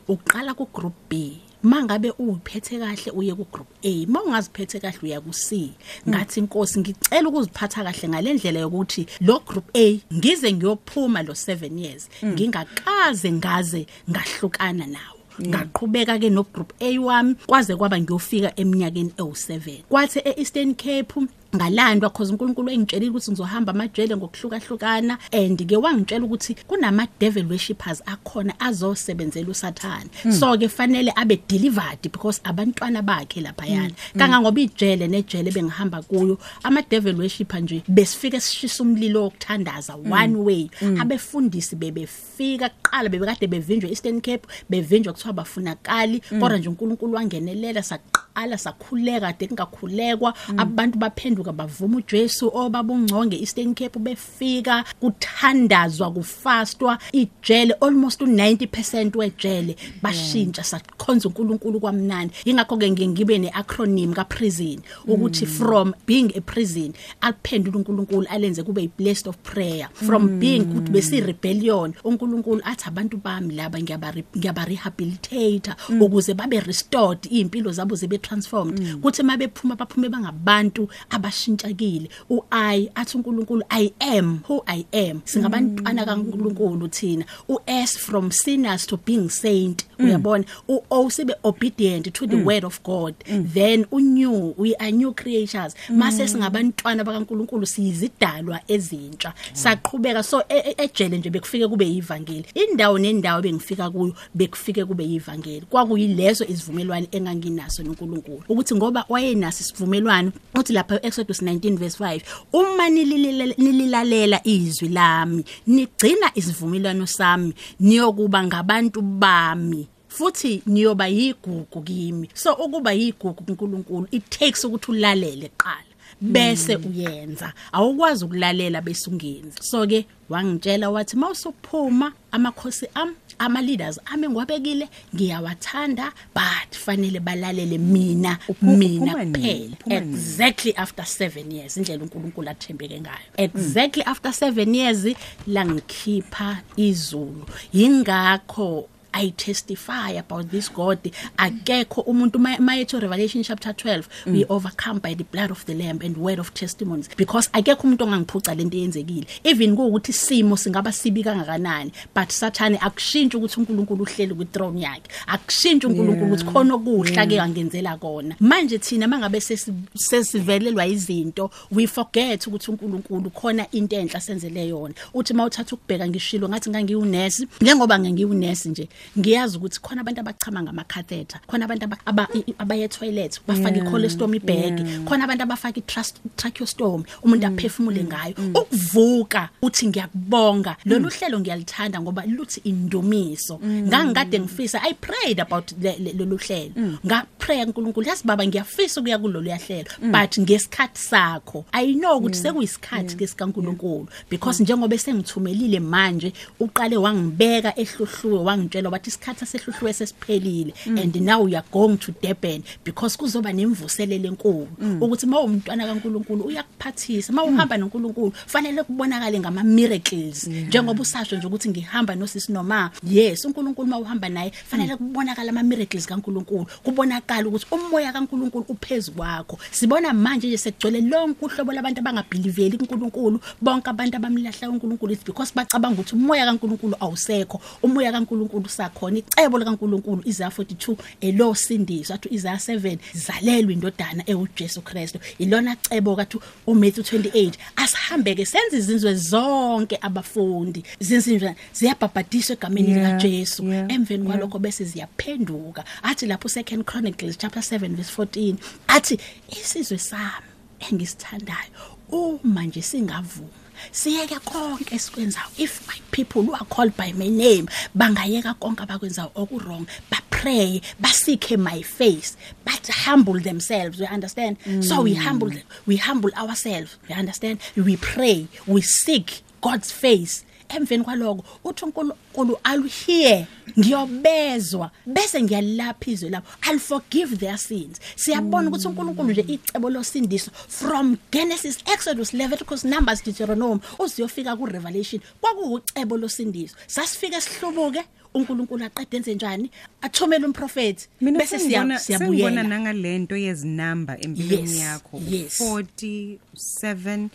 uqala 0.08 0.54
ku 0.54 0.66
group 0.72 0.94
B 1.10 1.40
mangabe 1.62 2.10
uphethe 2.10 2.78
kahle 2.78 3.10
uye 3.12 3.34
ku 3.34 3.44
group 3.52 3.68
A 3.82 4.06
mawungaziphethe 4.06 4.80
kahle 4.80 4.98
uya 5.02 5.20
ku 5.20 5.32
C 5.32 5.72
ngathi 6.08 6.40
inkosi 6.40 6.80
ngicela 6.80 7.28
ukuziphatha 7.28 7.84
kahle 7.84 8.08
ngalendlela 8.08 8.60
yokuthi 8.60 9.06
lo 9.20 9.40
group 9.40 9.64
A 9.74 10.00
ngize 10.12 10.52
ngiyophuma 10.52 11.22
lo 11.22 11.32
7 11.32 11.78
years 11.78 12.08
ngingakaze 12.24 13.32
ngaze 13.32 13.86
ngahlukana 14.10 14.86
nawo 14.86 15.15
ngaqhubeka 15.40 16.18
ke 16.18 16.30
no 16.30 16.42
group 16.42 16.72
A 16.80 16.98
wami 16.98 17.34
kwaze 17.46 17.76
kwaba 17.76 18.00
ngiyofika 18.00 18.52
eminyakeni 18.56 19.12
ewu7 19.18 19.82
kwathi 19.88 20.18
eEastern 20.24 20.74
Cape 20.74 21.28
ngalandwa 21.56 22.10
cause 22.10 22.32
uNkulunkulu 22.32 22.70
engitshelile 22.70 23.10
ukuthi 23.10 23.30
ngizohamba 23.30 23.72
amajele 23.72 24.16
ngokuhlukahlukana 24.16 25.18
and 25.32 25.66
ke 25.66 25.76
wangitshela 25.76 26.24
ukuthi 26.24 26.54
kunama 26.68 27.06
devil 27.20 27.46
worshippers 27.46 28.02
akhona 28.06 28.60
azosebenzela 28.60 29.50
uSathane. 29.50 30.10
So 30.32 30.56
ke 30.58 30.68
fanele 30.68 31.12
abe 31.16 31.36
delivered 31.48 32.02
because 32.02 32.40
abantwana 32.44 33.02
bakhe 33.02 33.40
lapha 33.40 33.66
yana 33.66 33.94
kanga 34.18 34.40
ngoba 34.40 34.60
ijele 34.60 35.08
nejele 35.08 35.50
bengihamba 35.50 36.02
kuyo 36.02 36.38
ama 36.62 36.82
devil 36.82 37.16
worshipper 37.16 37.60
nje 37.60 37.82
besifike 37.88 38.40
sishisa 38.40 38.82
umlilo 38.82 39.22
wokuthandaza 39.22 39.94
one 39.94 40.36
way. 40.36 40.70
Abefundisi 41.00 41.76
bebefika 41.76 42.35
kuqala 42.36 43.08
bebekade 43.08 43.46
bevinjwe 43.46 43.90
Eastern 43.90 44.20
Cape 44.20 44.46
bevinjwa 44.70 45.12
kuthiwa 45.12 45.32
bafunakali 45.32 46.20
kodwa 46.20 46.58
nje 46.58 46.68
uNkulunkulu 46.68 47.12
wangenelela 47.14 47.82
saqala 47.82 48.58
sakhuleka 48.58 49.20
kade 49.32 49.46
kungakhulekwa. 49.46 50.34
Abantu 50.56 50.98
baphenduka 50.98 51.52
bavuma 51.52 51.96
uJesu 51.96 52.50
obabungconge 52.54 53.36
Eastern 53.36 53.74
Cape 53.74 53.98
befika 53.98 54.84
kuthandazwa 55.00 56.10
kufastwa 56.12 56.98
ijele 57.12 57.74
almost 57.80 58.20
u90% 58.20 59.16
wejele 59.18 59.76
bashintsha 60.02 60.62
sakhonza 60.62 61.28
uNkulunkulu 61.28 61.80
kwamnandi. 61.80 62.34
Ingakho 62.44 62.76
ke 62.76 62.90
ngibe 62.90 63.38
neacronym 63.38 64.14
ka 64.14 64.24
prison 64.24 64.80
ukuthi 65.06 65.46
from 65.46 65.94
being 66.06 66.32
a 66.36 66.40
prison 66.40 66.92
aliphendula 67.20 67.76
uNkulunkulu 67.78 68.26
alenze 68.28 68.62
kube 68.62 68.82
i 68.82 68.88
blessed 68.88 69.28
of 69.28 69.36
prayer. 69.42 69.88
From 69.92 70.38
being 70.38 70.60
ukuthi 70.60 70.90
besi 70.90 71.20
rebellion 71.20 71.94
uNkulunkulu 72.04 72.25
athi 72.64 72.84
abantu 72.88 73.16
bami 73.16 73.54
laba 73.54 73.78
ngiyaba 73.80 74.12
ngiyaba 74.36 74.64
rehabilitate 74.64 75.70
ukuze 76.00 76.34
babe 76.34 76.60
restored 76.60 77.18
impilo 77.30 77.72
zabo 77.72 77.94
zibe 77.94 78.18
transformed. 78.18 79.00
Kuthi 79.02 79.22
mabephuma 79.22 79.76
baphume 79.76 80.08
bangabantu 80.08 80.88
abashintshakile. 81.10 82.08
uI 82.30 82.90
athi 82.94 83.16
uNkulunkulu 83.16 83.62
I 83.70 83.92
am 84.00 84.40
who 84.48 84.62
I 84.66 84.84
am. 84.92 85.22
Singabantwana 85.24 86.04
kaNkulunkulu 86.04 86.88
thina. 86.90 87.24
uS 87.48 87.96
from 87.96 88.30
sinners 88.30 88.86
to 88.86 88.96
being 88.96 89.28
saint 89.28 89.84
uyabona? 89.98 90.44
uO 90.68 91.10
sibe 91.10 91.34
obedient 91.44 92.12
to 92.12 92.26
the 92.26 92.36
word 92.36 92.64
of 92.64 92.82
God. 92.82 93.14
Then 93.26 93.84
unew 93.92 94.54
we 94.56 94.74
are 94.76 94.90
new 94.92 95.12
creatures. 95.12 95.74
Mase 95.90 96.28
singabantwana 96.28 97.04
bakaNkulunkulu 97.04 97.66
siyizidalwa 97.66 98.60
ezintsha. 98.68 99.32
Saqhubeka 99.52 100.22
so 100.22 100.42
e- 100.48 100.58
e- 100.70 100.74
ejele 100.78 101.18
nje 101.18 101.30
bekufike 101.30 101.68
kube 101.68 101.84
yivangeli 102.16 102.44
indawo 102.54 102.98
nendawo 102.98 103.42
bengifika 103.42 103.90
kuyo 103.90 104.14
bekufike 104.34 104.84
kube 104.84 105.04
yivangeli 105.04 105.66
kwakuyilezo 105.70 106.44
isivumelwano 106.44 107.06
enganginaso 107.10 107.82
noNkulunkulu. 107.82 108.42
Ukuthi 108.48 108.74
ngoba 108.74 109.04
wayenaso 109.08 109.60
isivumelwano 109.60 110.32
uthi 110.54 110.72
lapha 110.72 111.00
Exodus 111.02 111.42
19 111.42 111.76
verse 111.76 112.04
5 112.04 112.20
uma 112.52 112.88
nililele- 112.88 113.54
nililalela 113.58 114.40
izwi 114.44 114.88
lami 114.88 115.44
nigcina 115.66 116.30
isivumelwano 116.34 117.06
sami 117.06 117.54
niyokuba 117.80 118.44
ngabantu 118.44 119.02
bami 119.02 119.86
futhi 120.08 120.62
niyoba 120.66 121.06
yigugu 121.08 121.82
kimi. 121.82 122.28
So 122.34 122.52
ukuba 122.52 122.92
yigugu 122.92 123.42
kuNkulunkulu 123.42 124.08
it 124.10 124.30
takes 124.30 124.64
ukuthi 124.64 124.90
ulalele 124.90 125.50
qala 125.56 125.85
bese 126.20 126.76
uyenza. 126.76 127.52
Awukwazi 127.72 128.24
ukulalela 128.24 128.80
bese 128.80 129.10
ungenzi 129.10 129.58
so 129.62 129.86
ke 129.86 130.06
wangitshela 130.28 130.90
wathi 130.90 131.16
mawusuphuma 131.16 132.12
amakhosi 132.32 132.86
am 132.94 133.14
ama 133.38 133.62
leaders 133.62 134.00
ami 134.06 134.28
ngiwabekile 134.28 134.88
ngiyawathanda 135.14 136.12
but 136.34 136.72
fanele 136.78 137.20
balalele 137.20 137.78
mina 137.78 138.38
Uphu- 138.48 138.76
mina 138.76 139.04
uphuma 139.12 139.24
nini? 139.24 139.32
kuphela. 139.38 139.76
Uphuma 139.80 140.00
nini? 140.00 140.14
exactly 140.16 140.72
after 140.76 141.04
7 141.04 141.52
years 141.52 141.76
indlela 141.76 142.02
uNkulunkulu 142.04 142.48
athembeke 142.50 143.00
ngayo. 143.00 143.26
Exactly 143.36 144.02
after 144.02 144.30
7 144.32 144.74
years 144.74 145.06
langikhipha 145.46 146.58
izulu. 146.76 147.44
Yingakho 147.72 148.88
I 149.16 149.30
testify 149.30 150.10
about 150.10 150.50
this 150.50 150.68
God. 150.68 150.98
Akekho 151.38 152.00
umuntu 152.02 152.38
mayetho 152.38 153.00
Revelation 153.00 153.42
chapter 153.42 153.72
12 153.72 154.08
we 154.26 154.44
overcome 154.44 154.98
by 154.98 155.14
the 155.14 155.24
blood 155.24 155.50
of 155.50 155.64
the 155.64 155.74
lamb 155.74 156.00
and 156.04 156.16
word 156.18 156.38
of 156.38 156.52
testimonies. 156.52 157.08
Because 157.16 157.48
akekho 157.52 157.82
umuntu 157.88 158.04
ongangiphuca 158.04 158.54
lento 158.54 158.76
yenzekile 158.76 159.26
even 159.44 159.76
kuukuthi 159.76 160.12
simo 160.12 160.56
singaba 160.56 160.92
sibi 160.92 161.22
kangakanani 161.24 161.92
but 162.14 162.28
sathane 162.28 162.78
akushintshi 162.78 163.36
ukuthi 163.36 163.60
uNkulunkulu 163.60 164.02
uhleli 164.02 164.34
ku 164.34 164.44
throne 164.44 164.80
yakhe. 164.80 165.08
Akushintshi 165.26 165.86
uNkulunkulu 165.86 166.26
ukuthi 166.26 166.44
khona 166.44 166.74
okuhla 166.74 167.26
ke 167.26 167.40
angenzela 167.40 167.96
kona. 167.98 168.36
Manje 168.40 168.78
thina 168.78 169.08
mangabe 169.08 169.40
sesi- 169.40 169.72
sesivelelwa 169.94 170.86
izinto 170.86 171.50
we 171.72 171.86
forget 171.86 172.46
ukuthi 172.46 172.70
uNkulunkulu 172.70 173.30
khona 173.30 173.66
into 173.72 173.96
enhla 173.96 174.20
senzele 174.20 174.68
yona. 174.68 174.94
Uthi 175.14 175.34
mawuthatha 175.34 175.76
ukubheka 175.76 176.08
ngishilo 176.08 176.48
ngathi 176.48 176.70
ngangiwunesi 176.70 177.48
njengoba 177.60 177.98
ngangiwunesi 177.98 178.68
nje 178.68 178.88
ngiyazi 179.18 179.56
ukuthi 179.56 179.80
khona 179.80 180.00
abantu 180.00 180.20
abachama 180.20 180.62
ngama 180.62 180.84
catheter 180.84 181.40
khona 181.46 181.64
abantu 181.64 181.84
aba- 181.84 182.02
aba- 182.06 182.28
i- 182.34 182.54
abaye 182.58 182.88
toilet 182.88 183.40
bafaka 183.46 183.76
Yeah, 183.76 183.86
icholestomy 183.86 184.38
bag 184.38 184.78
yeah. 184.80 185.04
khona 185.04 185.24
abantu 185.24 185.42
abafaka 185.42 185.78
itracheostomy 185.78 187.04
umuntu 187.22 187.46
aphefumule 187.46 188.04
ngayo. 188.04 188.34
ukuvuka 188.54 189.48
uthi 189.62 189.86
ngiyakubonga 189.86 190.76
lolu 190.84 191.08
hlelo 191.08 191.40
ngiyalithanda 191.40 192.00
ngoba 192.00 192.26
luthi 192.26 192.60
indumiso. 192.64 193.58
Ngangikade 193.62 194.40
ngifisa 194.40 194.82
i 194.82 194.94
prayed 194.94 195.40
about 195.40 195.72
le- 195.82 195.96
le- 195.98 196.12
lolu 196.12 196.36
hlelo. 196.36 196.72
Ngapray 197.06 197.35
uNkulunkulu 197.52 198.06
yazi 198.06 198.22
baba 198.24 198.46
ngiyafisa 198.46 199.00
ukuya 199.00 199.18
kulolu 199.18 199.48
yahlelo 199.48 199.90
but 200.00 200.38
ngesikhathi 200.38 201.00
sakho 201.00 201.64
i 201.72 201.94
know 201.94 202.16
ukuthi 202.18 202.38
sekuyisikhathi 202.38 203.16
ke 203.16 203.26
sikaNkulunkulu. 203.26 204.08
Because 204.30 204.62
njengoba 204.62 204.98
sengithumelile 204.98 205.80
manje 205.80 206.32
uqale 206.60 206.96
wangibeka 206.96 207.78
ehluhluwe 207.78 208.44
wangitshela 208.44 208.90
wathi 208.90 209.10
isikhathi 209.10 209.46
sesehluhluwe 209.46 209.92
sesiphelile 209.92 210.74
and 210.86 211.14
now 211.20 211.46
you 211.46 211.56
are 211.56 211.66
going 211.70 211.96
to 211.96 212.12
Durban. 212.22 212.62
Because 212.84 213.16
kuzoba 213.16 213.52
nemvuselelo 213.52 214.28
enkulu 214.28 214.68
ukuthi 215.00 215.26
mawumntwana 215.26 215.86
kaNkulunkulu 215.86 216.44
uyakuphathisa. 216.44 217.32
Mawuhamba 217.32 217.76
noNkulunkulu 217.76 218.32
fanele 218.46 218.82
kubonakale 218.82 219.40
ngama 219.40 219.62
miracles 219.64 220.46
njengoba 220.46 221.02
usasho 221.02 221.36
nje 221.36 221.46
ukuthi 221.46 221.68
ngihamba 221.68 222.14
nosisi 222.14 222.52
noma 222.52 222.90
yes 223.02 223.44
uNkulunkulu 223.44 223.88
mawuhamba 223.88 224.28
naye 224.28 224.50
fanele 224.50 224.96
kubonakala 224.96 225.50
ama 225.50 225.62
miracles 225.62 226.06
kaNkulunkulu. 226.06 226.66
Kubonakala 226.82 227.35
ukuthi 227.44 227.66
umoya 227.70 228.12
kaNkulunkulu 228.12 228.64
uphezulu 228.68 229.16
kwakho. 229.16 229.58
Sibona 229.70 230.12
manje 230.12 230.46
nje 230.48 230.58
sekugcwele 230.58 231.00
lonke 231.00 231.44
uhlobo 231.44 231.72
labantu 231.72 232.00
abangabeliveli 232.00 232.78
kuNkulunkulu 232.78 233.40
bonke 233.60 233.90
abantu 233.90 234.16
abamlahla 234.16 234.70
uNkulunkulu. 234.70 235.12
It's 235.12 235.24
because 235.24 235.52
bacabanga 235.54 236.00
ukuthi 236.00 236.14
umoya 236.14 236.44
kaNkulunkulu 236.46 236.96
awusekho. 237.00 237.60
Umoya 237.82 238.12
kaNkulunkulu 238.12 238.68
sakhona. 238.68 239.18
Icebo 239.18 239.58
likaNkulunkulu 239.58 240.22
Isaiah 240.24 240.50
42 240.50 240.96
elo 241.20 241.54
sindiso 241.54 242.14
athi 242.14 242.28
Isaiah 242.34 242.56
7 242.58 242.98
zalelwe 243.14 243.72
indodana 243.72 244.22
ewuJesu 244.26 244.82
Kristu. 244.82 245.18
Ilona 245.38 245.76
cebo 245.76 246.16
kathi 246.16 246.38
uMatthew 246.66 247.02
28 247.02 247.52
asihambe 247.76 248.34
ke 248.34 248.44
senze 248.46 248.78
izinzwe 248.78 249.14
zonke 249.14 249.98
abafundi. 250.00 250.84
Zinzinjwa 251.00 251.54
ziyabhabhadiswa 251.72 252.56
egameni 252.56 252.86
Yeah, 252.86 253.02
likaJesu. 253.04 253.64
yeah, 253.64 253.92
emveni 253.92 254.24
kwalokho 254.26 254.58
bese 254.58 254.84
ziyaphenduka. 254.84 255.84
Athi 256.02 256.26
lapho 256.26 256.48
second 256.48 256.84
chronicles 257.26 257.36
chapter 257.36 257.62
7 257.62 257.96
verse 257.96 258.10
14 258.10 258.58
athi 258.88 259.18
isizwe 259.48 259.98
sami 259.98 260.46
engisithandayo 260.80 261.70
uma 262.08 262.64
nje 262.64 262.82
singavuma 262.82 263.48
siyeke 263.92 264.38
konke 264.44 264.94
esikwenzayo 264.94 265.46
if 265.58 265.86
my 265.88 266.00
people 266.10 266.42
who 266.42 266.54
are 266.54 266.64
called 266.68 266.96
by 266.96 267.12
my 267.12 267.28
name 267.28 267.66
bangayeka 267.94 268.54
konke 268.54 268.82
abakwenzayo 268.82 269.30
okurong 269.34 269.86
bapray 270.10 270.80
basike 271.00 271.56
my 271.56 271.82
face 271.82 272.36
but 272.64 272.88
humble 273.04 273.40
themselves 273.40 273.98
you 274.00 274.06
understand 274.06 274.56
mm. 274.66 274.82
so 274.82 275.02
we 275.02 275.14
humble 275.14 275.50
them. 275.50 275.62
we 275.86 275.96
humble 275.96 276.30
ourselves 276.36 276.98
you 277.08 277.16
understand 277.16 277.58
we 277.76 277.96
pray 277.96 278.46
we 278.66 278.80
seek 278.80 279.42
God's 279.60 279.90
face 279.90 280.44
emveni 280.68 281.04
kwaloko 281.04 281.44
uthi 281.64 281.84
uNkulunkulu 281.84 282.58
aluhear 282.64 283.46
ngiyobezwa. 283.78 284.90
Bese 285.06 285.42
ngiyalapha 285.42 286.10
izwe 286.10 286.30
labo. 286.30 286.46
I'll 286.62 286.78
forgive 286.78 287.36
their 287.36 287.58
sins. 287.58 288.00
Siyabona 288.16 288.68
ukuthi 288.68 288.88
uNkulunkulu 288.88 289.30
nje 289.30 289.44
icebo 289.48 289.90
losindiso 289.90 290.50
from 290.68 291.16
Genesis 291.32 291.78
Exodus 291.94 292.32
Leviticus 292.32 292.84
Numbers 292.84 293.24
Deuteronomy 293.24 293.80
uziyofika 293.98 294.56
ku 294.56 294.66
Revelation 294.66 295.20
kwakuucebo 295.40 296.16
losindiso. 296.16 296.76
Sasifika 296.86 297.40
sihlubuke 297.40 298.04
uNkulunkulu 298.36 298.84
aqede 298.84 299.16
enze 299.16 299.34
njani? 299.34 299.70
Athomele 300.02 300.46
umprofeti 300.46 301.08
mina 301.20 301.38
bese 301.38 301.58
sengibona 301.58 301.94
siya- 301.96 302.18
sengibona 302.18 302.28
siyabuyela 302.28 302.62
nangalento 302.62 303.36
yezinamba 303.36 304.18
empilweni 304.20 304.70
Yes, 304.72 304.80
yakho. 304.80 305.20
yes. 305.30 305.60
47 305.60 307.28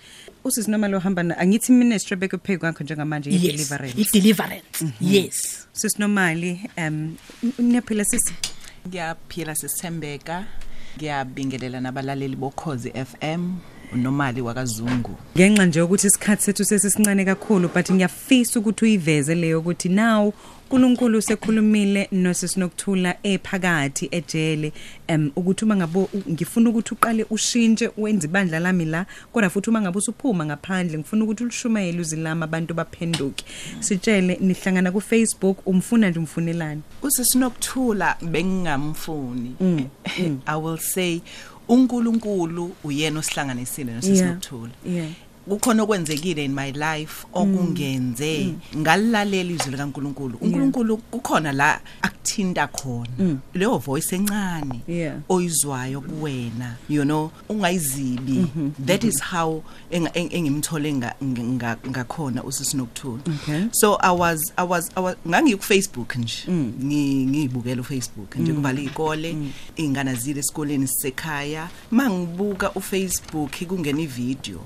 usisi 0.43 0.71
noma 0.71 0.87
lo 0.87 0.99
hamba 0.99 1.23
na- 1.23 1.37
angithi 1.37 1.71
ministry 1.71 2.15
beke 2.17 2.37
phezu 2.37 2.59
kwakho 2.59 2.83
njengamanje 2.83 3.29
ye 3.29 3.35
yes 3.39 3.43
deliverance. 3.51 4.01
i-deliverance 4.01 4.81
Mhm. 4.85 5.13
yes. 5.13 5.67
Sisi 5.73 5.95
nomali 5.99 6.69
um 6.77 7.15
niyaphila 7.59 8.05
sisi? 8.05 8.33
Ngiyaphila 8.87 9.55
sisithembeka. 9.55 10.45
Ngiyabingelela 10.97 11.81
nabalaleli 11.81 12.35
bokhozi 12.35 12.89
FM 12.91 13.57
unomali 13.93 14.41
wakazungu. 14.41 15.17
Ngenxa 15.37 15.65
nje 15.65 15.81
ukuthi 15.81 16.07
isikhathi 16.07 16.43
sethu 16.43 16.65
sesisincane 16.65 17.25
kakhulu 17.25 17.69
but 17.75 17.91
ngiyafisa 17.91 18.59
ukuthi 18.59 18.85
uyiveze 18.85 19.35
leyo 19.35 19.59
ukuthi 19.59 19.89
now 19.89 20.33
uNkulunkulu 20.71 21.17
usekhulumile 21.17 22.07
nosisinokuthula 22.11 23.15
ephakathi 23.23 24.07
ejele 24.11 24.71
em 25.07 25.31
ukuthi 25.35 25.65
uma 25.65 25.75
ngabo 25.75 26.09
ngifuna 26.29 26.69
ukuthi 26.69 26.93
uqale 26.93 27.25
ushintshe 27.29 27.91
wenze 27.97 28.27
ibandla 28.27 28.59
lami 28.59 28.85
la 28.85 29.05
kodwa 29.33 29.49
futhi 29.49 29.69
uma 29.69 29.81
ngabe 29.81 29.97
usuphuma 29.97 30.45
ngaphandle 30.45 30.97
ngifuna 30.97 31.23
ukuthi 31.23 31.43
ulishumayele 31.43 31.99
uzilama 31.99 32.45
abantu 32.45 32.73
baphenduke. 32.73 33.45
Sitshele 33.79 34.37
nihlangana 34.41 34.91
ku 34.91 35.01
Facebook 35.01 35.67
umfuna 35.67 36.09
nje 36.09 36.19
umfunelani. 36.19 36.81
Usisinokuthula 37.01 38.15
bengingamfuni. 38.21 39.55
I 40.47 40.55
will 40.55 40.77
say 40.77 41.21
uNkulunkulu 41.67 42.75
uyena 42.83 43.19
osihlanganisile 43.19 43.93
nosisinokuthula 43.93 44.71
yeah. 44.85 45.09
Kukhona 45.51 45.83
okwenzekile 45.83 46.45
in 46.45 46.53
my 46.53 46.71
life 46.71 47.25
okungenze 47.33 48.53
ngalilalela 48.77 49.51
izwi 49.51 49.71
likaNkuluNkulu. 49.71 50.37
uNkulunkulu 50.41 50.97
kukhona 50.97 51.51
la 51.51 51.81
akuthinta 52.01 52.67
khona. 52.67 53.37
Leyo 53.53 53.77
voice 53.77 54.15
encane 54.15 54.81
oyizwayo 55.29 56.01
kuwena 56.01 56.75
you 56.89 57.03
know 57.03 57.31
ungayizibi. 57.49 58.45
That 58.85 59.03
is 59.03 59.19
how 59.21 59.63
enga- 59.91 60.11
eng- 60.13 60.33
engimthole 60.33 60.93
nga- 60.93 61.15
nga- 61.23 61.77
ngakhona 61.89 62.43
usisinokuthula 62.43 63.21
Okay. 63.27 63.63
so 63.71 63.97
i 64.01 64.11
was 64.15 64.53
i 64.57 64.63
was 64.63 64.89
i 64.95 65.01
was 65.03 65.15
ngangiku 65.27 65.63
Facebook 65.63 66.15
nje. 66.15 66.47
Ngi 66.83 67.25
ngibukela 67.25 67.81
uFacebook 67.81 68.35
nje 68.35 68.53
kuvala 68.53 68.79
izikole 68.81 69.35
ingane 69.75 70.15
zile 70.15 70.39
esikoleni 70.39 70.87
sisekhaya. 70.87 71.67
Mangibuka 71.91 72.71
uFacebook 72.71 73.51
kungena 73.67 74.01
ivideo 74.01 74.61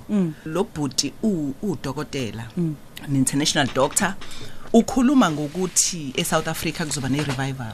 lo 0.45 0.63
bhuti 0.75 1.13
u 1.21 1.53
udokotela 1.61 2.43
an 3.05 3.15
international 3.15 3.67
doctor. 3.75 4.13
Ukhuluma 4.73 5.31
ngokuthi 5.31 6.13
eSouth 6.15 6.47
Africa 6.47 6.85
kuzoba 6.85 7.09
ne 7.09 7.23
revival 7.23 7.73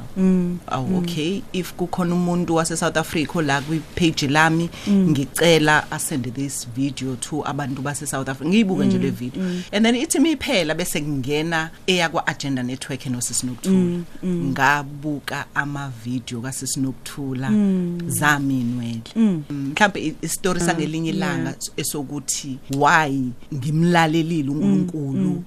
aw 0.68 0.98
okay. 0.98 1.42
If 1.54 1.74
kukhona 1.74 2.16
umuntu 2.16 2.56
wase 2.56 2.78
South 2.78 2.98
Africa 2.98 3.36
la 3.36 3.62
kwi 3.62 3.80
page 3.96 4.28
lami 4.28 4.70
ngicela 4.88 5.92
asend 5.92 6.34
this 6.34 6.68
video 6.76 7.16
to 7.16 7.44
abantu 7.48 7.82
base 7.82 8.06
South 8.06 8.30
Africa 8.30 8.50
ngiyibuka 8.50 8.86
nje 8.86 8.98
le 8.98 9.10
video. 9.10 9.44
And 9.72 9.86
then 9.86 9.96
ithi 9.96 10.20
miphela 10.20 10.76
bese 10.76 11.02
ngingena 11.02 11.70
eya 11.88 12.10
kwa 12.10 12.28
agenda 12.28 12.64
network 12.64 13.06
enosisinokuthula 13.06 14.04
ngabuka 14.24 15.46
ama 15.56 15.92
video 16.04 16.42
kasisinokuthula 16.42 17.52
zami 18.08 18.62
inwele 18.62 19.02
mhlambe 19.50 20.16
istory 20.22 20.60
sangelinye 20.60 21.10
ilanga 21.10 21.56
esokuthi 21.78 22.58
why 22.78 23.22
ngimlalelile 23.54 24.50
uNkulunkulu 24.50 25.44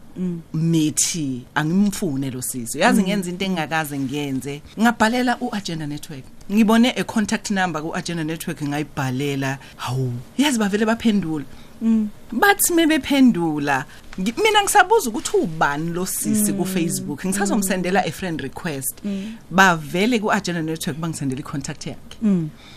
mithi 0.55 1.43
angimfune 1.55 2.31
lo 2.31 2.43
sisi 2.43 2.79
yazi 2.79 3.03
ngenza 3.03 3.31
into 3.31 3.45
engakaze 3.45 3.99
ngiyenze 3.99 4.63
ngabhalela 4.81 5.39
uagenda 5.41 5.87
network. 5.87 6.25
Ngibone 6.53 6.93
a 6.97 7.05
contact 7.05 7.51
number 7.51 7.83
kuagenda 7.83 8.25
network 8.25 8.63
ngayibhalela. 8.63 9.59
Hawu 9.77 10.13
yazi 10.39 10.59
bavele 10.59 10.87
baphendula. 10.87 11.45
Bathi 12.33 12.73
mebephendula 12.75 13.85
ngi- 14.19 14.35
mina 14.43 14.63
ngisabuza 14.63 15.11
ukuthi 15.11 15.37
ubani 15.37 15.91
lo 15.93 16.07
sisi 16.07 16.53
ku 16.53 16.65
Facebook 16.65 17.25
ngisazomsendela 17.27 18.05
a 18.07 18.11
friend 18.13 18.41
request. 18.41 19.03
Bavele 19.51 20.19
ku 20.21 20.31
agenda 20.33 20.63
network 20.63 20.97
bangisendela 20.99 21.41
i 21.41 21.43
contact 21.43 21.87
yakhe 21.87 22.17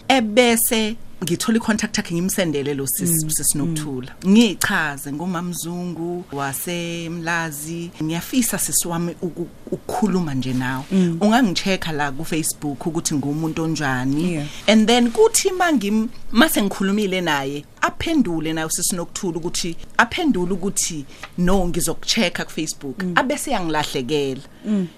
ebese 0.10 0.96
ngithola 1.24 1.58
icontact 1.58 1.98
yakhe 1.98 2.14
ngimsendele 2.16 2.74
lo 2.74 2.88
sisi 2.88 3.30
sisinokuthula. 3.30 4.16
Ngichaze 4.28 5.12
ngomamzungu 5.14 6.26
wasemlazi. 6.32 7.92
Ngiyafisa 8.04 8.58
sisiwami 8.60 9.16
uku- 9.22 9.48
ukukhuluma 9.72 10.34
nje 10.34 10.54
nawe. 10.54 10.84
Ungangichecka 11.22 11.92
la 11.92 12.12
ku 12.12 12.26
Facebook 12.26 12.86
ukuthi 12.88 13.16
ngumuntu 13.16 13.64
onjani. 13.64 14.48
And 14.68 14.88
then 14.88 15.12
kuthi 15.12 15.52
mangim 15.52 16.10
mase 16.32 16.62
ngikhulumile 16.62 17.22
naye 17.22 17.66
aphendule 17.82 18.54
nayo 18.54 18.70
sisinokuthula 18.70 19.38
ukuthi 19.38 19.76
aphendule 19.98 20.54
ukuthi 20.54 21.06
no 21.38 21.68
ngizokuchecka 21.68 22.46
ku 22.46 22.52
Facebook 22.52 23.04
abese 23.16 23.52
yangilahlekela 23.52 24.42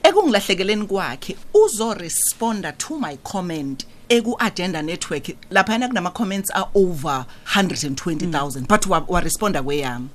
ekungilahlekeleni 0.03 0.85
kwakhe 0.85 1.35
uzo 1.53 1.93
responda 1.93 2.71
to 2.77 2.97
my 2.99 3.17
comment. 3.23 3.85
Eku 4.09 4.35
agenda 4.39 4.81
network 4.81 5.29
lapha 5.51 5.73
yana 5.73 5.87
kunama 5.87 6.13
comments 6.13 6.51
are 6.51 6.67
over 6.73 7.25
120000 7.45 8.67
but 8.67 8.87
wa, 8.87 9.03
wa 9.07 9.21
responda 9.21 9.63
kweyami. 9.63 10.07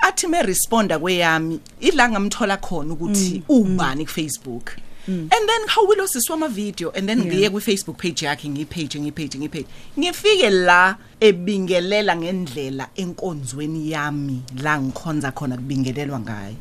Athi 0.00 0.26
me 0.26 0.42
responda 0.42 0.98
kweyami 0.98 1.60
ila 1.80 2.08
ngamthola 2.08 2.56
khona 2.56 2.94
ukuthi 2.94 3.42
ubani 3.48 4.04
ku 4.04 4.10
Facebook 4.10 4.76
and 5.10 5.30
then 5.30 5.66
hawilo 5.68 6.06
siswa 6.06 6.48
video? 6.48 6.90
And 6.90 7.08
then 7.08 7.22
ngiye 7.22 7.50
ku 7.50 7.60
Facebook 7.60 7.98
page 7.98 8.22
yakhe 8.26 8.48
ngipage 8.48 9.00
ngipage 9.00 9.38
ngipage. 9.38 9.66
Ngifike 9.98 10.50
la 10.50 10.96
ebingelela 11.20 12.16
ngendlela 12.16 12.88
enkonzweni 12.96 13.90
yami 13.90 14.42
la 14.62 14.80
ngikhonza 14.80 15.32
khona 15.32 15.56
kubingelelwa 15.56 16.20
ngayo. 16.20 16.56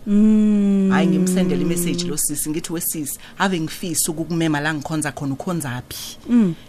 Hayi 0.91 1.07
ngimsendele 1.07 1.61
imessage 1.61 2.03
lo 2.07 2.17
sisi 2.17 2.49
ngithi 2.49 2.73
wesisi 2.73 3.19
ave 3.39 3.59
ngifisa 3.59 4.11
ukukumema 4.11 4.59
la 4.59 4.73
ngikhonza 4.73 5.11
khona 5.11 5.33
ukhonzaphi 5.33 6.17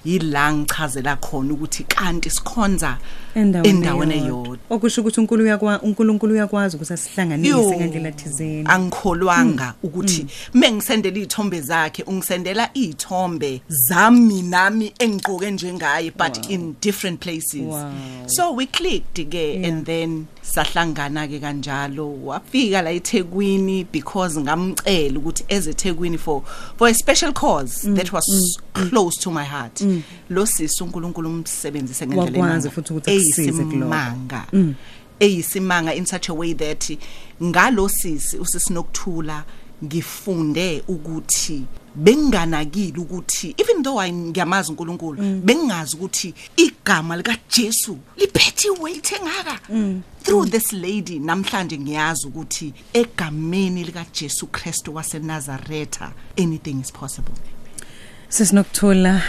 yila 0.04 0.52
ngichazela 0.52 1.16
khona 1.16 1.52
ukuthi 1.54 1.84
kanti 1.84 2.30
sikhonza 2.30 2.98
endaweni 3.34 4.14
eyodwa. 4.14 4.58
okusho 4.70 5.00
ukuthi 5.00 5.20
uNkulunkulu 5.20 5.44
uyakwa 5.44 5.82
uNkulunkulu 5.82 6.32
uyakwazi 6.32 6.76
ukuthi 6.76 6.92
Yo, 6.92 6.94
asihlanganise 6.94 7.76
ngendlela 7.76 8.12
thizeni. 8.12 8.64
angikholwanga 8.68 9.74
ukuthi 9.82 10.26
mengisendela 10.54 11.16
izithombe 11.16 11.60
zakhe 11.60 12.02
ungisendela 12.02 12.70
izithombe 12.74 13.62
zami 13.68 14.42
nami 14.42 14.92
engigqoke 14.98 15.50
njengaye 15.50 16.10
but 16.10 16.50
in 16.50 16.74
different 16.80 17.20
places. 17.20 17.79
Wow. 17.80 18.26
so 18.26 18.52
we 18.52 18.66
clicked 18.66 19.20
ke 19.30 19.64
and 19.64 19.86
then 19.86 20.26
sahlangana 20.42 21.26
ke 21.28 21.40
kanjalo 21.40 22.06
wafika 22.24 22.82
la 22.82 22.90
eThekwini 22.90 23.84
because 23.92 24.40
ngamcela 24.40 25.18
ukuthi 25.18 25.44
eze 25.48 25.70
eThekwini 25.70 26.18
for 26.18 26.42
for 26.76 26.88
a 26.88 26.94
special 26.94 27.32
cause 27.32 27.94
that 27.94 28.12
was 28.12 28.58
close 28.72 29.16
to 29.20 29.30
my 29.30 29.44
heart 29.44 29.80
lo 30.30 30.46
sisi 30.46 30.82
uNkulunkulu 30.82 31.28
umsebenzise 31.28 32.06
ngendlela 32.06 32.38
Wakwazi 32.38 32.68
emanga. 32.68 32.70
futhi 32.70 32.92
ukuthi 32.92 33.10
akusize 33.10 33.64
kulokho. 33.64 33.94
Eyisimanga. 33.94 34.46
eyisimanga 35.20 35.94
in 35.94 36.06
such 36.06 36.28
a 36.28 36.34
way 36.34 36.54
that 36.54 36.90
ngalo 37.42 37.88
sisi 37.88 38.38
usisinokuthula 38.38 39.44
ngifunde 39.84 40.82
ukuthi 40.88 41.62
benginganakile 41.94 42.98
ukuthi 42.98 43.54
even 43.58 43.82
though 43.82 44.00
I 44.00 44.12
ngiyamazi 44.12 44.70
uNkulunkulu 44.70 45.22
bengingazi 45.42 45.96
ukuthi 45.96 46.34
igama 46.56 47.16
lika 47.16 47.36
Jesu 47.48 47.98
liphethe 48.16 48.70
weight 48.80 49.12
engaka 49.12 49.60
through 50.22 50.50
this 50.50 50.72
lady 50.72 51.18
namhlanje 51.18 51.78
ngiyazi 51.78 52.26
ukuthi 52.26 52.74
egameni 52.92 53.84
lika 53.84 54.04
Jesu 54.12 54.46
Kristu 54.46 54.94
waseNazaretha 54.94 56.12
anything 56.38 56.80
is 56.80 56.92
possible. 56.92 57.34
Sesinokuthula 58.28 59.22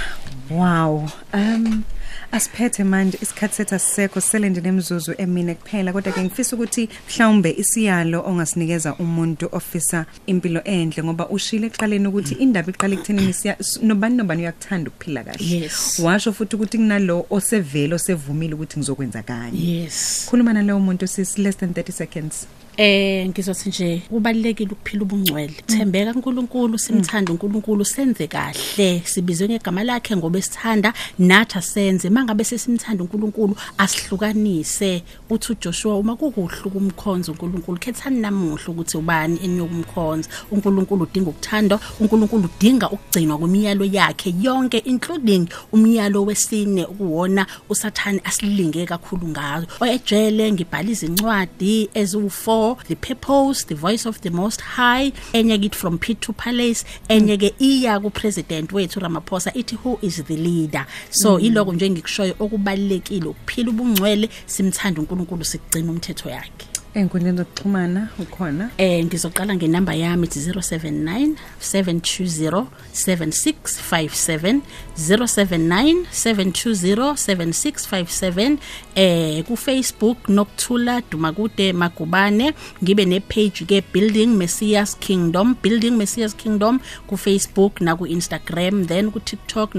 wow. 0.49 1.09
Um 1.33 1.83
asiphethe 2.31 2.83
manje 2.83 3.17
isikhathi 3.21 3.55
sethu 3.55 3.75
asisekho 3.75 4.21
sele 4.21 4.49
nje 4.49 4.61
nemzuzu 4.61 5.13
emine 5.17 5.55
kuphela 5.55 5.93
kodwa 5.93 6.13
ke 6.13 6.21
ngifisa 6.23 6.55
ukuthi 6.55 6.89
mhlawumbe 7.09 7.51
isiyalo 7.57 8.23
ongasinikeza 8.25 8.95
umuntu 8.95 9.49
ofisa 9.51 10.05
impilo 10.27 10.61
enhle 10.63 11.03
ngoba 11.03 11.29
ushile 11.29 11.67
ekuqaleni 11.67 12.07
ukuthi 12.07 12.33
indaba 12.33 12.69
iqala 12.71 12.93
ekuthenini 12.93 13.33
siya 13.33 13.55
s- 13.59 13.79
nobani 13.83 14.15
nobani 14.15 14.41
uyakuthanda 14.41 14.89
ukuphila 14.89 15.23
kahle. 15.23 15.45
Yes. 15.61 15.99
washo 16.03 16.33
futhi 16.33 16.55
ukuthi 16.55 16.77
kunalo 16.77 17.25
osevele 17.29 17.95
osevumile 17.95 18.53
ukuthi 18.53 18.79
ngizokwenza 18.79 19.23
kanye 19.23 19.59
yes. 19.83 20.25
Khuluma 20.29 20.53
nalowo 20.53 20.79
muntu 20.79 21.07
sis 21.07 21.37
less 21.37 21.57
than 21.57 21.69
30 21.73 21.91
seconds. 21.91 22.47
Eh 22.77 23.27
ngizothi 23.29 23.69
nje 23.69 24.01
kubalekile 24.09 24.71
ukuphila 24.71 25.01
ubungcwele. 25.03 25.53
Thembeka 25.67 26.13
kuNkulunkulu 26.13 26.77
simthanda 26.79 27.31
uNkulunkulu 27.31 27.85
senze 27.85 28.27
kahle. 28.27 29.01
Sibizwe 29.05 29.47
ngegama 29.47 29.83
lakhe 29.83 30.15
ngoba 30.15 30.39
esithanda 30.39 30.93
nathi 31.19 31.57
asenze. 31.57 31.81
Senze 31.91 32.09
mangabe 32.21 32.43
sesimthanda 32.43 33.03
uNkulunkulu 33.03 33.55
asihlukanise 33.77 35.03
uthi 35.29 35.51
uJoshua 35.51 35.97
uma 35.97 36.15
kukuhluka 36.15 36.77
umkhonzo 36.77 37.31
uNkulunkulu 37.31 37.77
khethani 37.77 38.19
namuhla 38.19 38.67
ukuthi 38.67 38.97
ubani 38.97 39.39
eniyokumkhonza 39.43 40.29
uNkulunkulu 40.51 41.03
udinga 41.03 41.29
ukuthandwa 41.29 41.79
uNkulunkulu 41.99 42.49
udinga 42.57 42.89
ukugcinwa 42.89 43.37
kwemiyalo 43.37 43.85
yakhe 43.85 44.35
yonke 44.41 44.77
including 44.77 45.47
umyalo 45.71 46.25
wesine 46.25 46.85
ukuwona 46.85 47.45
usathani 47.69 48.21
asilinge 48.23 48.85
kakhulu 48.85 49.27
ngazo 49.27 49.67
oyejele 49.79 50.51
ngibhala 50.51 50.89
izincwadi 50.89 51.89
eziwu4 51.95 52.75
the 52.87 52.95
purpose 52.95 53.65
the 53.65 53.75
voice 53.75 54.09
of 54.09 54.19
the 54.19 54.29
most 54.29 54.61
high 54.61 55.11
enye 55.33 55.57
kithi 55.57 55.77
from 55.77 55.97
pit 55.97 56.19
to 56.19 56.33
palace 56.33 56.85
enye 57.09 57.37
ke 57.37 57.53
iya 57.59 57.99
ku 57.99 58.09
president 58.09 58.71
wethu 58.71 58.99
Ramaphosa 58.99 59.51
ithi 59.53 59.75
who 59.75 59.99
is 60.01 60.23
the 60.23 60.37
leader? 60.37 60.85
So 61.09 61.39
iloko 61.39 61.73
nje 61.73 61.89
ngikushoyo 62.11 62.35
okubalekile 62.39 63.27
ukuphila 63.29 63.69
ubungcwele 63.71 64.29
simthanda 64.45 65.01
uNkulunkulu 65.01 65.45
sigcina 65.45 65.91
umthetho 65.91 66.29
yakhe. 66.29 66.70
Enkundleni 66.93 67.37
zokuxhumana 67.37 68.09
ukhona? 68.19 68.69
Eh 68.77 69.05
ngizoqala 69.05 69.55
ngenamba 69.55 69.93
yami 69.95 70.27
ithi 70.27 70.39
079 70.39 71.35
720 71.59 72.65
7657 72.93 74.59
079 74.97 76.05
720 76.11 77.15
7657 77.15 78.57
eh 78.95 79.43
ku 79.47 79.55
Facebook 79.55 80.27
Nokthula 80.27 81.01
Dumakude 81.11 81.71
Magubane. 81.73 82.53
Ngibe 82.83 83.05
ne 83.07 83.19
page 83.21 83.63
ke 83.65 83.81
Building 83.93 84.35
Messiah's 84.35 84.93
Kingdom 84.99 85.55
Building 85.63 85.95
Messiah's 85.95 86.33
Kingdom 86.35 86.81
ku 87.07 87.15
Facebook 87.15 87.79
na 87.79 87.95
ku 87.95 88.03
Instagram 88.05 88.85
then 88.87 89.11
ku 89.11 89.19
TikTok 89.19 89.75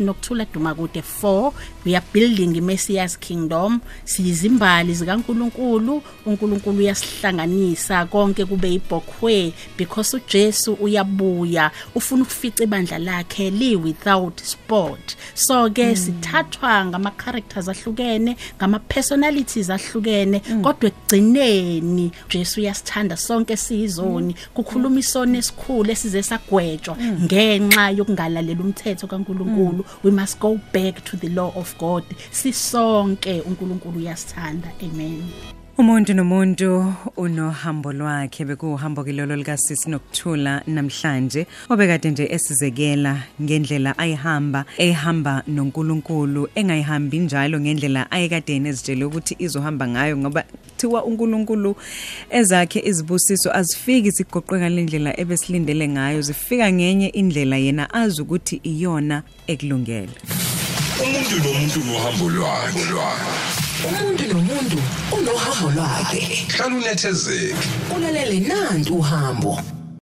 @nokthula 0.00 0.46
Dumakude 0.48 1.02
4 1.04 1.52
we 1.84 1.94
are 1.94 2.04
building 2.14 2.56
Messiah's 2.64 3.18
Kingdom. 3.20 3.80
Siyizimbali 4.04 4.94
zikaNkuluNkulu 4.94 6.02
uNkulunkulu 6.24 6.53
uyasihlanganisa 6.66 8.06
konke 8.06 8.44
kube 8.44 8.74
ibhokhwe 8.74 9.52
because 9.78 10.16
uJesu 10.16 10.72
uyabuya 10.74 11.70
ufuna 11.94 12.22
ukufica 12.22 12.64
ibandla 12.64 12.98
lakhe 12.98 13.50
li 13.50 13.76
without 13.76 14.42
sport 14.42 15.16
so 15.34 15.70
ke 15.70 15.96
sithathwa 15.96 16.84
ngama 16.84 17.10
characters 17.10 17.68
ahlukene 17.68 18.36
ngama 18.56 18.78
personalities 18.78 19.70
ahlukene 19.70 20.40
kodwa 20.40 20.88
ekugcineni 20.88 22.12
Jesu 22.28 22.60
uyasithanda 22.60 23.16
sonke 23.16 23.56
sizoni 23.56 24.34
kukhuluma 24.54 24.98
isona 24.98 25.38
esikhulu 25.38 25.90
esize 25.90 26.22
sagwetshwa 26.22 26.96
ngenxa 27.24 27.90
yokungalalela 27.90 28.60
umthetho 28.60 29.06
kaNkuluNkulu. 29.06 29.84
We 30.02 30.10
must 30.10 30.40
go 30.40 30.60
back 30.72 31.04
to 31.04 31.16
the 31.16 31.28
law 31.28 31.52
of 31.56 31.76
God. 31.78 32.04
Sisonke 32.30 33.40
uNkulunkulu 33.40 33.98
uyasithanda. 33.98 34.68
Amen. 34.82 35.63
Umuntu 35.76 36.14
nomuntu 36.14 36.94
unohambo 37.16 37.92
lwakhe 37.92 38.44
bekuhambo 38.44 39.04
kilolo 39.04 39.36
likasisi 39.36 39.90
nokuthula 39.90 40.62
namhlanje 40.66 41.46
obekade 41.68 42.10
nje 42.10 42.28
esizekela 42.30 43.22
ngendlela 43.42 43.98
ayihamba 43.98 44.64
ehamba 44.78 45.42
noNkulunkulu 45.48 46.48
engayihambi 46.54 47.18
njalo 47.18 47.60
ngendlela 47.60 48.10
ayekade 48.10 48.58
nezitshele 48.58 49.04
ukuthi 49.04 49.34
izohamba 49.38 49.88
ngayo 49.88 50.16
ngoba 50.16 50.42
kuthiwa 50.42 51.04
uNkulunkulu 51.04 51.76
ezakhe 52.30 52.80
izibusiso 52.80 53.50
azifiki 53.50 54.12
sigoqeka 54.12 54.68
lendlela 54.68 55.20
ebesilindele 55.20 55.88
ngayo 55.88 56.20
zifika 56.22 56.72
ngenye 56.72 57.08
indlela 57.08 57.56
yena 57.56 57.94
azi 57.94 58.22
ukuthi 58.22 58.60
iyona 58.62 59.22
ekulungele. 59.46 60.14
Umuntu 61.02 61.34
nomuntu 61.44 61.78
nohambo 61.84 62.24
lwakhe. 62.30 62.82
Umuntu 63.88 64.22
nomuntu 64.32 64.78
unohambo 65.16 65.70
lwakhe. 65.76 66.46
Hlala 66.54 66.74
unethezeke. 66.76 67.54
Ulalele 67.96 68.40
nantu 68.40 68.94
uhambo. 68.94 69.73